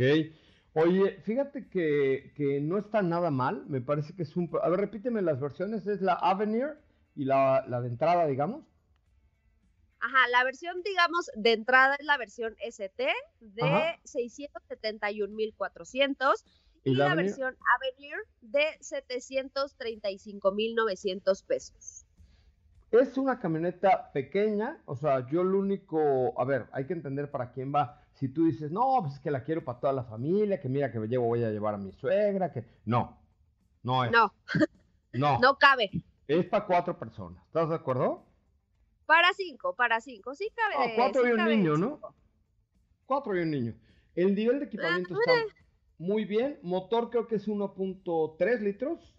Oye, 0.73 1.19
fíjate 1.23 1.67
que, 1.67 2.31
que 2.33 2.61
no 2.61 2.77
está 2.77 3.01
nada 3.01 3.29
mal. 3.29 3.65
Me 3.67 3.81
parece 3.81 4.15
que 4.15 4.23
es 4.23 4.37
un... 4.37 4.49
A 4.63 4.69
ver, 4.69 4.79
repíteme 4.79 5.21
las 5.21 5.41
versiones. 5.41 5.85
Es 5.85 6.01
la 6.01 6.13
Avenir 6.13 6.77
y 7.13 7.25
la, 7.25 7.65
la 7.67 7.81
de 7.81 7.89
entrada, 7.89 8.25
digamos. 8.27 8.63
Ajá, 10.01 10.27
la 10.29 10.43
versión, 10.43 10.81
digamos, 10.83 11.31
de 11.35 11.53
entrada 11.53 11.95
es 11.95 12.05
la 12.05 12.17
versión 12.17 12.55
ST 12.59 13.07
de 13.39 13.63
Ajá. 13.63 13.97
671,400 14.03 16.43
¿Y 16.83 16.91
y 16.91 16.95
la 16.95 17.13
versión 17.13 17.55
Avenir 17.75 18.15
de 18.41 18.65
735,900 18.79 21.43
pesos. 21.43 22.05
Es 22.91 23.17
una 23.17 23.39
camioneta 23.39 24.11
pequeña, 24.11 24.81
o 24.85 24.95
sea, 24.95 25.27
yo 25.29 25.43
lo 25.43 25.59
único, 25.59 26.33
a 26.37 26.43
ver, 26.43 26.65
hay 26.73 26.85
que 26.87 26.93
entender 26.93 27.29
para 27.31 27.51
quién 27.51 27.71
va. 27.73 28.01
Si 28.15 28.27
tú 28.27 28.45
dices, 28.45 28.71
no, 28.71 28.97
pues 29.01 29.13
es 29.13 29.19
que 29.19 29.31
la 29.31 29.43
quiero 29.43 29.63
para 29.63 29.79
toda 29.79 29.93
la 29.93 30.03
familia, 30.03 30.59
que 30.59 30.67
mira 30.67 30.91
que 30.91 30.99
me 30.99 31.07
llevo, 31.07 31.27
voy 31.27 31.43
a 31.43 31.51
llevar 31.51 31.75
a 31.75 31.77
mi 31.77 31.91
suegra, 31.93 32.51
que 32.51 32.65
no, 32.85 33.17
no 33.83 34.03
es, 34.03 34.11
No, 34.11 34.33
no, 35.13 35.37
no 35.39 35.57
cabe. 35.57 35.89
es 36.27 36.45
para 36.47 36.65
cuatro 36.65 36.97
personas, 36.97 37.41
¿estás 37.45 37.69
de 37.69 37.75
acuerdo? 37.75 38.25
Para 39.11 39.33
cinco, 39.33 39.75
para 39.75 39.99
cinco, 39.99 40.33
sí 40.35 40.49
cabe. 40.55 40.75
Ah, 40.77 40.93
cuatro 40.95 41.23
sí 41.23 41.27
y 41.27 41.31
un 41.33 41.45
niño, 41.45 41.75
¿no? 41.75 41.95
cinco. 41.95 42.15
Cuatro 43.05 43.37
y 43.37 43.41
un 43.41 43.51
niño. 43.51 43.75
El 44.15 44.33
nivel 44.35 44.59
de 44.59 44.65
equipamiento 44.67 45.13
está 45.19 45.33
muy 45.97 46.23
bien, 46.23 46.59
motor 46.63 47.09
creo 47.09 47.27
que 47.27 47.35
es 47.35 47.45
1.3 47.45 48.61
litros, 48.61 49.13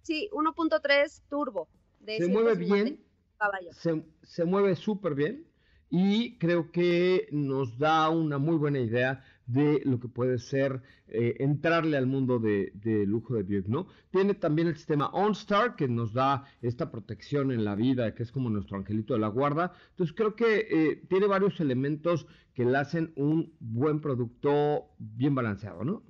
Sí, 0.00 0.30
1.3 0.32 1.22
turbo. 1.28 1.68
De 2.00 2.16
se 2.16 2.26
mueve 2.26 2.56
150 2.56 2.84
bien, 2.84 3.04
caballos. 3.36 3.76
se, 3.76 4.02
se 4.22 4.44
mueve 4.46 4.74
súper 4.76 5.14
bien 5.14 5.46
y 5.90 6.38
creo 6.38 6.72
que 6.72 7.28
nos 7.32 7.78
da 7.78 8.08
una 8.08 8.38
muy 8.38 8.56
buena 8.56 8.78
idea 8.78 9.22
de 9.46 9.80
lo 9.84 10.00
que 10.00 10.08
puede 10.08 10.38
ser 10.38 10.82
eh, 11.08 11.36
entrarle 11.38 11.96
al 11.96 12.06
mundo 12.06 12.38
de, 12.38 12.72
de 12.74 13.06
lujo 13.06 13.34
de 13.34 13.44
Buick, 13.44 13.66
¿no? 13.68 13.86
Tiene 14.10 14.34
también 14.34 14.68
el 14.68 14.76
sistema 14.76 15.08
OnStar 15.08 15.76
que 15.76 15.88
nos 15.88 16.12
da 16.12 16.44
esta 16.62 16.90
protección 16.90 17.52
en 17.52 17.64
la 17.64 17.74
vida, 17.74 18.14
que 18.14 18.24
es 18.24 18.32
como 18.32 18.50
nuestro 18.50 18.76
angelito 18.76 19.14
de 19.14 19.20
la 19.20 19.28
guarda. 19.28 19.72
Entonces 19.90 20.14
creo 20.16 20.34
que 20.34 20.66
eh, 20.70 21.02
tiene 21.08 21.26
varios 21.26 21.60
elementos 21.60 22.26
que 22.54 22.64
le 22.64 22.76
hacen 22.76 23.12
un 23.16 23.54
buen 23.60 24.00
producto 24.00 24.88
bien 24.98 25.34
balanceado, 25.34 25.84
¿no? 25.84 26.02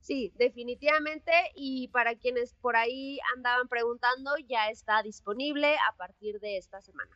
Sí, 0.00 0.32
definitivamente. 0.38 1.32
Y 1.54 1.88
para 1.88 2.16
quienes 2.16 2.54
por 2.54 2.76
ahí 2.76 3.18
andaban 3.36 3.68
preguntando, 3.68 4.30
ya 4.48 4.70
está 4.70 5.02
disponible 5.02 5.76
a 5.88 5.96
partir 5.96 6.40
de 6.40 6.56
esta 6.56 6.80
semana. 6.80 7.14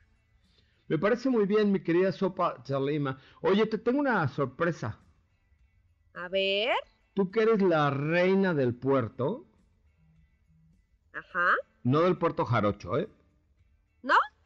Me 0.92 0.98
parece 0.98 1.30
muy 1.30 1.46
bien, 1.46 1.72
mi 1.72 1.80
querida 1.82 2.12
Sopa 2.12 2.62
Chalima. 2.64 3.18
Oye, 3.40 3.64
te 3.66 3.78
tengo 3.78 3.98
una 4.00 4.28
sorpresa. 4.28 5.00
A 6.14 6.28
ver, 6.28 6.74
Tú 7.14 7.30
que 7.30 7.40
eres 7.42 7.62
la 7.62 7.88
reina 7.88 8.52
del 8.52 8.74
puerto, 8.74 9.46
ajá. 11.12 11.54
no 11.84 12.00
del 12.02 12.18
puerto 12.18 12.44
Jarocho, 12.44 12.98
¿eh? 12.98 13.08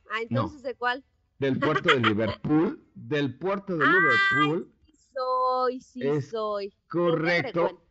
Ah, 0.08 0.22
entonces, 0.22 0.62
¿de 0.62 0.74
cuál? 0.74 1.04
Del 1.38 1.58
puerto 1.58 1.90
de 1.90 2.00
Liverpool, 2.00 2.80
del 2.94 3.38
puerto 3.38 3.76
de 3.76 3.84
Ay, 3.84 3.92
Liverpool, 3.92 4.72
Sí 4.86 4.92
soy, 5.12 5.80
sí 5.80 6.00
Es 6.02 6.30
soy. 6.30 6.72
correcto. 6.88 7.82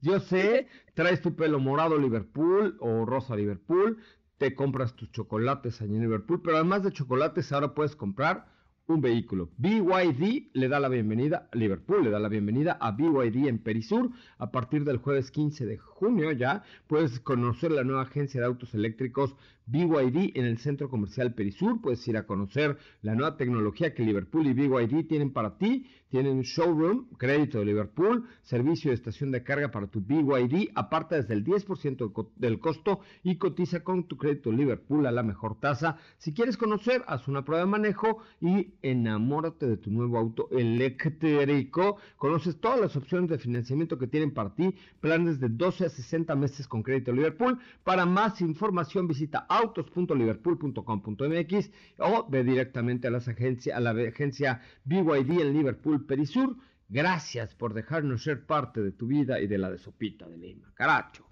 Yo 0.00 0.20
sé, 0.20 0.68
traes 0.94 1.22
tu 1.22 1.34
pelo 1.34 1.58
morado 1.58 1.96
Liverpool 1.98 2.76
o 2.80 3.04
rosa 3.04 3.34
Liverpool, 3.36 3.98
te 4.42 4.56
compras 4.56 4.96
tus 4.96 5.12
chocolates 5.12 5.80
allí 5.80 5.94
en 5.94 6.02
Liverpool, 6.02 6.42
pero 6.42 6.56
además 6.56 6.82
de 6.82 6.90
chocolates 6.90 7.52
ahora 7.52 7.74
puedes 7.74 7.94
comprar 7.94 8.48
un 8.88 9.00
vehículo. 9.00 9.50
BYD 9.56 10.50
le 10.52 10.68
da 10.68 10.80
la 10.80 10.88
bienvenida, 10.88 11.48
Liverpool 11.52 12.02
le 12.02 12.10
da 12.10 12.18
la 12.18 12.28
bienvenida 12.28 12.76
a 12.80 12.90
BYD 12.90 13.46
en 13.46 13.60
Perisur. 13.60 14.10
A 14.38 14.50
partir 14.50 14.82
del 14.82 14.96
jueves 14.96 15.30
15 15.30 15.64
de 15.64 15.78
junio 15.78 16.32
ya 16.32 16.64
puedes 16.88 17.20
conocer 17.20 17.70
la 17.70 17.84
nueva 17.84 18.02
agencia 18.02 18.40
de 18.40 18.46
autos 18.48 18.74
eléctricos 18.74 19.36
BYD 19.66 20.36
en 20.36 20.44
el 20.44 20.58
centro 20.58 20.90
comercial 20.90 21.34
Perisur. 21.34 21.80
Puedes 21.80 22.06
ir 22.08 22.16
a 22.16 22.26
conocer 22.26 22.78
la 23.00 23.14
nueva 23.14 23.36
tecnología 23.36 23.94
que 23.94 24.02
Liverpool 24.02 24.48
y 24.48 24.54
BYD 24.54 25.06
tienen 25.06 25.32
para 25.32 25.56
ti. 25.56 25.86
Tienen 26.12 26.42
showroom, 26.42 27.08
crédito 27.16 27.58
de 27.58 27.64
Liverpool, 27.64 28.26
servicio 28.42 28.90
de 28.90 28.96
estación 28.96 29.30
de 29.30 29.42
carga 29.42 29.70
para 29.70 29.86
tu 29.86 30.02
BYD, 30.02 30.68
aparta 30.74 31.16
desde 31.16 31.32
el 31.32 31.42
10% 31.42 32.04
del 32.04 32.12
co- 32.12 32.30
del 32.36 32.58
costo 32.60 33.00
y 33.22 33.38
cotiza 33.38 33.82
con 33.82 34.06
tu 34.06 34.18
crédito 34.18 34.52
Liverpool 34.52 35.06
a 35.06 35.10
la 35.10 35.22
mejor 35.22 35.58
tasa. 35.58 35.96
Si 36.18 36.34
quieres 36.34 36.58
conocer, 36.58 37.02
haz 37.06 37.28
una 37.28 37.46
prueba 37.46 37.64
de 37.64 37.70
manejo 37.70 38.18
y 38.42 38.74
enamórate 38.82 39.66
de 39.66 39.78
tu 39.78 39.90
nuevo 39.90 40.18
auto 40.18 40.50
eléctrico. 40.50 41.96
Conoces 42.18 42.60
todas 42.60 42.78
las 42.78 42.94
opciones 42.94 43.30
de 43.30 43.38
financiamiento 43.38 43.96
que 43.96 44.06
tienen 44.06 44.34
para 44.34 44.54
ti, 44.54 44.74
planes 45.00 45.40
de 45.40 45.48
12 45.48 45.86
a 45.86 45.88
60 45.88 46.36
meses 46.36 46.68
con 46.68 46.82
crédito 46.82 47.10
Liverpool. 47.12 47.58
Para 47.84 48.04
más 48.04 48.42
información 48.42 49.08
visita 49.08 49.46
autos.liverpool.com.mx 49.48 51.70
o 52.00 52.26
ve 52.28 52.44
directamente 52.44 53.08
a, 53.08 53.10
las 53.10 53.28
agencias, 53.28 53.74
a 53.76 53.80
la 53.80 53.92
agencia 53.92 54.60
BYD 54.84 55.40
en 55.40 55.52
Liverpool 55.54 56.01
Perisur. 56.06 56.56
Gracias 56.88 57.54
por 57.54 57.72
dejarnos 57.72 58.22
ser 58.24 58.44
parte 58.44 58.82
de 58.82 58.92
tu 58.92 59.06
vida 59.06 59.40
y 59.40 59.46
de 59.46 59.58
la 59.58 59.70
de 59.70 59.78
Sopita 59.78 60.28
de 60.28 60.36
Lima. 60.36 60.72
Caracho. 60.74 61.26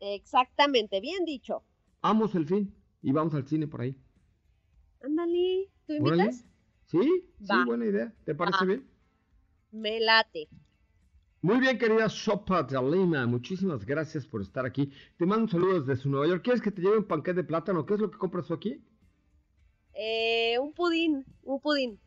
Exactamente, 0.00 1.00
bien 1.00 1.24
dicho. 1.24 1.62
Amos 2.00 2.34
el 2.34 2.46
fin. 2.46 2.74
y 3.02 3.12
vamos 3.12 3.34
al 3.34 3.46
cine 3.46 3.68
por 3.68 3.82
ahí. 3.82 3.96
Ándale, 5.02 5.68
¿tú 5.86 5.94
invitas? 5.94 6.44
¿Sí? 6.86 7.24
Sí, 7.40 7.54
buena 7.66 7.86
idea. 7.86 8.12
¿Te 8.24 8.34
parece 8.34 8.66
bien? 8.66 8.86
Me 9.70 10.00
late. 10.00 10.48
Muy 11.40 11.58
bien, 11.58 11.76
querida 11.76 12.08
Sopa 12.08 12.62
de 12.62 12.80
Lima, 12.80 13.26
muchísimas 13.26 13.84
gracias 13.84 14.26
por 14.26 14.42
estar 14.42 14.64
aquí. 14.64 14.92
Te 15.16 15.26
mando 15.26 15.44
un 15.44 15.50
saludo 15.50 15.80
desde 15.80 16.08
Nueva 16.08 16.28
York. 16.28 16.42
¿Quieres 16.44 16.62
que 16.62 16.70
te 16.70 16.82
lleve 16.82 16.98
un 16.98 17.04
panqué 17.04 17.32
de 17.32 17.42
plátano? 17.42 17.84
¿Qué 17.84 17.94
es 17.94 18.00
lo 18.00 18.10
que 18.10 18.18
compras 18.18 18.46
tú 18.46 18.54
aquí? 18.54 18.80
Eh, 19.94 20.56
un 20.60 20.72
pudín, 20.72 21.24
un 21.42 21.60
pudín. 21.60 21.98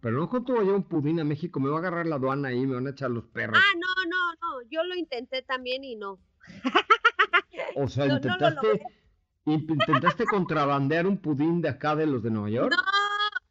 Pero 0.00 0.18
no 0.18 0.28
cuánto 0.28 0.52
voy 0.52 0.62
a 0.62 0.64
llevar 0.64 0.80
un 0.80 0.88
pudín 0.88 1.20
a 1.20 1.24
México, 1.24 1.60
me 1.60 1.68
va 1.68 1.76
a 1.76 1.78
agarrar 1.78 2.06
la 2.06 2.16
aduana 2.16 2.48
ahí, 2.48 2.66
me 2.66 2.74
van 2.74 2.86
a 2.86 2.90
echar 2.90 3.10
los 3.10 3.24
perros. 3.26 3.58
Ah, 3.58 3.76
no, 3.76 4.04
no, 4.08 4.32
no. 4.40 4.68
Yo 4.70 4.82
lo 4.84 4.94
intenté 4.94 5.42
también 5.42 5.84
y 5.84 5.96
no. 5.96 6.18
o 7.76 7.88
sea, 7.88 8.06
no, 8.08 8.16
intentaste, 8.16 8.82
intentaste 9.46 10.24
contrabandear 10.24 11.06
un 11.06 11.18
pudín 11.18 11.60
de 11.60 11.68
acá 11.68 11.96
de 11.96 12.06
los 12.06 12.22
de 12.22 12.30
Nueva 12.30 12.50
York. 12.50 12.74
No, 12.74 12.82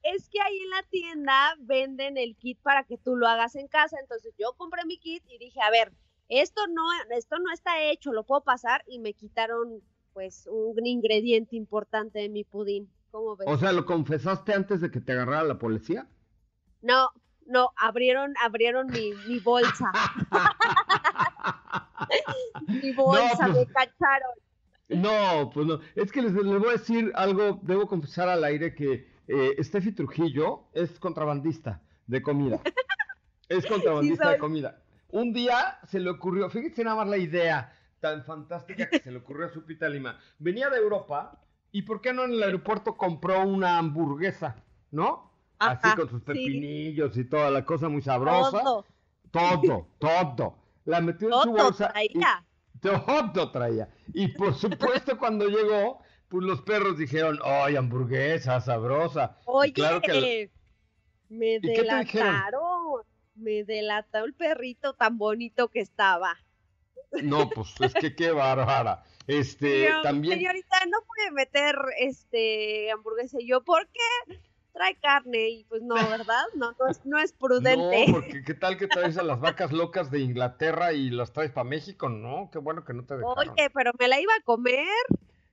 es 0.04 0.30
que 0.30 0.41
ahí 0.41 0.58
en 0.60 0.70
la 0.70 0.84
tienda 0.84 1.56
venden 1.60 2.17
el 2.17 2.36
kit 2.36 2.60
para 2.62 2.84
que 2.84 2.98
tú 2.98 3.15
lo 3.15 3.28
hagas 3.28 3.56
en 3.56 3.67
casa. 3.67 3.98
Entonces 4.02 4.34
yo 4.38 4.54
compré 4.58 4.86
mi 4.86 4.98
kit 4.98 5.24
y 5.30 5.38
dije, 5.38 5.62
a 5.62 5.72
ver, 5.72 5.94
esto 6.28 6.62
no, 6.67 6.84
esto 7.15 7.39
no 7.39 7.52
está 7.54 7.84
hecho, 7.84 8.13
lo 8.13 8.24
puedo 8.24 8.41
pasar 8.41 8.84
y 8.88 9.00
me 9.00 9.13
quitaron 9.13 9.82
pues 10.13 10.48
un 10.52 10.86
ingrediente 10.86 11.56
importante 11.56 12.20
de 12.20 12.30
mi 12.30 12.44
pudín. 12.44 12.89
¿Cómo 13.12 13.36
ves? 13.36 13.48
O 13.50 13.58
sea, 13.58 13.72
¿lo 13.74 13.86
confesaste 13.86 14.54
antes 14.54 14.82
de 14.82 14.91
que 14.91 15.02
te 15.02 15.12
agarrara 15.12 15.44
la 15.44 15.60
policía? 15.60 16.08
No, 16.82 17.10
no, 17.46 17.72
abrieron, 17.78 18.34
abrieron 18.44 18.88
mi, 18.88 19.12
mi 19.28 19.39
bolsa. 19.39 19.91
mi 22.67 22.91
bolsa, 22.96 23.48
pues- 23.48 23.56
me 23.56 23.65
cacharon. 23.67 24.32
No, 24.89 25.50
pues 25.54 25.65
no. 25.67 25.80
Es 25.96 26.12
que 26.12 26.22
les, 26.22 26.34
les 26.34 26.60
voy 26.60 26.67
a 26.70 26.74
decir 26.74 27.12
algo, 27.15 27.60
debo 27.62 27.88
confesar 27.88 28.28
al 28.28 28.44
aire 28.44 28.76
que 28.76 29.10
eh, 29.28 29.56
Steffi 29.63 29.94
Trujillo 29.94 30.65
es 30.74 31.00
contrabandista 31.00 31.82
de 32.08 32.22
comida. 32.22 32.60
Es 33.50 33.65
contrabandista 33.65 34.30
de 34.30 34.38
comida. 34.38 34.82
Un 35.10 35.34
día 35.34 35.78
se 35.86 36.00
le 36.00 36.10
ocurrió, 36.10 36.50
fíjense 36.50 36.86
nada 36.86 36.96
más 36.96 37.10
la 37.10 37.17
idea 37.17 37.78
tan 38.00 38.24
fantástica 38.24 38.89
que 38.89 39.00
se 39.00 39.12
le 39.12 39.17
ocurrió 39.17 39.48
a 39.48 39.50
Supita 39.50 39.89
Lima. 39.89 40.17
Venía 40.39 40.70
de 40.70 40.78
Europa 40.78 41.38
y 41.74 41.82
¿por 41.82 42.00
qué 42.00 42.13
no 42.13 42.24
en 42.24 42.32
el 42.32 42.44
aeropuerto 42.44 42.96
compró 42.96 43.41
una 43.44 43.78
hamburguesa? 43.78 44.56
¿no? 44.91 45.31
Así 45.69 45.95
con 45.95 46.10
sus 46.10 46.19
sí. 46.19 46.26
pepinillos 46.26 47.15
y 47.17 47.24
toda 47.26 47.50
la 47.52 47.63
cosa 47.65 47.88
muy 47.89 48.02
sabrosa. 48.02 48.62
Todo, 48.62 48.86
Todo, 49.32 49.88
todo. 50.00 50.58
La 50.86 51.00
metió 51.02 51.28
en 51.28 51.43
su 51.43 51.52
bolsa. 51.52 51.93
y- 52.04 52.13
traía. 52.13 52.45
todo 52.82 53.52
traía. 53.52 53.89
Y 54.13 54.30
por 54.30 54.54
supuesto, 54.56 55.17
cuando 55.17 55.47
llegó, 55.47 56.02
pues 56.28 56.43
los 56.45 56.62
perros 56.63 56.97
dijeron, 56.97 57.39
¡ay, 57.43 57.76
hamburguesa 57.76 58.60
sabrosa! 58.62 59.38
Y 59.39 59.43
Oye, 59.45 59.74
claro 59.74 60.02
que 60.02 60.50
me 61.30 61.60
te 61.60 61.67
dijeron? 61.67 61.86
delataron. 62.06 63.04
Me 63.36 63.63
delató 63.63 64.26
el 64.26 64.34
perrito 64.34 64.93
tan 64.93 65.17
bonito 65.17 65.69
que 65.69 65.80
estaba. 65.80 66.38
No, 67.24 67.50
pues 67.50 67.74
es 67.82 67.93
que 67.93 68.15
qué 68.15 68.32
bárbara. 68.32 69.04
Este, 69.28 69.89
también. 70.04 70.38
Señorita, 70.39 70.78
no 70.89 70.97
puede 71.06 71.32
meter 71.32 71.76
este 72.00 72.91
hamburguesa. 72.91 73.38
Y 73.39 73.47
yo, 73.47 73.63
¿por 73.63 73.88
qué? 73.88 74.39
Trae 74.73 74.95
carne. 74.99 75.49
Y 75.49 75.63
pues 75.65 75.81
no, 75.81 75.95
¿verdad? 75.95 76.43
No, 76.55 76.71
no 76.79 76.88
es, 76.88 77.05
no 77.05 77.19
es 77.19 77.34
prudente. 77.34 78.07
No, 78.07 78.13
porque 78.13 78.43
qué 78.43 78.53
tal 78.53 78.77
que 78.77 78.88
traes 78.88 79.17
a 79.17 79.23
las 79.23 79.39
vacas 79.39 79.71
locas 79.71 80.12
de 80.12 80.19
Inglaterra 80.19 80.93
y 80.93 81.10
las 81.10 81.34
traes 81.34 81.51
para 81.51 81.63
México, 81.63 82.10
¿no? 82.10 82.49
Qué 82.51 82.60
bueno 82.60 82.86
que 82.86 82.93
no 82.93 83.05
te 83.05 83.17
dejaron. 83.17 83.49
Oye, 83.49 83.69
pero 83.73 83.91
me 83.99 84.07
la 84.07 84.19
iba 84.19 84.34
a 84.34 84.43
comer. 84.43 84.86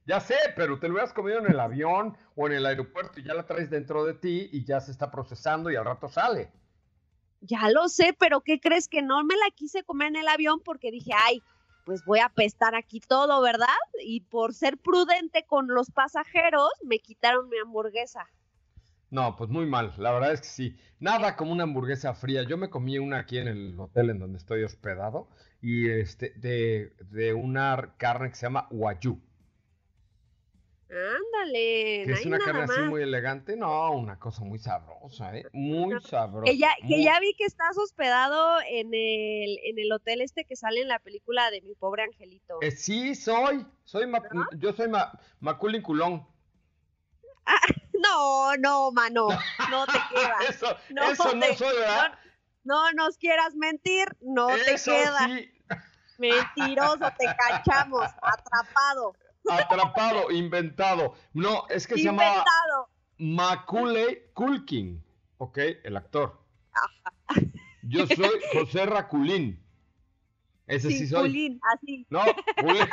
Ya 0.07 0.21
sé, 0.21 0.37
pero 0.57 0.79
te 0.79 0.89
lo 0.89 0.95
hubieras 0.95 1.13
comido 1.13 1.39
en 1.39 1.51
el 1.51 1.61
avión 1.61 2.17
o 2.35 2.47
en 2.47 2.55
el 2.55 2.65
aeropuerto 2.65 3.21
y 3.21 3.25
ya 3.25 3.35
la 3.35 3.45
traes 3.45 3.69
dentro 3.69 4.05
de 4.05 4.15
ti 4.15 4.49
y 4.53 4.65
ya 4.65 4.81
se 4.81 4.91
está 4.91 5.11
procesando 5.11 5.71
y 5.71 5.77
al 5.77 5.85
rato 5.85 6.09
sale. 6.09 6.51
Ya 7.43 7.69
lo 7.71 7.89
sé, 7.89 8.17
pero 8.19 8.41
¿qué 8.41 8.59
crees 8.59 8.89
que 8.89 9.03
no 9.03 9.23
me 9.23 9.37
la 9.37 9.51
quise 9.55 9.85
comer 9.85 10.09
en 10.09 10.17
el 10.17 10.29
avión? 10.29 10.61
Porque 10.65 10.91
dije, 10.91 11.13
ay, 11.15 11.43
pues 11.85 12.05
voy 12.05 12.21
a 12.21 12.27
apestar 12.27 12.75
aquí 12.75 13.01
todo, 13.01 13.41
¿verdad? 13.41 13.67
Y 14.03 14.21
por 14.21 14.55
ser 14.55 14.79
prudente 14.79 15.45
con 15.47 15.69
los 15.69 15.91
pasajeros, 15.91 16.71
me 16.83 16.99
quitaron 16.99 17.49
mi 17.49 17.59
hamburguesa. 17.59 18.27
No, 19.11 19.37
pues 19.37 19.49
muy 19.49 19.65
mal, 19.67 19.95
la 19.97 20.13
verdad 20.13 20.33
es 20.33 20.41
que 20.43 20.49
sí. 20.49 20.77
Nada 21.01 21.35
como 21.37 21.53
una 21.53 21.63
hamburguesa 21.65 22.13
fría. 22.15 22.43
Yo 22.43 22.59
me 22.59 22.69
comí 22.69 22.99
una 22.99 23.19
aquí 23.21 23.39
en 23.39 23.49
el 23.49 23.79
hotel 23.81 24.11
en 24.11 24.19
donde 24.19 24.39
estoy 24.39 24.65
hospedado 24.65 25.29
y 25.63 25.89
este 25.89 26.31
de, 26.37 26.93
de 27.11 27.33
una 27.35 27.95
carne 27.97 28.29
que 28.29 28.35
se 28.37 28.47
llama 28.47 28.67
Wagyu, 28.71 29.19
Ándale, 30.91 32.05
que 32.07 32.13
es 32.13 32.25
una 32.25 32.39
carne 32.39 32.63
así 32.63 32.81
muy 32.89 33.03
elegante. 33.03 33.57
No, 33.57 33.93
una 33.93 34.19
cosa 34.19 34.43
muy 34.45 34.59
sabrosa, 34.59 35.37
¿eh? 35.37 35.45
Muy 35.53 36.01
sabrosa. 36.01 36.51
Que 36.51 36.57
ya, 36.57 36.71
que 36.81 36.95
muy- 36.97 37.05
ya 37.05 37.21
vi 37.21 37.35
que 37.35 37.45
estás 37.45 37.77
hospedado 37.77 38.59
en 38.71 38.95
el, 38.95 39.59
en 39.65 39.79
el 39.79 39.93
hotel 39.93 40.23
este 40.23 40.45
que 40.47 40.57
sale 40.57 40.81
en 40.81 40.89
la 40.89 40.99
película 40.99 41.51
de 41.51 41.61
mi 41.61 41.75
pobre 41.75 42.05
angelito. 42.05 42.59
Eh, 42.63 42.71
sí, 42.71 43.15
soy, 43.15 43.67
soy 43.85 44.07
Ma- 44.07 44.23
yo 44.57 44.73
soy 44.73 44.89
Ma 44.89 45.13
Macaulay 45.41 45.83
Culón. 45.83 46.27
No, 48.11 48.57
no, 48.57 48.93
mano, 48.93 49.29
no 49.71 49.87
te 49.87 49.99
queda. 50.15 50.37
Eso, 50.49 50.77
No 50.91 51.03
eso 51.05 51.35
no 51.35 51.41
te- 51.47 51.57
soy, 51.57 51.77
¿verdad? 51.77 52.19
No 52.65 52.93
nos 52.93 53.17
quieras 53.19 53.55
mentir, 53.55 54.07
no 54.21 54.49
te 54.49 54.77
queda. 54.85 55.27
sí, 55.27 55.51
Mentiroso, 56.19 57.11
te 57.19 57.27
cachamos, 57.39 58.03
atrapado, 58.21 59.15
atrapado, 59.49 60.31
inventado. 60.31 61.15
No, 61.33 61.67
es 61.69 61.87
que 61.87 61.95
se 61.95 62.03
llama 62.05 62.25
inventado. 62.25 62.89
Macaulay 63.19 64.31
Culkin, 64.35 65.03
¿ok? 65.39 65.59
El 65.85 65.97
actor. 65.97 66.41
Yo 67.83 68.07
soy 68.07 68.41
José 68.53 68.85
Raculín. 68.87 69.63
Ese 70.67 70.89
sí 70.91 70.99
Sin 70.99 71.09
soy. 71.09 71.29
culín, 71.31 71.61
así. 71.73 72.07
No, 72.11 72.21
Culín. 72.61 72.87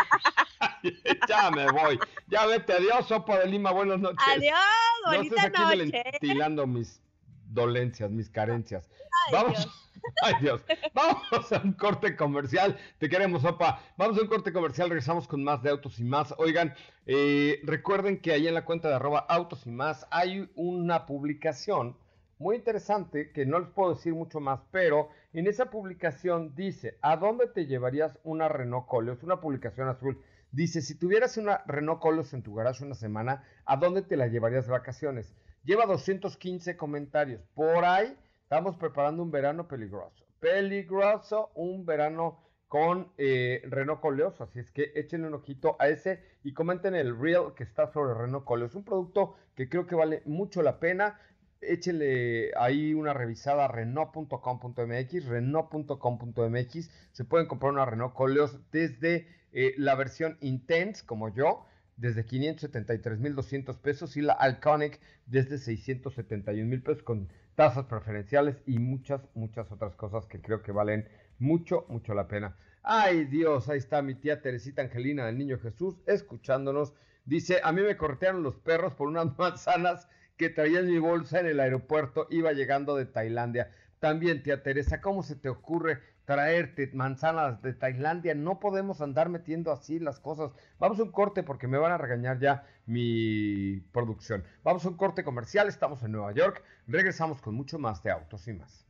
ya 1.27 1.51
me 1.51 1.71
voy. 1.71 1.99
Ya 2.27 2.45
vete, 2.45 2.73
adiós, 2.73 3.07
sopa 3.07 3.39
de 3.39 3.47
Lima, 3.47 3.71
buenas 3.71 3.99
noches. 3.99 4.19
Adiós, 4.27 4.59
No 5.05 5.11
bonita 5.17 5.35
estés 5.35 5.59
aquí 5.59 5.77
noche. 5.85 6.03
ventilando 6.11 6.67
mis 6.67 7.01
dolencias, 7.47 8.11
mis 8.11 8.29
carencias. 8.29 8.89
Ay, 9.27 9.33
Vamos. 9.33 9.53
Dios. 9.57 9.81
Ay, 10.23 10.33
Dios. 10.41 10.61
Vamos 10.93 11.51
a 11.51 11.61
un 11.63 11.73
corte 11.73 12.15
comercial. 12.15 12.77
Te 12.99 13.09
queremos, 13.09 13.41
Sopa. 13.41 13.81
Vamos 13.97 14.17
a 14.17 14.21
un 14.21 14.27
corte 14.27 14.51
comercial. 14.53 14.89
Regresamos 14.89 15.27
con 15.27 15.43
más 15.43 15.63
de 15.63 15.69
Autos 15.69 15.99
y 15.99 16.03
Más. 16.03 16.33
Oigan, 16.37 16.75
eh, 17.07 17.59
recuerden 17.63 18.19
que 18.21 18.33
ahí 18.33 18.47
en 18.47 18.53
la 18.53 18.65
cuenta 18.65 18.87
de 18.89 18.95
arroba 18.95 19.19
Autos 19.29 19.65
y 19.65 19.69
Más 19.71 20.05
hay 20.11 20.49
una 20.55 21.05
publicación 21.05 21.97
muy 22.37 22.57
interesante 22.57 23.31
que 23.31 23.45
no 23.45 23.59
les 23.59 23.69
puedo 23.69 23.93
decir 23.95 24.13
mucho 24.13 24.41
más, 24.41 24.59
pero 24.69 25.09
en 25.31 25.47
esa 25.47 25.71
publicación 25.71 26.53
dice, 26.53 26.97
¿a 27.01 27.15
dónde 27.15 27.47
te 27.47 27.65
llevarías 27.65 28.19
una 28.23 28.49
Renault 28.49 28.87
Coleos? 28.87 29.23
Una 29.23 29.39
publicación 29.39 29.87
azul. 29.87 30.21
Dice, 30.55 30.81
si 30.81 30.95
tuvieras 30.95 31.35
una 31.35 31.65
Renault 31.67 31.99
Coleos 31.99 32.33
en 32.33 32.41
tu 32.41 32.55
garaje 32.55 32.85
una 32.85 32.95
semana, 32.95 33.43
¿a 33.65 33.75
dónde 33.75 34.03
te 34.03 34.15
la 34.15 34.27
llevarías 34.27 34.65
de 34.65 34.71
vacaciones? 34.71 35.35
Lleva 35.65 35.85
215 35.85 36.77
comentarios. 36.77 37.41
Por 37.53 37.83
ahí 37.83 38.17
estamos 38.41 38.77
preparando 38.77 39.21
un 39.21 39.31
verano 39.31 39.67
peligroso. 39.67 40.25
Peligroso, 40.39 41.51
un 41.55 41.85
verano 41.85 42.39
con 42.69 43.11
eh, 43.17 43.63
Renault 43.65 43.99
Coleos. 43.99 44.39
Así 44.39 44.59
es 44.59 44.71
que 44.71 44.93
échenle 44.95 45.27
un 45.27 45.33
ojito 45.33 45.75
a 45.77 45.89
ese 45.89 46.23
y 46.41 46.53
comenten 46.53 46.95
el 46.95 47.19
reel 47.19 47.53
que 47.53 47.65
está 47.65 47.91
sobre 47.91 48.13
Renault 48.13 48.45
Coleos. 48.45 48.75
Un 48.75 48.85
producto 48.85 49.35
que 49.55 49.67
creo 49.67 49.85
que 49.87 49.95
vale 49.95 50.21
mucho 50.23 50.61
la 50.61 50.79
pena. 50.79 51.19
Échenle 51.59 52.51
ahí 52.55 52.93
una 52.93 53.13
revisada 53.13 53.65
a 53.65 53.67
Renault.com.mx, 53.67 55.25
Renault.com.mx. 55.25 56.91
Se 57.11 57.25
pueden 57.25 57.47
comprar 57.47 57.73
una 57.73 57.85
Renault 57.85 58.13
Coleos 58.13 58.57
desde 58.71 59.27
eh, 59.57 59.73
la 59.77 59.95
versión 59.95 60.37
Intense, 60.41 61.05
como 61.05 61.33
yo, 61.33 61.65
desde 61.95 62.25
573.200 62.25 63.77
pesos 63.77 64.17
y 64.17 64.21
la 64.21 64.37
Iconic 64.49 64.99
desde 65.25 65.55
671.000 65.55 66.83
pesos 66.83 67.03
con 67.03 67.29
tasas 67.55 67.85
preferenciales 67.85 68.61
y 68.65 68.79
muchas, 68.79 69.21
muchas 69.33 69.71
otras 69.71 69.95
cosas 69.95 70.25
que 70.25 70.41
creo 70.41 70.61
que 70.61 70.73
valen 70.73 71.07
mucho, 71.39 71.85
mucho 71.87 72.13
la 72.13 72.27
pena. 72.27 72.57
Ay 72.83 73.23
Dios, 73.23 73.69
ahí 73.69 73.77
está 73.77 74.01
mi 74.01 74.15
tía 74.15 74.41
Teresita 74.41 74.81
Angelina 74.81 75.25
del 75.25 75.37
Niño 75.37 75.57
Jesús 75.57 75.95
escuchándonos. 76.05 76.93
Dice, 77.23 77.61
a 77.63 77.71
mí 77.71 77.81
me 77.81 77.95
cortearon 77.95 78.43
los 78.43 78.57
perros 78.57 78.93
por 78.93 79.07
unas 79.07 79.37
manzanas 79.39 80.09
que 80.35 80.49
traía 80.49 80.79
en 80.79 80.91
mi 80.91 80.99
bolsa 80.99 81.39
en 81.39 81.45
el 81.45 81.61
aeropuerto, 81.61 82.27
iba 82.29 82.51
llegando 82.51 82.97
de 82.97 83.05
Tailandia. 83.05 83.71
También, 83.99 84.43
tía 84.43 84.61
Teresa, 84.61 84.99
¿cómo 84.99 85.23
se 85.23 85.37
te 85.37 85.47
ocurre 85.47 85.99
traerte 86.25 86.89
manzanas 86.93 87.61
de 87.61 87.73
Tailandia? 87.73 88.35
No 88.35 88.59
podemos 88.59 89.01
andar 89.01 89.29
metiendo 89.29 89.71
así 89.71 89.99
las 89.99 90.19
cosas. 90.19 90.51
Vamos 90.79 90.99
a 90.99 91.03
un 91.03 91.11
corte 91.11 91.43
porque 91.43 91.67
me 91.67 91.77
van 91.77 91.91
a 91.91 91.97
regañar 91.97 92.39
ya 92.39 92.65
mi 92.85 93.81
producción. 93.91 94.43
Vamos 94.63 94.85
a 94.85 94.89
un 94.89 94.97
corte 94.97 95.23
comercial, 95.23 95.67
estamos 95.67 96.03
en 96.03 96.11
Nueva 96.11 96.33
York, 96.33 96.63
regresamos 96.87 97.41
con 97.41 97.55
mucho 97.55 97.79
más 97.79 98.03
de 98.03 98.11
autos 98.11 98.47
y 98.47 98.53
más. 98.53 98.85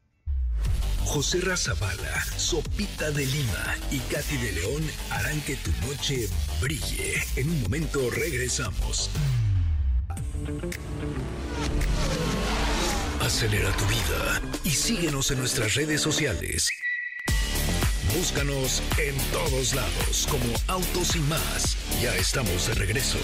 José 1.06 1.40
Razabala, 1.40 2.22
Sopita 2.36 3.12
de 3.12 3.26
Lima 3.26 3.76
y 3.92 4.00
Katy 4.00 4.38
de 4.38 4.52
León 4.54 4.84
harán 5.12 5.40
que 5.42 5.56
tu 5.56 5.72
noche 5.88 6.28
brille. 6.60 7.14
En 7.36 7.50
un 7.50 7.62
momento 7.62 8.00
regresamos. 8.10 9.12
Acelera 13.22 13.72
tu 13.72 13.86
vida 13.86 14.42
y 14.64 14.72
síguenos 14.72 15.32
en 15.32 15.40
nuestras 15.40 15.76
redes 15.76 16.02
sociales. 16.02 16.70
Búscanos 18.16 18.82
en 18.98 19.14
todos 19.34 19.76
lados 19.76 20.26
como 20.32 20.46
Autos 20.68 21.18
y 21.18 21.20
más. 21.20 21.76
Ya 22.02 22.16
estamos 22.16 22.68
de 22.68 22.74
regreso. 22.76 23.18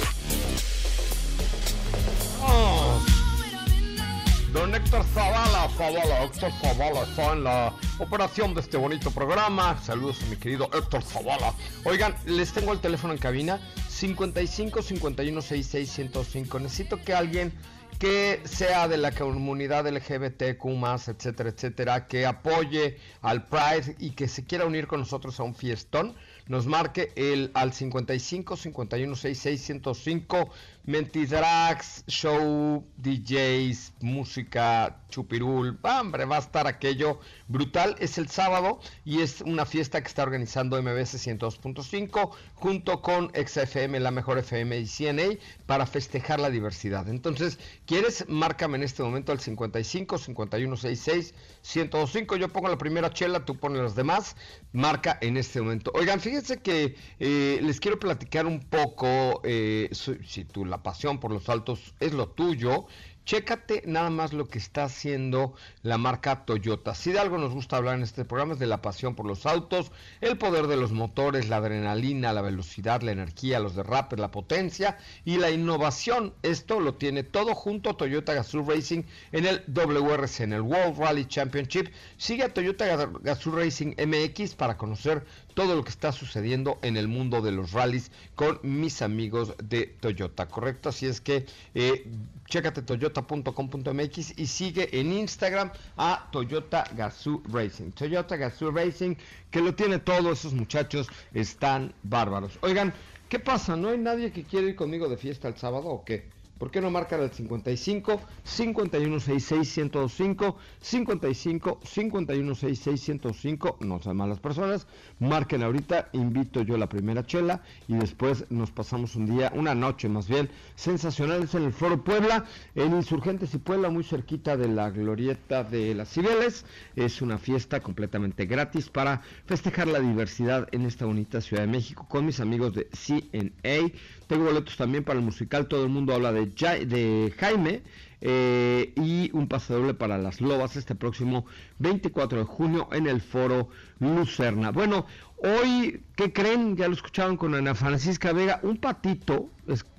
Don 4.51 4.75
Héctor 4.75 5.05
Zavala, 5.13 5.69
Zavala, 5.77 6.23
Héctor 6.25 6.51
Zavala 6.61 7.03
está 7.03 7.31
en 7.31 7.43
la 7.45 7.73
operación 7.99 8.53
de 8.53 8.59
este 8.59 8.75
bonito 8.75 9.11
programa. 9.11 9.81
Saludos 9.81 10.21
a 10.23 10.25
mi 10.25 10.35
querido 10.35 10.69
Héctor 10.73 11.03
Zavala. 11.03 11.53
Oigan, 11.85 12.13
les 12.25 12.51
tengo 12.51 12.73
el 12.73 12.81
teléfono 12.81 13.13
en 13.13 13.19
cabina 13.19 13.61
55 13.87 14.81
51 14.81 15.41
66 15.41 15.89
105. 15.89 16.59
Necesito 16.59 17.01
que 17.01 17.13
alguien 17.13 17.53
que 18.01 18.41
sea 18.45 18.87
de 18.87 18.97
la 18.97 19.11
comunidad 19.11 19.87
LGBTQ, 19.87 20.65
etcétera, 21.07 21.49
etcétera, 21.49 22.07
que 22.07 22.25
apoye 22.25 22.97
al 23.21 23.45
Pride 23.45 23.95
y 23.99 24.13
que 24.13 24.27
se 24.27 24.43
quiera 24.43 24.65
unir 24.65 24.87
con 24.87 25.01
nosotros 25.01 25.39
a 25.39 25.43
un 25.43 25.53
fiestón, 25.53 26.15
nos 26.47 26.65
marque 26.65 27.11
el 27.15 27.51
al 27.53 27.73
55 27.73 28.57
51 28.57 29.15
66 29.15 29.61
105 29.61 30.49
Mentidrags, 30.85 32.03
show, 32.07 32.83
DJs, 32.97 33.93
música, 34.01 34.97
chupirul, 35.09 35.77
hombre, 35.83 36.25
va 36.25 36.37
a 36.37 36.39
estar 36.39 36.65
aquello 36.65 37.19
brutal. 37.47 37.95
Es 37.99 38.17
el 38.17 38.29
sábado 38.29 38.79
y 39.05 39.21
es 39.21 39.41
una 39.41 39.65
fiesta 39.65 40.01
que 40.01 40.07
está 40.07 40.23
organizando 40.23 40.81
MBS 40.81 41.15
102.5 41.27 42.31
junto 42.55 43.01
con 43.01 43.31
XFM, 43.35 43.99
la 43.99 44.11
mejor 44.11 44.39
FM 44.39 44.79
y 44.79 44.87
CNA 44.87 45.37
para 45.67 45.85
festejar 45.85 46.39
la 46.39 46.49
diversidad. 46.49 47.07
Entonces, 47.09 47.59
¿quieres? 47.85 48.25
Márcame 48.27 48.77
en 48.77 48.83
este 48.83 49.03
momento 49.03 49.31
al 49.31 49.39
55 49.39 50.17
51 50.17 50.77
66 50.77 51.35
105. 51.61 52.37
Yo 52.37 52.49
pongo 52.49 52.69
la 52.69 52.77
primera 52.77 53.11
chela, 53.11 53.45
tú 53.45 53.57
pones 53.57 53.81
las 53.81 53.95
demás. 53.95 54.35
Marca 54.73 55.17
en 55.21 55.37
este 55.37 55.61
momento. 55.61 55.91
Oigan, 55.93 56.19
fíjense 56.19 56.57
que 56.57 56.95
eh, 57.19 57.59
les 57.61 57.79
quiero 57.79 57.99
platicar 57.99 58.45
un 58.45 58.61
poco, 58.61 59.41
eh, 59.43 59.89
si 59.91 60.45
tú 60.45 60.65
la 60.71 60.81
pasión 60.81 61.19
por 61.19 61.31
los 61.31 61.49
autos 61.49 61.93
es 61.99 62.13
lo 62.13 62.29
tuyo, 62.29 62.87
Chécate 63.23 63.83
nada 63.85 64.09
más 64.09 64.33
lo 64.33 64.47
que 64.47 64.57
está 64.57 64.85
haciendo 64.85 65.53
la 65.83 65.99
marca 65.99 66.43
Toyota. 66.43 66.95
Si 66.95 67.11
de 67.11 67.19
algo 67.19 67.37
nos 67.37 67.53
gusta 67.53 67.77
hablar 67.77 67.95
en 67.95 68.01
este 68.01 68.25
programa 68.25 68.53
es 68.53 68.59
de 68.59 68.65
la 68.65 68.81
pasión 68.81 69.13
por 69.13 69.27
los 69.27 69.45
autos, 69.45 69.91
el 70.21 70.39
poder 70.39 70.65
de 70.65 70.75
los 70.75 70.91
motores, 70.91 71.47
la 71.47 71.57
adrenalina, 71.57 72.33
la 72.33 72.41
velocidad, 72.41 73.01
la 73.03 73.11
energía, 73.11 73.59
los 73.59 73.75
derrapes, 73.75 74.19
la 74.19 74.31
potencia 74.31 74.97
y 75.23 75.37
la 75.37 75.51
innovación. 75.51 76.33
Esto 76.41 76.79
lo 76.79 76.95
tiene 76.95 77.23
todo 77.23 77.53
junto 77.53 77.95
Toyota 77.95 78.33
Gazoo 78.33 78.65
Racing 78.67 79.03
en 79.31 79.45
el 79.45 79.63
WRC, 79.67 80.43
en 80.43 80.53
el 80.53 80.61
World 80.61 80.97
Rally 80.97 81.25
Championship. 81.25 81.89
Sigue 82.17 82.43
a 82.43 82.53
Toyota 82.53 83.07
Gazoo 83.21 83.55
Racing 83.55 83.93
MX 83.97 84.55
para 84.55 84.77
conocer 84.77 85.23
todo 85.53 85.75
lo 85.75 85.83
que 85.83 85.89
está 85.89 86.11
sucediendo 86.11 86.79
en 86.81 86.97
el 86.97 87.07
mundo 87.07 87.41
de 87.41 87.51
los 87.51 87.71
rallies 87.71 88.11
con 88.35 88.59
mis 88.63 89.01
amigos 89.01 89.53
de 89.63 89.87
Toyota, 89.87 90.47
¿correcto? 90.47 90.89
Así 90.89 91.05
es 91.05 91.21
que 91.21 91.45
eh, 91.73 92.05
chécate 92.47 92.81
toyota.com.mx 92.81 94.37
y 94.37 94.47
sigue 94.47 94.99
en 94.99 95.11
Instagram 95.11 95.71
a 95.97 96.29
Toyota 96.31 96.83
Gazoo 96.95 97.41
Racing. 97.51 97.91
Toyota 97.91 98.35
Gazoo 98.35 98.71
Racing, 98.71 99.15
que 99.49 99.61
lo 99.61 99.73
tiene 99.75 99.99
todo, 99.99 100.31
esos 100.31 100.53
muchachos 100.53 101.07
están 101.33 101.93
bárbaros. 102.03 102.57
Oigan, 102.61 102.93
¿qué 103.29 103.39
pasa? 103.39 103.75
¿No 103.75 103.89
hay 103.89 103.97
nadie 103.97 104.31
que 104.31 104.43
quiera 104.43 104.67
ir 104.67 104.75
conmigo 104.75 105.07
de 105.09 105.17
fiesta 105.17 105.47
el 105.47 105.57
sábado 105.57 105.87
o 105.87 106.03
qué? 106.03 106.40
¿Por 106.61 106.69
qué 106.69 106.79
no 106.79 106.91
marcan 106.91 107.21
el 107.21 107.31
55 107.31 108.21
5166 108.43 109.67
105 109.67 110.57
55 110.79 111.79
5166 111.83 113.01
105? 113.01 113.77
No 113.79 113.99
sean 113.99 114.17
malas 114.17 114.39
personas. 114.39 114.85
Marquen 115.17 115.63
ahorita, 115.63 116.09
invito 116.13 116.61
yo 116.61 116.77
la 116.77 116.87
primera 116.87 117.25
chela 117.25 117.63
y 117.87 117.95
después 117.95 118.45
nos 118.51 118.69
pasamos 118.69 119.15
un 119.15 119.25
día, 119.25 119.51
una 119.55 119.73
noche 119.73 120.07
más 120.07 120.27
bien, 120.27 120.51
sensacionales 120.75 121.55
en 121.55 121.63
el 121.63 121.73
Foro 121.73 122.03
Puebla, 122.03 122.45
en 122.75 122.93
Insurgentes 122.95 123.55
y 123.55 123.57
Puebla, 123.57 123.89
muy 123.89 124.03
cerquita 124.03 124.55
de 124.55 124.67
la 124.67 124.91
glorieta 124.91 125.63
de 125.63 125.95
las 125.95 126.13
Cibeles. 126.13 126.65
Es 126.95 127.23
una 127.23 127.39
fiesta 127.39 127.79
completamente 127.79 128.45
gratis 128.45 128.87
para 128.87 129.23
festejar 129.47 129.87
la 129.87 129.99
diversidad 129.99 130.67
en 130.73 130.85
esta 130.85 131.05
bonita 131.07 131.41
Ciudad 131.41 131.63
de 131.63 131.69
México 131.69 132.05
con 132.07 132.23
mis 132.23 132.39
amigos 132.39 132.75
de 132.75 132.87
CNA 132.91 133.91
tengo 134.31 134.45
boletos 134.45 134.77
también 134.77 135.03
para 135.03 135.19
el 135.19 135.25
musical 135.25 135.67
Todo 135.67 135.83
el 135.83 135.89
mundo 135.89 136.13
habla 136.13 136.31
de, 136.31 137.33
Jaime. 137.37 137.81
Eh, 138.21 138.93
y 138.95 139.29
un 139.33 139.47
pase 139.49 139.73
doble 139.73 139.93
para 139.93 140.17
las 140.17 140.39
Lobas 140.39 140.77
este 140.77 140.95
próximo 140.95 141.45
24 141.79 142.39
de 142.39 142.45
junio 142.45 142.87
en 142.93 143.07
el 143.07 143.19
foro 143.19 143.67
Lucerna. 143.99 144.71
Bueno, 144.71 145.05
hoy, 145.37 146.03
¿qué 146.15 146.31
creen? 146.31 146.77
Ya 146.77 146.87
lo 146.87 146.93
escucharon 146.93 147.35
con 147.35 147.55
Ana 147.55 147.75
Francisca 147.75 148.31
Vega, 148.31 148.61
un 148.63 148.77
patito 148.77 149.49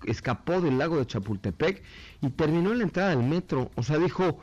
escapó 0.06 0.62
del 0.62 0.78
lago 0.78 0.98
de 0.98 1.06
Chapultepec 1.06 1.82
y 2.22 2.30
terminó 2.30 2.72
en 2.72 2.78
la 2.78 2.84
entrada 2.84 3.10
del 3.10 3.28
metro. 3.28 3.70
O 3.74 3.82
sea, 3.82 3.98
dijo, 3.98 4.38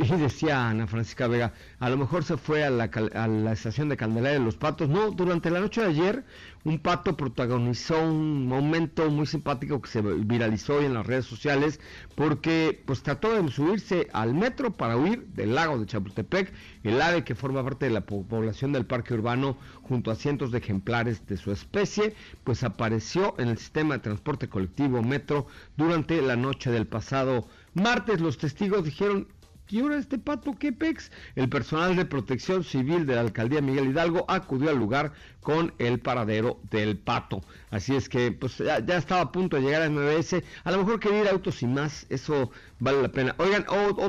y 0.08 0.16
decía 0.16 0.70
Ana 0.70 0.86
Francisca 0.86 1.28
Vega, 1.28 1.52
a 1.78 1.90
lo 1.90 1.98
mejor 1.98 2.24
se 2.24 2.38
fue 2.38 2.64
a 2.64 2.70
la, 2.70 2.84
a 3.14 3.28
la 3.28 3.52
estación 3.52 3.90
de 3.90 3.98
Candelaria 3.98 4.38
de 4.38 4.44
los 4.44 4.56
Patos. 4.56 4.88
No, 4.88 5.10
durante 5.10 5.50
la 5.50 5.60
noche 5.60 5.82
de 5.82 5.88
ayer 5.88 6.24
un 6.64 6.78
pato 6.78 7.16
protagonizó 7.16 8.02
un 8.02 8.46
momento 8.46 9.10
muy 9.10 9.26
simpático 9.26 9.80
que 9.82 9.90
se 9.90 10.00
viralizó 10.00 10.76
hoy 10.76 10.86
en 10.86 10.94
las 10.94 11.06
redes 11.06 11.26
sociales 11.26 11.80
porque 12.14 12.82
pues 12.86 13.02
trató 13.02 13.30
de 13.30 13.50
subirse 13.50 14.08
al 14.12 14.32
metro 14.34 14.70
para 14.70 14.96
huir 14.96 15.26
del 15.28 15.54
lago 15.54 15.78
de 15.78 15.86
Chapultepec, 15.86 16.52
el 16.82 17.00
ave 17.00 17.24
que 17.24 17.34
forma 17.34 17.62
parte 17.62 17.86
de 17.86 17.92
la 17.92 18.02
población 18.02 18.72
del 18.72 18.86
parque 18.86 19.14
urbano 19.14 19.58
junto 19.82 20.10
a 20.10 20.14
cientos 20.14 20.50
de 20.50 20.58
ejemplares 20.58 21.26
de 21.26 21.36
su 21.36 21.52
especie, 21.52 22.14
pues 22.44 22.62
apareció 22.64 23.34
en 23.38 23.48
el 23.48 23.58
sistema 23.58 23.94
de 23.94 24.00
transporte 24.00 24.48
colectivo 24.48 25.02
metro 25.02 25.46
durante 25.76 26.22
la 26.22 26.36
noche 26.36 26.70
del 26.70 26.86
pasado 26.86 27.46
martes. 27.74 28.20
Los 28.20 28.38
testigos 28.38 28.84
dijeron 28.84 29.28
¿Y 29.70 29.80
ahora 29.80 29.98
este 29.98 30.18
pato 30.18 30.56
qué 30.58 30.72
pex? 30.72 31.12
El 31.36 31.48
personal 31.48 31.94
de 31.94 32.04
protección 32.04 32.64
civil 32.64 33.06
de 33.06 33.14
la 33.14 33.20
alcaldía 33.20 33.60
Miguel 33.60 33.90
Hidalgo 33.90 34.24
acudió 34.28 34.70
al 34.70 34.78
lugar 34.78 35.12
con 35.40 35.72
el 35.78 36.00
paradero 36.00 36.60
del 36.70 36.98
pato. 36.98 37.42
Así 37.70 37.94
es 37.94 38.08
que 38.08 38.32
pues 38.32 38.58
ya, 38.58 38.78
estaba 38.78 39.20
a 39.20 39.32
punto 39.32 39.56
de 39.56 39.62
llegar 39.62 39.82
a 39.82 39.90
MBS. 39.90 40.42
A 40.64 40.72
lo 40.72 40.78
mejor 40.78 40.98
quería 40.98 41.20
ir 41.20 41.28
a 41.28 41.30
autos 41.30 41.62
y 41.62 41.66
más, 41.66 42.06
eso 42.10 42.50
vale 42.80 43.00
la 43.00 43.08
pena. 43.10 43.34
Oigan, 43.38 43.64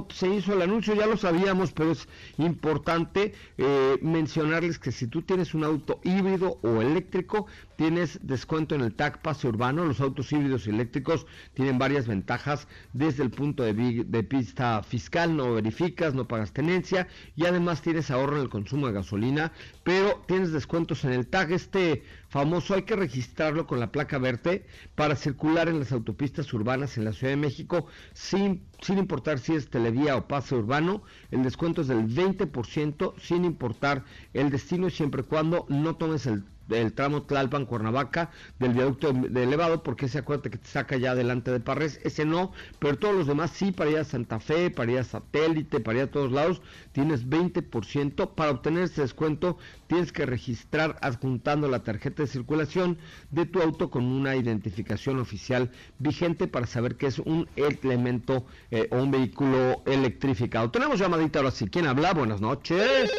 se 0.09 0.28
hizo 0.30 0.53
el 0.53 0.64
anuncio, 0.64 0.95
ya 0.95 1.05
lo 1.05 1.18
sabíamos, 1.18 1.72
pero 1.72 1.91
es 1.91 2.07
importante 2.38 3.34
eh, 3.57 3.97
mencionarles 4.01 4.80
que 4.80 4.91
si 4.91 5.07
tú 5.07 5.22
tienes 5.22 5.53
un 5.53 5.64
auto 5.64 5.99
híbrido 6.03 6.57
o 6.64 6.82
eléctrico, 6.82 7.45
tienes 7.82 8.19
descuento 8.21 8.75
en 8.75 8.82
el 8.82 8.93
TAC 8.93 9.23
Pase 9.23 9.47
Urbano. 9.47 9.84
Los 9.84 10.01
autos 10.01 10.32
híbridos 10.32 10.67
y 10.67 10.69
eléctricos 10.69 11.25
tienen 11.55 11.79
varias 11.79 12.05
ventajas 12.05 12.67
desde 12.93 13.23
el 13.23 13.32
punto 13.32 13.63
de, 13.63 13.73
vista 14.21 14.84
fiscal, 14.84 15.36
no 15.36 15.55
verificas, 15.55 16.13
no 16.13 16.27
pagas 16.27 16.53
tenencia 16.53 17.07
y 17.36 17.47
además 17.47 17.82
tienes 17.82 18.11
ahorro 18.11 18.36
en 18.36 18.43
el 18.43 18.49
consumo 18.49 18.86
de 18.86 18.93
gasolina, 18.93 19.51
pero 19.84 20.23
tienes 20.27 20.51
descuentos 20.51 21.03
en 21.05 21.13
el 21.13 21.25
TAG 21.25 21.53
este 21.53 22.03
famoso 22.29 22.75
hay 22.75 22.84
que 22.84 22.95
registrarlo 22.95 23.65
con 23.65 23.79
la 23.79 23.91
placa 23.91 24.19
verde 24.19 24.67
para 24.93 25.15
circular 25.15 25.67
en 25.67 25.79
las 25.79 25.91
autopistas 25.91 26.53
urbanas 26.53 26.99
en 26.99 27.05
la 27.05 27.13
Ciudad 27.13 27.34
de 27.34 27.38
México 27.38 27.88
sin, 28.13 28.61
sin 28.79 28.99
importar 28.99 29.39
si 29.39 29.55
es 29.55 29.71
televía 29.71 30.15
o 30.17 30.27
pase 30.27 30.53
urbano. 30.53 31.01
El 31.32 31.41
descuento 31.41 31.82
es 31.82 31.88
del 31.88 32.07
20% 32.07 33.13
sin 33.19 33.43
importar 33.43 34.05
el 34.34 34.51
destino 34.51 34.88
y 34.88 34.91
siempre 34.91 35.23
y 35.23 35.25
cuando 35.25 35.65
no 35.67 35.95
tomes 35.95 36.27
el 36.27 36.45
del 36.78 36.93
tramo 36.93 37.24
Tlalpan 37.24 37.65
Cuernavaca 37.65 38.32
del 38.59 38.74
viaducto 38.74 39.13
de 39.13 39.43
elevado 39.43 39.84
porque 39.84 40.05
ese 40.05 40.19
acuérdate 40.19 40.51
que 40.51 40.57
te 40.57 40.67
saca 40.67 40.97
ya 40.97 41.15
delante 41.15 41.51
de 41.51 41.59
Parres, 41.59 41.99
ese 42.03 42.26
no, 42.26 42.51
pero 42.80 42.97
todos 42.97 43.15
los 43.15 43.28
demás 43.28 43.51
sí, 43.51 43.72
para 43.72 43.91
ir 43.91 43.97
a 43.97 44.03
Santa 44.03 44.39
Fe, 44.39 44.69
para 44.69 44.91
ir 44.91 44.99
a 44.99 45.03
Satélite, 45.03 45.80
para 45.80 45.99
ir 45.99 46.03
a 46.05 46.11
todos 46.11 46.32
lados, 46.32 46.61
tienes 46.91 47.28
20%. 47.28 48.30
Para 48.36 48.51
obtener 48.51 48.84
ese 48.84 49.01
descuento 49.01 49.57
tienes 49.88 50.11
que 50.11 50.26
registrar 50.26 50.97
adjuntando 51.01 51.67
la 51.67 51.84
tarjeta 51.84 52.24
de 52.24 52.28
circulación 52.28 52.97
de 53.30 53.45
tu 53.45 53.61
auto 53.61 53.89
con 53.89 54.05
una 54.05 54.36
identificación 54.36 55.19
oficial 55.19 55.72
vigente 55.99 56.47
para 56.47 56.67
saber 56.67 56.95
que 56.95 57.07
es 57.07 57.19
un 57.19 57.47
elemento 57.55 58.45
eh, 58.72 58.88
o 58.91 58.97
un 58.97 59.11
vehículo 59.11 59.82
electrificado. 59.86 60.72
Tenemos 60.72 60.99
llamadita 60.99 61.39
ahora 61.39 61.51
sí. 61.51 61.67
¿Quién 61.67 61.88
habla? 61.88 62.13
Buenas 62.13 62.41
noches. 62.41 63.11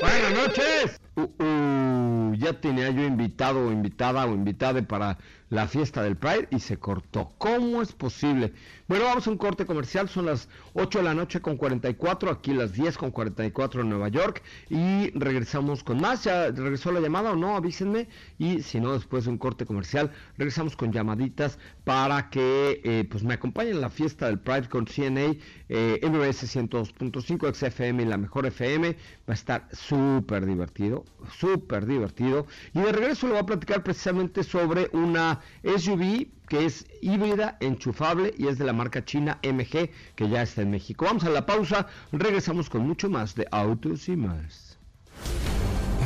Buenas 0.00 0.46
noches. 0.46 1.07
Ya 1.18 2.60
tenía 2.60 2.90
yo 2.90 3.04
invitado 3.04 3.66
o 3.66 3.72
invitada 3.72 4.26
o 4.26 4.34
invitada 4.34 4.80
para 4.82 5.18
la 5.50 5.66
fiesta 5.66 6.02
del 6.02 6.16
Pride 6.16 6.48
y 6.50 6.60
se 6.60 6.78
cortó. 6.78 7.32
¿Cómo 7.38 7.80
es 7.80 7.92
posible? 7.92 8.52
Bueno, 8.86 9.04
vamos 9.04 9.26
a 9.26 9.30
un 9.30 9.38
corte 9.38 9.66
comercial, 9.66 10.08
son 10.08 10.26
las 10.26 10.48
8 10.74 10.98
de 10.98 11.04
la 11.04 11.14
noche 11.14 11.40
con 11.40 11.56
44, 11.56 12.30
aquí 12.30 12.52
las 12.52 12.72
10 12.72 12.98
con 12.98 13.10
44 13.10 13.82
en 13.82 13.88
Nueva 13.88 14.08
York 14.08 14.42
y 14.68 15.10
regresamos 15.18 15.82
con 15.84 16.00
más. 16.00 16.24
¿Ya 16.24 16.50
regresó 16.50 16.92
la 16.92 17.00
llamada 17.00 17.32
o 17.32 17.36
no? 17.36 17.56
Avísenme 17.56 18.08
y 18.38 18.62
si 18.62 18.80
no, 18.80 18.92
después 18.92 19.24
de 19.24 19.30
un 19.30 19.38
corte 19.38 19.64
comercial, 19.66 20.10
regresamos 20.36 20.76
con 20.76 20.92
llamaditas 20.92 21.58
para 21.84 22.28
que 22.30 22.80
eh, 22.84 23.06
pues 23.10 23.22
me 23.22 23.34
acompañen 23.34 23.74
en 23.74 23.80
la 23.80 23.90
fiesta 23.90 24.26
del 24.26 24.38
Pride 24.38 24.68
con 24.68 24.86
CNA, 24.86 25.36
eh, 25.68 26.00
MBS 26.02 26.44
102.5, 26.44 27.54
XFM 27.54 28.02
y 28.02 28.06
la 28.06 28.18
mejor 28.18 28.46
FM. 28.46 28.92
Va 28.92 28.96
a 29.28 29.32
estar 29.32 29.68
súper 29.72 30.46
divertido, 30.46 31.04
súper 31.38 31.86
divertido. 31.86 32.46
Y 32.74 32.80
de 32.80 32.92
regreso 32.92 33.26
le 33.26 33.32
voy 33.34 33.42
a 33.42 33.46
platicar 33.46 33.82
precisamente 33.82 34.42
sobre 34.42 34.88
una 34.92 35.40
SUV 35.64 36.28
que 36.48 36.64
es 36.64 36.86
híbrida, 37.02 37.56
enchufable 37.60 38.34
y 38.36 38.48
es 38.48 38.58
de 38.58 38.64
la 38.64 38.72
marca 38.72 39.04
china 39.04 39.38
MG 39.42 39.90
que 40.14 40.28
ya 40.28 40.42
está 40.42 40.62
en 40.62 40.70
México. 40.70 41.04
Vamos 41.04 41.24
a 41.24 41.30
la 41.30 41.46
pausa, 41.46 41.86
regresamos 42.10 42.70
con 42.70 42.86
mucho 42.86 43.10
más 43.10 43.34
de 43.34 43.46
Autos 43.50 44.08
y 44.08 44.16
más. 44.16 44.78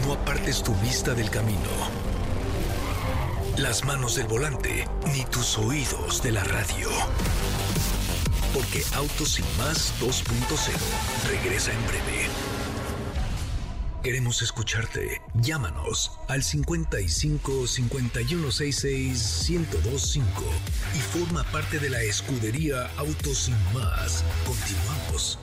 No 0.05 0.15
apartes 0.15 0.63
tu 0.63 0.75
vista 0.77 1.15
del 1.15 1.31
camino, 1.31 1.61
las 3.57 3.85
manos 3.85 4.17
del 4.17 4.27
volante, 4.27 4.89
ni 5.15 5.25
tus 5.27 5.59
oídos 5.59 6.23
de 6.23 6.33
la 6.33 6.43
radio. 6.45 6.89
Porque 8.53 8.83
Autos 8.95 9.39
y 9.39 9.43
más 9.59 9.95
2.0 10.01 11.31
regresa 11.31 11.73
en 11.73 11.87
breve. 11.87 12.42
Queremos 14.03 14.43
escucharte. 14.43 15.23
Llámanos 15.35 16.19
al 16.27 16.43
55 16.43 17.69
5166 17.69 19.51
1025 19.51 20.43
y 20.97 20.99
forma 20.99 21.45
parte 21.45 21.79
de 21.79 21.89
la 21.89 22.03
escudería 22.03 22.91
Autos 22.97 23.39
sin 23.39 23.55
más. 23.73 24.25
Continuamos. 24.45 25.39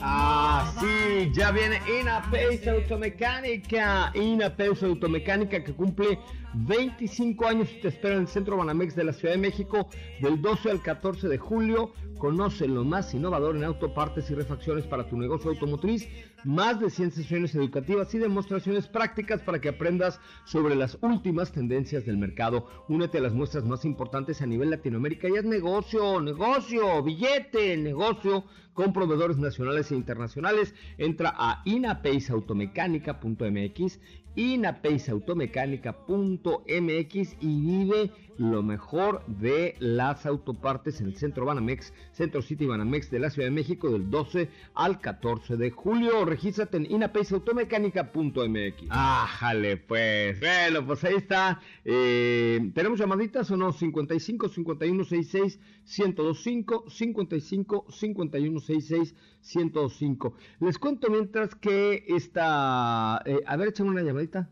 Ah, 0.00 0.53
sí, 0.80 1.30
ya 1.32 1.50
viene 1.50 1.80
Inapace 2.00 2.70
Automecánica. 2.70 4.12
Inapace 4.14 4.86
Automecánica 4.86 5.62
que 5.62 5.72
cumple 5.72 6.18
25 6.54 7.46
años 7.46 7.68
y 7.72 7.80
te 7.80 7.88
espera 7.88 8.14
en 8.14 8.22
el 8.22 8.28
Centro 8.28 8.56
Banamex 8.56 8.94
de 8.94 9.04
la 9.04 9.12
Ciudad 9.12 9.34
de 9.34 9.40
México 9.40 9.88
del 10.20 10.40
12 10.40 10.70
al 10.70 10.82
14 10.82 11.28
de 11.28 11.38
julio. 11.38 11.92
Conoce 12.18 12.68
lo 12.68 12.84
más 12.84 13.12
innovador 13.12 13.56
en 13.56 13.64
autopartes 13.64 14.30
y 14.30 14.34
refacciones 14.34 14.86
para 14.86 15.08
tu 15.08 15.16
negocio 15.18 15.50
automotriz. 15.50 16.08
Más 16.44 16.78
de 16.78 16.90
100 16.90 17.10
sesiones 17.10 17.54
educativas 17.54 18.14
y 18.14 18.18
demostraciones 18.18 18.86
prácticas 18.86 19.42
para 19.42 19.60
que 19.60 19.70
aprendas 19.70 20.20
sobre 20.44 20.76
las 20.76 20.96
últimas 21.00 21.52
tendencias 21.52 22.06
del 22.06 22.18
mercado. 22.18 22.66
Únete 22.88 23.18
a 23.18 23.22
las 23.22 23.32
muestras 23.32 23.64
más 23.64 23.84
importantes 23.84 24.40
a 24.42 24.46
nivel 24.46 24.70
Latinoamérica 24.70 25.28
y 25.28 25.36
haz 25.36 25.44
negocio, 25.44 26.20
negocio, 26.20 27.02
billete, 27.02 27.76
negocio 27.76 28.44
con 28.74 28.92
proveedores 28.92 29.38
nacionales 29.38 29.90
e 29.90 29.94
internacionales. 29.94 30.53
Entra 30.98 31.34
a 31.36 31.62
inapaceautomecánica.mx 31.64 33.98
inapaceautomecánica.mx 34.36 37.36
y 37.40 37.60
vive 37.60 38.10
lo 38.38 38.62
mejor 38.62 39.24
de 39.26 39.76
las 39.78 40.26
autopartes 40.26 41.00
en 41.00 41.06
el 41.06 41.16
Centro 41.16 41.44
Banamex, 41.44 41.92
Centro 42.12 42.42
City 42.42 42.66
Banamex 42.66 43.10
de 43.10 43.18
la 43.18 43.30
Ciudad 43.30 43.48
de 43.48 43.54
México 43.54 43.90
del 43.90 44.10
12 44.10 44.50
al 44.74 45.00
14 45.00 45.56
de 45.56 45.70
julio. 45.70 46.24
Regístrate 46.24 46.76
en 46.76 46.90
inapaceautomecánica.mx. 46.90 48.88
Ájale, 48.90 49.76
pues. 49.76 50.40
Bueno, 50.40 50.86
pues 50.86 51.04
ahí 51.04 51.14
está. 51.14 51.60
Eh, 51.84 52.70
¿Tenemos 52.74 52.98
llamaditas 52.98 53.50
o 53.50 53.56
no? 53.56 53.72
55 53.72 54.48
51 54.48 55.04
66 55.04 55.60
1025 55.98 56.90
55 56.90 57.86
51 57.90 58.60
66 58.60 59.14
1025. 59.54 60.36
Les 60.60 60.78
cuento 60.78 61.10
mientras 61.10 61.54
que 61.54 62.04
está. 62.08 63.22
Eh, 63.24 63.40
a 63.46 63.56
ver, 63.56 63.68
échame 63.68 63.90
una 63.90 64.02
llamadita. 64.02 64.48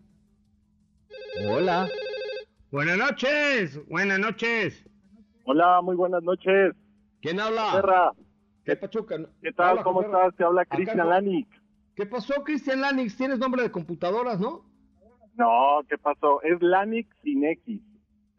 Hola. 1.48 1.88
Buenas 2.72 2.96
noches. 2.96 3.86
Buenas 3.86 4.18
noches. 4.18 4.82
Hola, 5.44 5.82
muy 5.82 5.94
buenas 5.94 6.22
noches. 6.22 6.74
¿Quién 7.20 7.38
habla? 7.38 7.70
Serra. 7.70 8.12
¿Qué 8.64 8.76
pachuca? 8.76 9.16
¿Qué 9.42 9.52
tal? 9.52 9.82
¿Cómo 9.82 10.00
estás? 10.00 10.34
Te 10.36 10.44
habla 10.44 10.64
Cristian 10.64 11.06
Lanix. 11.06 11.46
¿Qué 11.94 12.06
pasó, 12.06 12.42
Cristian 12.42 12.80
Lanix? 12.80 13.14
Tienes 13.14 13.38
nombre 13.38 13.62
de 13.62 13.70
computadoras, 13.70 14.40
¿no? 14.40 14.64
No, 15.34 15.82
¿qué 15.86 15.98
pasó? 15.98 16.40
Es 16.40 16.62
Lanix 16.62 17.14
sin 17.22 17.44
X. 17.44 17.78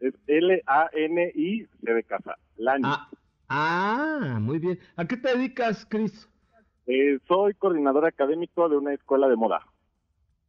Es 0.00 0.14
L-A-N-I-C 0.26 1.92
de 1.94 2.02
casa. 2.02 2.36
Lanix. 2.56 2.88
Ah, 2.90 3.08
ah, 3.48 4.38
muy 4.40 4.58
bien. 4.58 4.80
¿A 4.96 5.04
qué 5.04 5.16
te 5.16 5.28
dedicas, 5.28 5.86
Cris? 5.88 6.28
Eh, 6.86 7.20
soy 7.28 7.54
coordinador 7.54 8.04
académico 8.04 8.68
de 8.68 8.78
una 8.78 8.94
escuela 8.94 9.28
de 9.28 9.36
moda. 9.36 9.64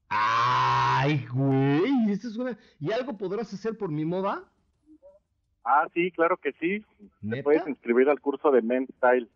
Ay, 0.10 1.26
güey, 1.34 2.12
esa 2.12 2.28
es 2.28 2.38
una... 2.38 2.58
¿Y 2.80 2.92
algo 2.92 3.18
podrás 3.18 3.54
hacer 3.54 3.78
por 3.78 3.90
mi 3.90 4.06
moda? 4.06 4.44
Ah, 5.64 5.88
sí, 5.94 6.12
claro 6.12 6.38
que 6.38 6.52
sí. 6.54 6.80
Te 6.80 7.10
¿Neta? 7.22 7.44
puedes 7.44 7.68
inscribir 7.68 8.10
al 8.10 8.20
curso 8.22 8.52
de 8.52 8.62
Men's 8.62 8.90
Style. 8.98 9.30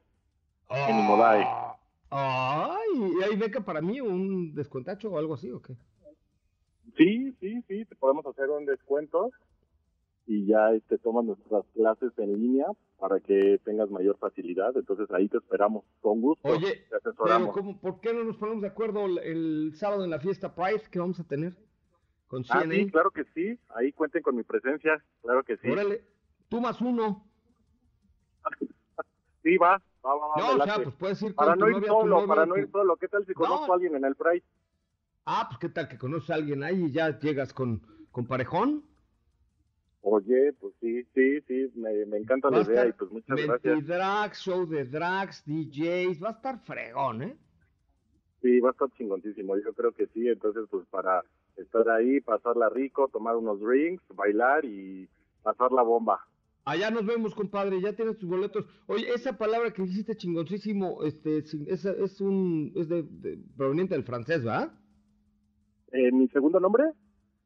en 0.70 1.00
Imodae. 1.00 1.44
Ah, 1.46 1.76
Ay, 2.12 3.12
¿y 3.20 3.24
hay 3.24 3.36
beca 3.36 3.62
para 3.62 3.82
mí 3.82 4.02
un 4.02 4.54
descuentacho 4.56 5.10
o 5.12 5.18
algo 5.18 5.36
así 5.36 5.52
o 5.52 5.62
qué? 5.62 5.76
Sí, 6.98 7.32
sí, 7.40 7.62
sí, 7.68 7.86
te 7.86 7.96
podemos 7.96 8.26
hacer 8.26 8.50
un 8.50 8.66
descuento 8.66 9.30
y 10.32 10.46
ya 10.46 10.70
te 10.88 11.00
toman 11.00 11.26
nuestras 11.26 11.66
clases 11.74 12.12
en 12.20 12.40
línea 12.40 12.68
para 13.00 13.20
que 13.20 13.60
tengas 13.66 13.90
mayor 13.90 14.16
facilidad. 14.20 14.78
Entonces 14.78 15.10
ahí 15.10 15.28
te 15.28 15.38
esperamos. 15.38 15.84
Con 16.02 16.22
gusto. 16.22 16.48
Oye, 16.48 16.72
te 16.72 16.86
pero 16.88 16.98
asesoramos. 17.00 17.52
¿cómo, 17.56 17.80
¿por 17.82 18.00
qué 18.00 18.14
no 18.14 18.24
nos 18.24 18.38
ponemos 18.38 18.62
de 18.62 18.68
acuerdo 18.68 19.08
el, 19.08 19.18
el 19.18 19.72
sábado 19.76 20.04
en 20.04 20.12
la 20.12 20.20
fiesta 20.20 20.54
Pride 20.54 20.84
que 20.92 21.00
vamos 21.00 21.20
a 21.20 21.24
tener 21.24 21.58
con 22.28 22.44
Ah, 22.52 22.64
sí, 22.70 22.92
claro 22.92 23.10
que 23.10 23.24
sí. 23.34 23.58
Ahí 23.70 23.92
cuenten 23.92 24.22
con 24.22 24.36
mi 24.36 24.44
presencia. 24.44 25.04
Claro 25.24 25.44
que 25.44 25.58
sí. 25.58 25.68
Órale, 25.68 26.04
tú 26.48 26.62
más 26.62 26.80
uno. 26.80 27.26
Sí, 29.42 29.58
va. 29.58 29.82
Va, 30.06 30.16
va, 30.16 30.28
va, 30.28 30.34
No, 30.38 30.62
o 30.62 30.66
sea, 30.66 30.76
pues 30.76 30.96
puedes 30.96 31.22
ir 31.24 31.34
para 31.34 31.52
con 31.56 31.60
tu 31.60 31.66
no 31.66 31.70
ir 31.72 31.76
novia, 31.78 31.88
solo, 31.90 32.28
para 32.28 32.46
no 32.46 32.58
ir 32.58 32.70
solo. 32.70 32.98
¿Qué 32.98 33.08
tal 33.08 33.26
si 33.26 33.34
conozco 33.34 33.68
No. 33.68 33.72
a 33.74 33.76
alguien 33.76 33.96
en 33.96 34.06
el 34.06 34.16
Pride? 34.16 34.44
Ah, 35.26 35.46
pues 35.50 35.60
qué 35.60 35.70
tal 35.70 35.88
que 35.88 35.98
conoces 35.98 36.30
a 36.30 36.36
alguien 36.36 36.62
ahí 36.64 36.86
y 36.86 36.92
ya 36.92 37.18
llegas 37.18 37.54
con, 37.54 37.82
con 38.12 38.28
parejón. 38.28 38.84
Oye, 40.02 40.54
pues 40.60 40.74
sí, 40.80 41.04
sí, 41.14 41.42
sí, 41.48 41.72
me, 41.76 42.06
me 42.06 42.18
encanta 42.18 42.50
la 42.50 42.62
idea 42.62 42.88
y 42.88 42.94
pues 42.94 43.12
muchas 43.12 43.38
gracias. 43.38 43.76
Mentidrags, 43.76 44.40
show 44.40 44.66
de 44.66 44.86
drags, 44.86 45.44
DJs, 45.46 46.24
va 46.24 46.30
a 46.30 46.32
estar 46.32 46.60
fregón, 46.60 47.22
¿eh? 47.24 47.38
Sí, 48.42 48.60
va 48.62 48.70
a 48.70 48.72
estar 48.72 48.90
chingoncísimo, 48.98 49.58
yo 49.58 49.74
creo 49.74 49.92
que 49.92 50.08
sí, 50.08 50.28
entonces 50.30 50.64
pues 50.72 50.86
para 50.88 51.22
estar 51.58 51.90
ahí, 51.90 52.22
pasarla 52.22 52.70
rico, 52.70 53.10
tomar 53.10 53.36
unos 53.36 53.60
drinks, 53.60 54.02
bailar 54.16 54.64
y 54.64 55.10
pasar 55.44 55.74
la 55.74 55.82
bomba. 55.82 56.26
Allá 56.64 56.92
nos 56.92 57.06
vemos, 57.06 57.36
compadre, 57.36 57.82
ya 57.82 57.94
tienes 57.94 58.18
tus 58.18 58.30
boletos. 58.30 58.66
Oye, 58.88 59.14
esa 59.14 59.38
palabra 59.38 59.72
que 59.74 59.82
dijiste 59.82 60.16
chingoncísimo, 60.16 61.04
este, 61.04 61.40
es, 61.40 61.54
es 61.86 62.22
un, 62.22 62.72
es 62.76 62.88
de, 62.88 63.04
de- 63.04 63.40
proveniente 63.58 63.96
del 63.96 64.04
francés, 64.04 64.46
¿va? 64.48 64.72
Eh, 65.92 66.12
¿Mi 66.12 66.28
segundo 66.30 66.60
nombre? 66.60 66.84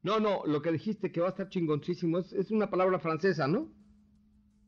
No, 0.04 0.20
no, 0.20 0.46
lo 0.46 0.62
que 0.62 0.72
dijiste 0.72 1.12
que 1.12 1.22
va 1.22 1.28
a 1.28 1.30
estar 1.30 1.50
chingoncísimo 1.50 2.20
es, 2.20 2.34
es 2.34 2.52
una 2.52 2.70
palabra 2.70 3.00
francesa, 3.00 3.48
¿no? 3.48 3.70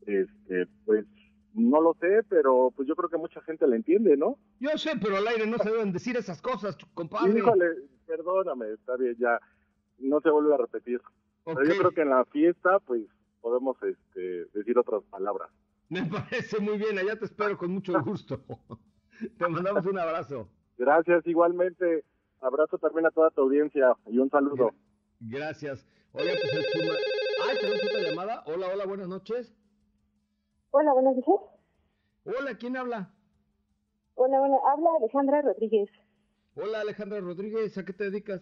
Este, 0.05 0.67
pues 0.85 1.05
no 1.53 1.81
lo 1.81 1.93
sé, 1.99 2.23
pero 2.29 2.71
pues 2.75 2.87
yo 2.87 2.95
creo 2.95 3.09
que 3.09 3.17
mucha 3.17 3.41
gente 3.41 3.67
la 3.67 3.75
entiende, 3.75 4.15
¿no? 4.17 4.37
Yo 4.59 4.77
sé, 4.77 4.91
pero 5.01 5.17
al 5.17 5.27
aire 5.27 5.45
no 5.45 5.57
se 5.57 5.71
deben 5.71 5.91
decir 5.91 6.15
esas 6.15 6.41
cosas, 6.41 6.77
compadre. 6.93 7.37
Híjole, 7.37 7.65
perdóname, 8.05 8.71
está 8.73 8.95
bien, 8.97 9.15
ya 9.17 9.39
no 9.99 10.21
se 10.21 10.29
vuelve 10.29 10.53
a 10.53 10.57
repetir. 10.57 11.01
Pero 11.43 11.59
Ok, 11.59 11.65
yo 11.65 11.77
creo 11.77 11.91
que 11.91 12.01
en 12.01 12.09
la 12.09 12.25
fiesta, 12.25 12.79
pues 12.79 13.03
podemos 13.41 13.77
este, 13.83 14.45
decir 14.53 14.77
otras 14.77 15.03
palabras. 15.03 15.49
Me 15.89 16.03
parece 16.29 16.59
muy 16.59 16.77
bien, 16.77 16.97
allá 16.97 17.17
te 17.17 17.25
espero 17.25 17.57
con 17.57 17.71
mucho 17.71 17.93
gusto. 18.01 18.41
te 19.37 19.47
mandamos 19.47 19.85
un 19.85 19.99
abrazo. 19.99 20.49
Gracias, 20.77 21.25
igualmente. 21.27 22.03
Abrazo 22.41 22.77
también 22.77 23.05
a 23.05 23.11
toda 23.11 23.31
tu 23.31 23.41
audiencia 23.41 23.95
y 24.07 24.17
un 24.19 24.29
saludo. 24.29 24.71
Gracias. 25.19 25.85
Oye, 26.13 26.35
pues 26.41 26.53
el 26.53 26.65
suma... 26.65 26.93
Ay, 27.49 27.57
tenemos 27.59 27.83
otra 27.85 28.01
llamada. 28.01 28.43
Hola, 28.45 28.67
hola, 28.73 28.85
buenas 28.85 29.07
noches. 29.07 29.53
Hola, 30.71 30.93
buenas 30.93 31.15
noches. 31.15 31.41
Hola, 32.25 32.57
¿quién 32.57 32.77
habla? 32.77 33.11
Hola, 34.15 34.41
hola. 34.41 34.57
Habla 34.71 34.89
Alejandra 34.99 35.41
Rodríguez. 35.41 35.89
Hola, 36.55 36.81
Alejandra 36.81 37.19
Rodríguez, 37.19 37.77
¿a 37.77 37.83
qué 37.85 37.93
te 37.93 38.05
dedicas? 38.05 38.41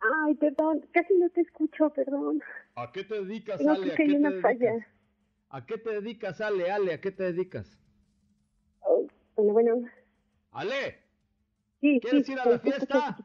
Ay, 0.00 0.34
perdón, 0.34 0.86
casi 0.92 1.14
no 1.14 1.28
te 1.30 1.40
escucho, 1.40 1.90
perdón. 1.90 2.42
¿A 2.76 2.92
qué 2.92 3.04
te 3.04 3.14
dedicas, 3.24 3.58
Tengo 3.58 3.72
Ale? 3.72 3.86
¿A 3.86 3.88
que 3.90 3.94
qué 3.96 4.02
hay 4.02 4.08
te 4.10 4.16
una 4.18 4.30
dedicas? 4.30 4.52
falla. 4.52 4.86
¿A 5.50 5.66
qué 5.66 5.78
te 5.78 5.90
dedicas, 5.90 6.40
Ale? 6.40 6.70
Ale, 6.70 6.92
¿a 6.92 7.00
qué 7.00 7.10
te 7.10 7.22
dedicas? 7.24 7.78
Oh, 8.80 9.06
bueno, 9.34 9.52
bueno. 9.54 9.88
Ale, 10.52 11.02
Sí, 11.80 11.98
¿quieres 12.02 12.26
sí, 12.26 12.32
ir 12.32 12.40
a 12.40 12.44
la 12.44 12.58
fiesta? 12.58 13.16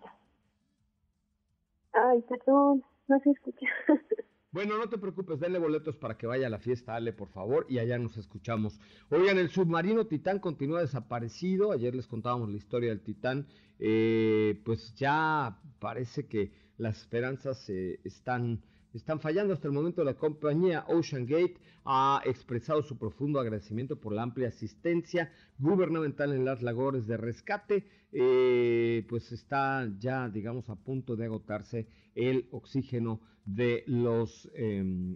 Ay, 1.94 2.22
perdón, 2.24 2.84
no 3.08 3.20
se 3.20 3.32
escucha. 3.32 3.68
Bueno, 4.54 4.78
no 4.78 4.88
te 4.88 5.00
preocupes, 5.00 5.40
denle 5.40 5.58
boletos 5.58 5.98
para 5.98 6.16
que 6.16 6.28
vaya 6.28 6.46
a 6.46 6.50
la 6.52 6.60
fiesta, 6.60 6.94
Ale, 6.94 7.12
por 7.12 7.28
favor, 7.30 7.66
y 7.70 7.80
allá 7.80 7.98
nos 7.98 8.18
escuchamos. 8.18 8.80
Oigan, 9.10 9.40
el 9.40 9.50
submarino 9.50 10.06
Titán 10.06 10.38
continúa 10.38 10.82
desaparecido. 10.82 11.72
Ayer 11.72 11.96
les 11.96 12.06
contábamos 12.06 12.52
la 12.52 12.58
historia 12.58 12.90
del 12.90 13.02
Titán. 13.02 13.48
Eh, 13.80 14.62
pues 14.64 14.94
ya 14.94 15.60
parece 15.80 16.28
que 16.28 16.52
las 16.78 17.00
esperanzas 17.00 17.68
eh, 17.72 18.00
están 18.04 18.62
están 18.94 19.20
fallando 19.20 19.54
hasta 19.54 19.68
el 19.68 19.74
momento. 19.74 20.04
La 20.04 20.16
compañía 20.16 20.86
Ocean 20.88 21.26
Gate 21.26 21.58
ha 21.86 22.22
expresado 22.26 22.82
su 22.84 22.98
profundo 22.98 23.40
agradecimiento 23.40 24.00
por 24.00 24.14
la 24.14 24.24
amplia 24.24 24.50
asistencia 24.50 25.32
gubernamental 25.58 26.34
en 26.34 26.46
las 26.46 26.62
labores 26.62 27.08
de 27.08 27.18
rescate. 27.18 27.88
Eh, 28.12 29.06
pues 29.10 29.32
está 29.32 29.90
ya, 30.00 30.30
digamos, 30.30 30.70
a 30.70 30.76
punto 30.76 31.16
de 31.16 31.26
agotarse 31.26 31.88
el 32.16 32.48
oxígeno 32.52 33.22
de 33.46 33.84
los, 33.88 34.50
em, 34.54 35.16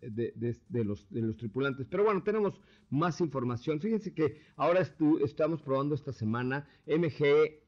de, 0.00 0.84
los, 0.84 1.08
de 1.10 1.22
los 1.22 1.36
tripulantes. 1.36 1.86
Pero 1.90 2.04
bueno, 2.04 2.22
tenemos 2.22 2.60
más 2.90 3.20
información. 3.20 3.80
Fíjense 3.80 4.14
que 4.14 4.40
ahora 4.56 4.80
estamos 5.24 5.62
probando 5.62 5.94
esta 5.94 6.12
semana 6.12 6.68
MGEHS, 6.86 7.62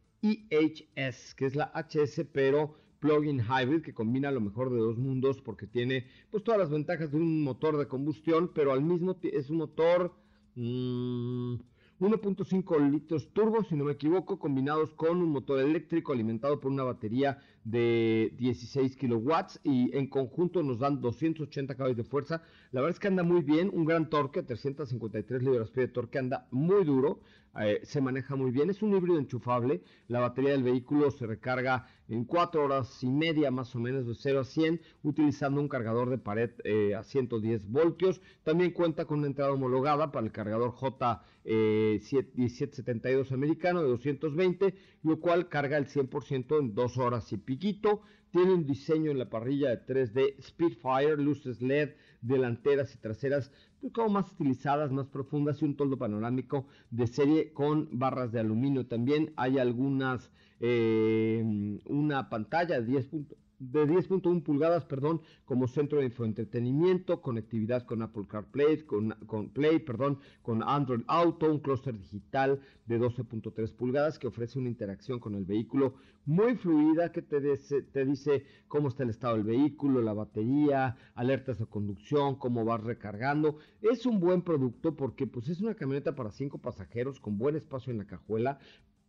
que 1.35 1.47
es 1.47 1.57
la 1.57 1.73
HS, 1.75 2.27
pero 2.33 2.77
plug-in 3.01 3.41
hybrid 3.41 3.83
que 3.83 3.95
combina 3.95 4.31
lo 4.31 4.41
mejor 4.41 4.71
de 4.71 4.79
dos 4.79 4.99
mundos 4.99 5.41
porque 5.41 5.67
tiene 5.67 6.07
pues 6.31 6.45
todas 6.45 6.61
las 6.61 6.71
ventajas 6.71 7.13
de 7.13 7.17
un 7.17 7.43
motor 7.43 7.77
de 7.77 7.87
combustión, 7.87 8.51
pero 8.55 8.73
al 8.73 8.83
mismo 8.83 9.17
es 9.23 9.51
un 9.51 9.59
motor 9.59 10.13
1.5 10.57 12.81
mm, 12.81 12.91
litros 12.91 13.33
turbo, 13.33 13.63
si 13.65 13.77
no 13.77 13.85
me 13.85 13.93
equivoco, 13.93 14.39
combinados 14.39 14.93
con 14.95 15.19
un 15.19 15.31
motor 15.31 15.61
eléctrico 15.61 16.13
alimentado 16.13 16.61
por 16.61 16.73
una 16.73 16.85
batería 16.85 17.39
de 17.71 18.33
16 18.39 18.97
kilowatts 18.97 19.61
y 19.63 19.95
en 19.97 20.09
conjunto 20.09 20.63
nos 20.63 20.79
dan 20.79 21.01
280 21.01 21.75
caballos 21.75 21.97
de 21.97 22.05
fuerza. 22.05 22.43
La 22.73 22.81
verdad 22.81 22.97
es 22.97 23.01
que 23.01 23.09
anda 23.09 23.23
muy 23.23 23.43
bien, 23.43 23.71
un 23.73 23.85
gran 23.85 24.09
torque, 24.09 24.43
353 24.43 25.43
libras-pie 25.43 25.87
de 25.87 25.93
torque, 25.93 26.19
anda 26.19 26.47
muy 26.51 26.85
duro. 26.85 27.21
Eh, 27.61 27.81
se 27.83 28.01
maneja 28.01 28.37
muy 28.37 28.53
bien. 28.53 28.71
Es 28.71 28.83
un 28.83 28.95
híbrido 28.95 29.19
enchufable. 29.19 29.83
La 30.07 30.21
batería 30.21 30.53
del 30.53 30.63
vehículo 30.63 31.11
se 31.11 31.27
recarga 31.27 31.89
en 32.09 32.25
4 32.25 32.65
horas 32.65 33.03
y 33.03 33.09
media 33.09 33.51
más 33.51 33.75
o 33.75 33.81
menos 33.81 34.07
de 34.07 34.15
0 34.15 34.41
a 34.41 34.45
100 34.45 34.81
utilizando 35.03 35.61
un 35.61 35.69
cargador 35.69 36.09
de 36.11 36.19
pared 36.19 36.51
eh, 36.65 36.95
a 36.95 37.03
110 37.03 37.69
voltios. 37.69 38.21
También 38.45 38.71
cuenta 38.71 39.07
con 39.07 39.19
una 39.19 39.27
entrada 39.29 39.53
homologada 39.53 40.13
para 40.13 40.25
el 40.25 40.33
cargador 40.33 40.73
J1772 40.73 43.31
eh, 43.31 43.35
americano 43.35 43.83
de 43.83 43.89
220, 43.89 44.75
lo 45.03 45.21
cual 45.21 45.49
carga 45.49 45.77
el 45.79 45.89
100% 45.89 46.61
en 46.61 46.75
2 46.75 46.99
horas 46.99 47.33
y 47.33 47.39
Tiene 47.59 48.53
un 48.53 48.67
diseño 48.67 49.11
en 49.11 49.19
la 49.19 49.31
parrilla 49.31 49.71
de 49.71 49.87
3D 49.87 50.41
Speedfire, 50.43 51.17
luces 51.17 51.63
LED 51.63 51.91
delanteras 52.21 52.95
y 52.95 52.99
traseras 52.99 53.51
pues, 53.81 53.93
como 53.93 54.11
más 54.11 54.29
estilizadas, 54.31 54.91
más 54.93 55.07
profundas 55.07 55.63
y 55.63 55.65
un 55.65 55.77
toldo 55.77 55.97
panorámico 55.99 56.67
de 56.91 57.07
serie 57.07 57.53
con 57.53 57.89
barras 57.99 58.33
de 58.33 58.41
aluminio. 58.41 58.87
También 58.87 59.33
hay 59.37 59.59
algunas, 59.59 60.31
eh, 60.61 61.43
una 61.87 62.29
pantalla 62.29 62.81
de 62.81 62.87
10 62.87 63.07
puntos 63.07 63.39
de 63.59 63.87
10.1 63.87 64.43
pulgadas, 64.43 64.85
perdón, 64.85 65.21
como 65.45 65.67
centro 65.67 65.99
de 65.99 66.07
infoentretenimiento, 66.07 67.21
conectividad 67.21 67.85
con 67.85 68.03
Apple 68.03 68.27
CarPlay, 68.29 68.85
con, 68.85 69.11
con 69.27 69.49
Play, 69.49 69.81
perdón, 69.81 70.19
con 70.43 70.63
Android 70.63 71.03
Auto, 71.07 71.51
un 71.51 71.59
clúster 71.59 71.99
digital 71.99 72.61
de 72.87 73.01
12.3 73.01 73.73
pulgadas 73.73 74.19
que 74.19 74.29
ofrece 74.29 74.59
una 74.59 74.69
interacción 74.69 75.19
con 75.19 75.35
el 75.35 75.45
vehículo 75.45 75.95
muy 76.25 76.57
fluida 76.57 77.11
que 77.11 77.23
te, 77.23 77.41
te 77.41 78.05
dice 78.05 78.45
cómo 78.69 78.89
está 78.89 79.03
el 79.03 79.11
estado 79.11 79.37
del 79.37 79.45
vehículo, 79.45 80.03
la 80.03 80.13
batería, 80.13 80.97
alertas 81.15 81.59
de 81.59 81.67
conducción, 81.67 82.37
cómo 82.37 82.65
vas 82.65 82.83
recargando. 82.83 83.57
Es 83.81 84.05
un 84.05 84.21
buen 84.21 84.43
producto 84.43 84.95
porque 84.95 85.27
pues 85.27 85.49
es 85.49 85.61
una 85.63 85.75
camioneta 85.75 86.15
para 86.15 86.31
cinco 86.31 86.59
pasajeros 86.59 87.19
con 87.19 87.39
buen 87.39 87.57
espacio 87.57 87.93
en 87.93 87.99
la 87.99 88.07
cajuela, 88.07 88.59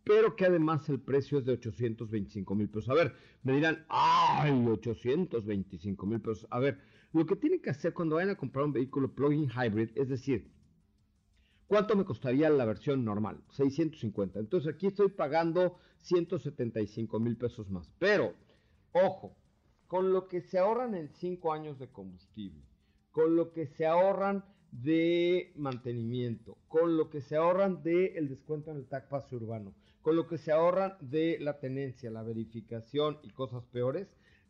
pero 0.04 0.36
que 0.36 0.46
además 0.46 0.88
el 0.88 1.00
precio 1.00 1.38
es 1.38 1.44
de 1.44 1.52
825 1.52 2.54
mil 2.54 2.68
pesos. 2.68 2.88
A 2.88 2.94
ver, 2.94 3.14
me 3.42 3.54
dirán, 3.54 3.84
ay, 3.88 4.66
825 4.66 6.06
mil 6.06 6.20
pesos. 6.20 6.46
A 6.50 6.58
ver, 6.58 6.78
lo 7.12 7.26
que 7.26 7.36
tienen 7.36 7.60
que 7.60 7.70
hacer 7.70 7.92
cuando 7.92 8.16
vayan 8.16 8.30
a 8.30 8.36
comprar 8.36 8.64
un 8.64 8.72
vehículo 8.72 9.14
plug-in 9.14 9.50
hybrid, 9.50 9.90
es 9.96 10.08
decir, 10.08 10.50
¿cuánto 11.66 11.96
me 11.96 12.04
costaría 12.04 12.48
la 12.50 12.64
versión 12.64 13.04
normal? 13.04 13.42
650. 13.50 14.38
Entonces 14.38 14.74
aquí 14.74 14.86
estoy 14.86 15.08
pagando 15.08 15.76
175 15.98 17.20
mil 17.20 17.36
pesos 17.36 17.70
más. 17.70 17.90
Pero, 17.98 18.34
ojo, 18.92 19.36
con 19.86 20.12
lo 20.12 20.28
que 20.28 20.40
se 20.40 20.58
ahorran 20.58 20.94
en 20.94 21.08
5 21.08 21.52
años 21.52 21.78
de 21.78 21.88
combustible, 21.88 22.62
con 23.10 23.34
lo 23.34 23.52
que 23.52 23.66
se 23.66 23.86
ahorran 23.86 24.44
de 24.70 25.52
mantenimiento, 25.56 26.58
con 26.68 26.96
lo 26.96 27.10
que 27.10 27.20
se 27.20 27.36
ahorran 27.36 27.82
del 27.82 28.16
el 28.16 28.28
descuento 28.28 28.70
en 28.70 28.76
el 28.76 28.86
TAC 28.86 29.08
pase 29.08 29.34
urbano, 29.34 29.74
con 30.02 30.16
lo 30.16 30.26
que 30.26 30.38
se 30.38 30.52
ahorran 30.52 30.96
de 31.00 31.38
la 31.40 31.58
tenencia, 31.58 32.10
la 32.10 32.22
verificación 32.22 33.18
y 33.22 33.30
cosas 33.30 33.64
peores, 33.66 34.08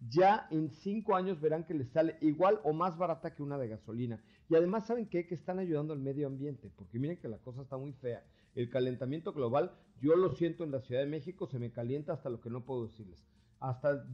ya 0.08 0.46
en 0.50 0.70
cinco 0.70 1.14
años 1.14 1.40
verán 1.40 1.64
que 1.64 1.74
les 1.74 1.90
sale 1.90 2.16
igual 2.20 2.60
o 2.64 2.72
más 2.72 2.96
barata 2.96 3.34
que 3.34 3.42
una 3.42 3.58
de 3.58 3.68
gasolina. 3.68 4.22
Y 4.48 4.54
además, 4.54 4.86
¿saben 4.86 5.06
qué? 5.06 5.26
Que 5.26 5.34
están 5.34 5.58
ayudando 5.58 5.92
al 5.92 6.00
medio 6.00 6.26
ambiente, 6.26 6.70
porque 6.74 6.98
miren 6.98 7.18
que 7.18 7.28
la 7.28 7.38
cosa 7.38 7.62
está 7.62 7.76
muy 7.76 7.92
fea. 7.92 8.24
El 8.54 8.70
calentamiento 8.70 9.32
global, 9.32 9.72
yo 10.00 10.16
lo 10.16 10.32
siento 10.34 10.64
en 10.64 10.70
la 10.70 10.80
Ciudad 10.80 11.02
de 11.02 11.06
México, 11.06 11.46
se 11.46 11.58
me 11.58 11.70
calienta 11.70 12.14
hasta 12.14 12.30
lo 12.30 12.40
que 12.40 12.50
no 12.50 12.64
puedo 12.64 12.86
decirles. 12.86 13.24
Hasta 13.58 14.04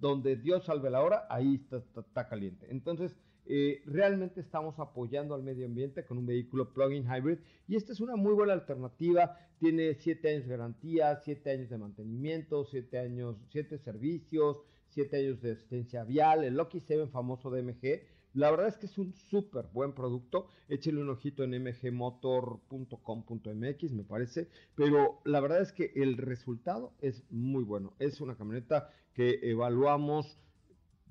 donde 0.00 0.36
Dios 0.36 0.64
salve 0.64 0.88
la 0.88 1.02
hora, 1.02 1.26
ahí 1.28 1.56
está, 1.56 1.78
está 2.00 2.28
caliente. 2.28 2.68
Entonces, 2.70 3.16
eh, 3.46 3.82
realmente 3.86 4.40
estamos 4.40 4.78
apoyando 4.78 5.34
al 5.34 5.42
medio 5.42 5.66
ambiente 5.66 6.04
con 6.04 6.18
un 6.18 6.26
vehículo 6.26 6.72
plug-in 6.72 7.04
hybrid 7.04 7.38
y 7.66 7.74
esta 7.76 7.92
es 7.92 8.00
una 8.00 8.16
muy 8.16 8.34
buena 8.34 8.52
alternativa. 8.52 9.38
Tiene 9.58 9.94
7 9.94 10.28
años 10.28 10.44
de 10.44 10.50
garantía, 10.50 11.16
7 11.16 11.50
años 11.50 11.70
de 11.70 11.78
mantenimiento, 11.78 12.64
7 12.64 12.98
años, 12.98 13.36
7 13.50 13.78
servicios, 13.78 14.60
7 14.90 15.16
años 15.16 15.40
de 15.40 15.52
asistencia 15.52 16.04
vial, 16.04 16.44
el 16.44 16.56
Lucky 16.56 16.80
7 16.80 17.06
famoso 17.08 17.50
de 17.50 17.62
MG. 17.62 18.02
La 18.34 18.50
verdad 18.50 18.68
es 18.68 18.78
que 18.78 18.86
es 18.86 18.96
un 18.96 19.12
súper 19.12 19.66
buen 19.72 19.92
producto. 19.92 20.46
Échale 20.68 21.02
un 21.02 21.10
ojito 21.10 21.44
en 21.44 21.62
mgmotor.com.mx, 21.62 23.92
me 23.92 24.04
parece. 24.04 24.48
Pero 24.74 25.20
la 25.24 25.40
verdad 25.40 25.60
es 25.60 25.70
que 25.72 25.92
el 25.96 26.16
resultado 26.16 26.94
es 27.00 27.24
muy 27.30 27.62
bueno. 27.62 27.92
Es 27.98 28.22
una 28.22 28.34
camioneta 28.34 28.90
que 29.12 29.38
evaluamos 29.42 30.38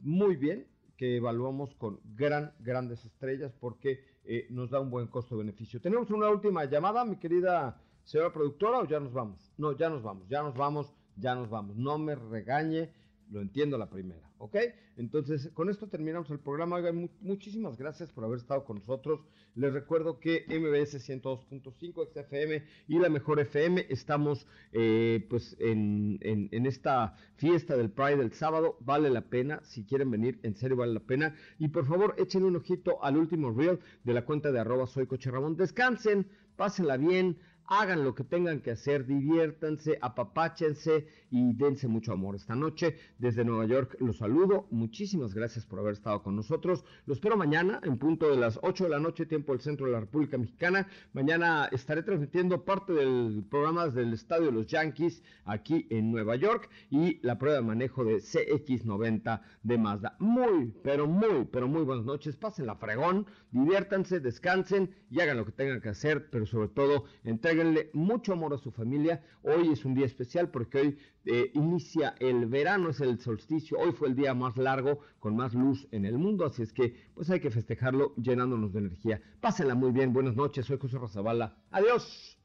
muy 0.02 0.36
bien 0.36 0.66
que 1.02 1.16
evaluamos 1.16 1.74
con 1.80 2.00
gran, 2.16 2.54
grandes 2.60 3.04
estrellas 3.06 3.52
porque 3.60 4.06
eh, 4.24 4.46
nos 4.52 4.70
da 4.70 4.80
un 4.80 4.92
buen 4.92 5.08
costo-beneficio. 5.08 5.82
Tenemos 5.82 6.12
una 6.12 6.30
última 6.30 6.66
llamada, 6.66 7.04
mi 7.06 7.16
querida 7.16 7.82
señora 8.04 8.32
productora, 8.32 8.78
o 8.82 8.86
ya 8.86 9.00
nos 9.00 9.12
vamos. 9.12 9.52
No, 9.58 9.76
ya 9.76 9.90
nos 9.90 10.04
vamos, 10.04 10.30
ya 10.30 10.44
nos 10.44 10.54
vamos, 10.54 10.94
ya 11.16 11.34
nos 11.34 11.50
vamos. 11.50 11.76
No 11.76 11.98
me 11.98 12.14
regañe, 12.14 12.94
lo 13.32 13.42
entiendo 13.42 13.78
la 13.78 13.90
primera, 13.90 14.30
¿ok? 14.38 14.58
Entonces, 14.98 15.50
con 15.54 15.70
esto 15.70 15.88
terminamos 15.88 16.30
el 16.30 16.40
programa. 16.40 16.80
muchísimas 17.22 17.78
gracias 17.78 18.12
por 18.12 18.26
haber 18.26 18.40
estado 18.40 18.66
con 18.66 18.78
nosotros. 18.78 19.22
Les 19.56 19.74
recuerdo 19.74 20.20
que 20.20 20.46
MBS 20.50 21.10
102.5 21.10 22.10
XFM 22.12 22.64
y 22.88 23.00
la 23.00 23.10
Mejor 23.10 23.40
FM 23.40 23.86
estamos 23.90 24.46
eh, 24.74 25.26
pues 25.30 25.56
en, 25.60 26.20
en, 26.22 26.66
esta 26.66 27.16
fiesta 27.38 27.78
del 27.78 27.90
Pride 27.90 28.18
del 28.18 28.34
sábado. 28.34 28.78
Vale 28.82 29.10
la 29.10 29.22
pena, 29.22 29.62
si 29.64 29.86
quieren 29.86 30.12
venir, 30.12 30.40
en 30.44 30.56
serio 30.56 30.76
vale 30.76 30.94
la 30.94 31.00
pena. 31.00 31.36
Y 31.58 31.70
por 31.70 31.86
favor, 31.86 32.16
echen 32.18 32.44
un 32.44 32.58
ojito 32.58 33.04
al 33.04 33.16
último 33.16 33.52
reel 33.52 33.80
de 34.04 34.14
la 34.14 34.26
cuenta 34.26 34.52
de 34.52 34.60
arroba 34.60 34.88
soy 34.88 35.08
Coche 35.08 35.32
Ramón. 35.32 35.56
Descansen, 35.56 36.28
pásenla 36.58 36.98
bien 36.98 37.38
hagan 37.72 38.04
lo 38.04 38.14
que 38.14 38.26
tengan 38.26 38.60
que 38.60 38.72
hacer, 38.72 39.06
diviértanse, 39.06 39.98
apapáchense 40.02 41.08
y 41.32 41.54
dense 41.54 41.88
mucho 41.88 42.14
amor. 42.14 42.36
Esta 42.36 42.56
noche 42.56 42.98
desde 43.18 43.44
Nueva 43.44 43.66
York 43.66 43.96
los 44.00 44.18
saludo. 44.18 44.68
Muchísimas 44.70 45.34
gracias 45.34 45.66
por 45.66 45.80
haber 45.80 45.94
estado 45.94 46.22
con 46.22 46.36
nosotros. 46.36 46.84
Los 47.06 47.18
espero 47.18 47.38
mañana 47.38 47.80
en 47.84 47.98
punto 47.98 48.30
de 48.30 48.38
las 48.38 48.60
8 48.62 48.84
de 48.84 48.90
la 48.90 49.00
noche, 49.00 49.26
tiempo 49.26 49.54
del 49.54 49.62
centro 49.62 49.86
de 49.86 49.94
la 49.94 50.02
República 50.02 50.38
Mexicana. 50.38 50.88
Mañana 51.14 51.70
estaré 51.72 52.04
transmitiendo 52.04 52.66
parte 52.66 52.94
del 52.94 53.44
programa 53.50 53.88
del 53.88 54.14
Estadio 54.14 54.48
de 54.48 54.52
los 54.52 54.68
Yankees 54.68 55.24
aquí 55.46 55.88
en 55.90 56.12
Nueva 56.12 56.36
York 56.36 56.70
y 56.90 57.20
la 57.26 57.40
prueba 57.40 57.58
de 57.58 57.66
manejo 57.66 58.04
de 58.04 58.18
CX90 58.18 59.42
de 59.64 59.78
Mazda. 59.78 60.16
Muy, 60.20 60.74
pero 60.84 61.08
muy, 61.08 61.46
pero 61.52 61.68
muy 61.68 61.84
buenas 61.84 62.06
noches. 62.06 62.36
Pasen 62.36 62.66
la 62.66 62.76
fregón, 62.76 63.26
diviértanse, 63.52 64.20
descansen 64.20 64.94
y 65.10 65.22
hagan 65.22 65.38
lo 65.38 65.46
que 65.46 65.54
tengan 65.54 65.80
que 65.80 65.90
hacer, 65.90 66.30
pero 66.30 66.46
sobre 66.46 66.68
todo 66.68 67.06
entreguen 67.24 67.78
mucho 67.94 68.34
amor 68.34 68.54
a 68.54 68.58
su 68.58 68.72
familia. 68.72 69.24
Hoy 69.44 69.72
es 69.72 69.86
un 69.86 69.94
día 69.94 70.06
especial 70.06 70.50
porque 70.50 70.78
hoy 70.80 70.98
eh, 71.26 71.52
inicia 71.54 72.16
el 72.20 72.48
verano, 72.48 72.90
es 72.90 73.00
el 73.00 73.20
solsticio. 73.20 73.78
Hoy 73.78 73.92
fue 73.92 74.08
el 74.08 74.16
día 74.16 74.34
más 74.34 74.58
largo, 74.58 75.00
con 75.20 75.36
más 75.36 75.54
luz 75.54 75.88
en 75.92 76.06
el 76.06 76.18
mundo. 76.18 76.46
Así 76.46 76.64
es 76.64 76.74
que, 76.74 76.96
pues 77.14 77.30
hay 77.30 77.40
que 77.40 77.52
festejarlo 77.52 78.14
llenándonos 78.16 78.74
de 78.74 78.80
energía. 78.80 79.22
Pásenla 79.40 79.76
muy 79.76 79.92
bien. 79.92 80.14
Buenas 80.14 80.36
noches. 80.36 80.66
Soy 80.66 80.78
José 80.78 80.98
Razabala. 80.98 81.58
Adiós. 81.72 82.38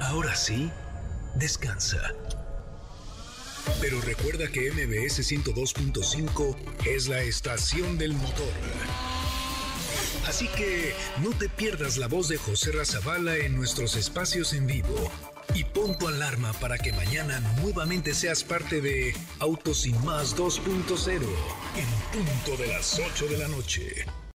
Ahora 0.00 0.34
sí, 0.34 0.70
descansa. 1.38 1.98
Pero 3.80 4.00
recuerda 4.00 4.48
que 4.50 4.70
MBS 4.70 5.20
102.5 5.20 6.56
es 6.86 7.08
la 7.08 7.22
estación 7.22 7.98
del 7.98 8.12
motor. 8.14 8.52
Así 10.26 10.48
que 10.48 10.92
no 11.22 11.30
te 11.30 11.48
pierdas 11.48 11.96
la 11.96 12.08
voz 12.08 12.28
de 12.28 12.36
José 12.36 12.72
Razabala 12.72 13.36
en 13.36 13.56
nuestros 13.56 13.96
espacios 13.96 14.52
en 14.52 14.66
vivo. 14.66 15.10
Y 15.54 15.64
pon 15.64 15.96
tu 15.98 16.08
alarma 16.08 16.52
para 16.54 16.78
que 16.78 16.92
mañana 16.92 17.40
nuevamente 17.60 18.14
seas 18.14 18.44
parte 18.44 18.80
de 18.80 19.14
Autos 19.40 19.82
sin 19.82 20.04
más 20.04 20.36
2.0 20.36 21.22
en 21.76 21.88
punto 22.12 22.62
de 22.62 22.68
las 22.68 22.98
8 22.98 23.26
de 23.26 23.38
la 23.38 23.48
noche. 23.48 24.06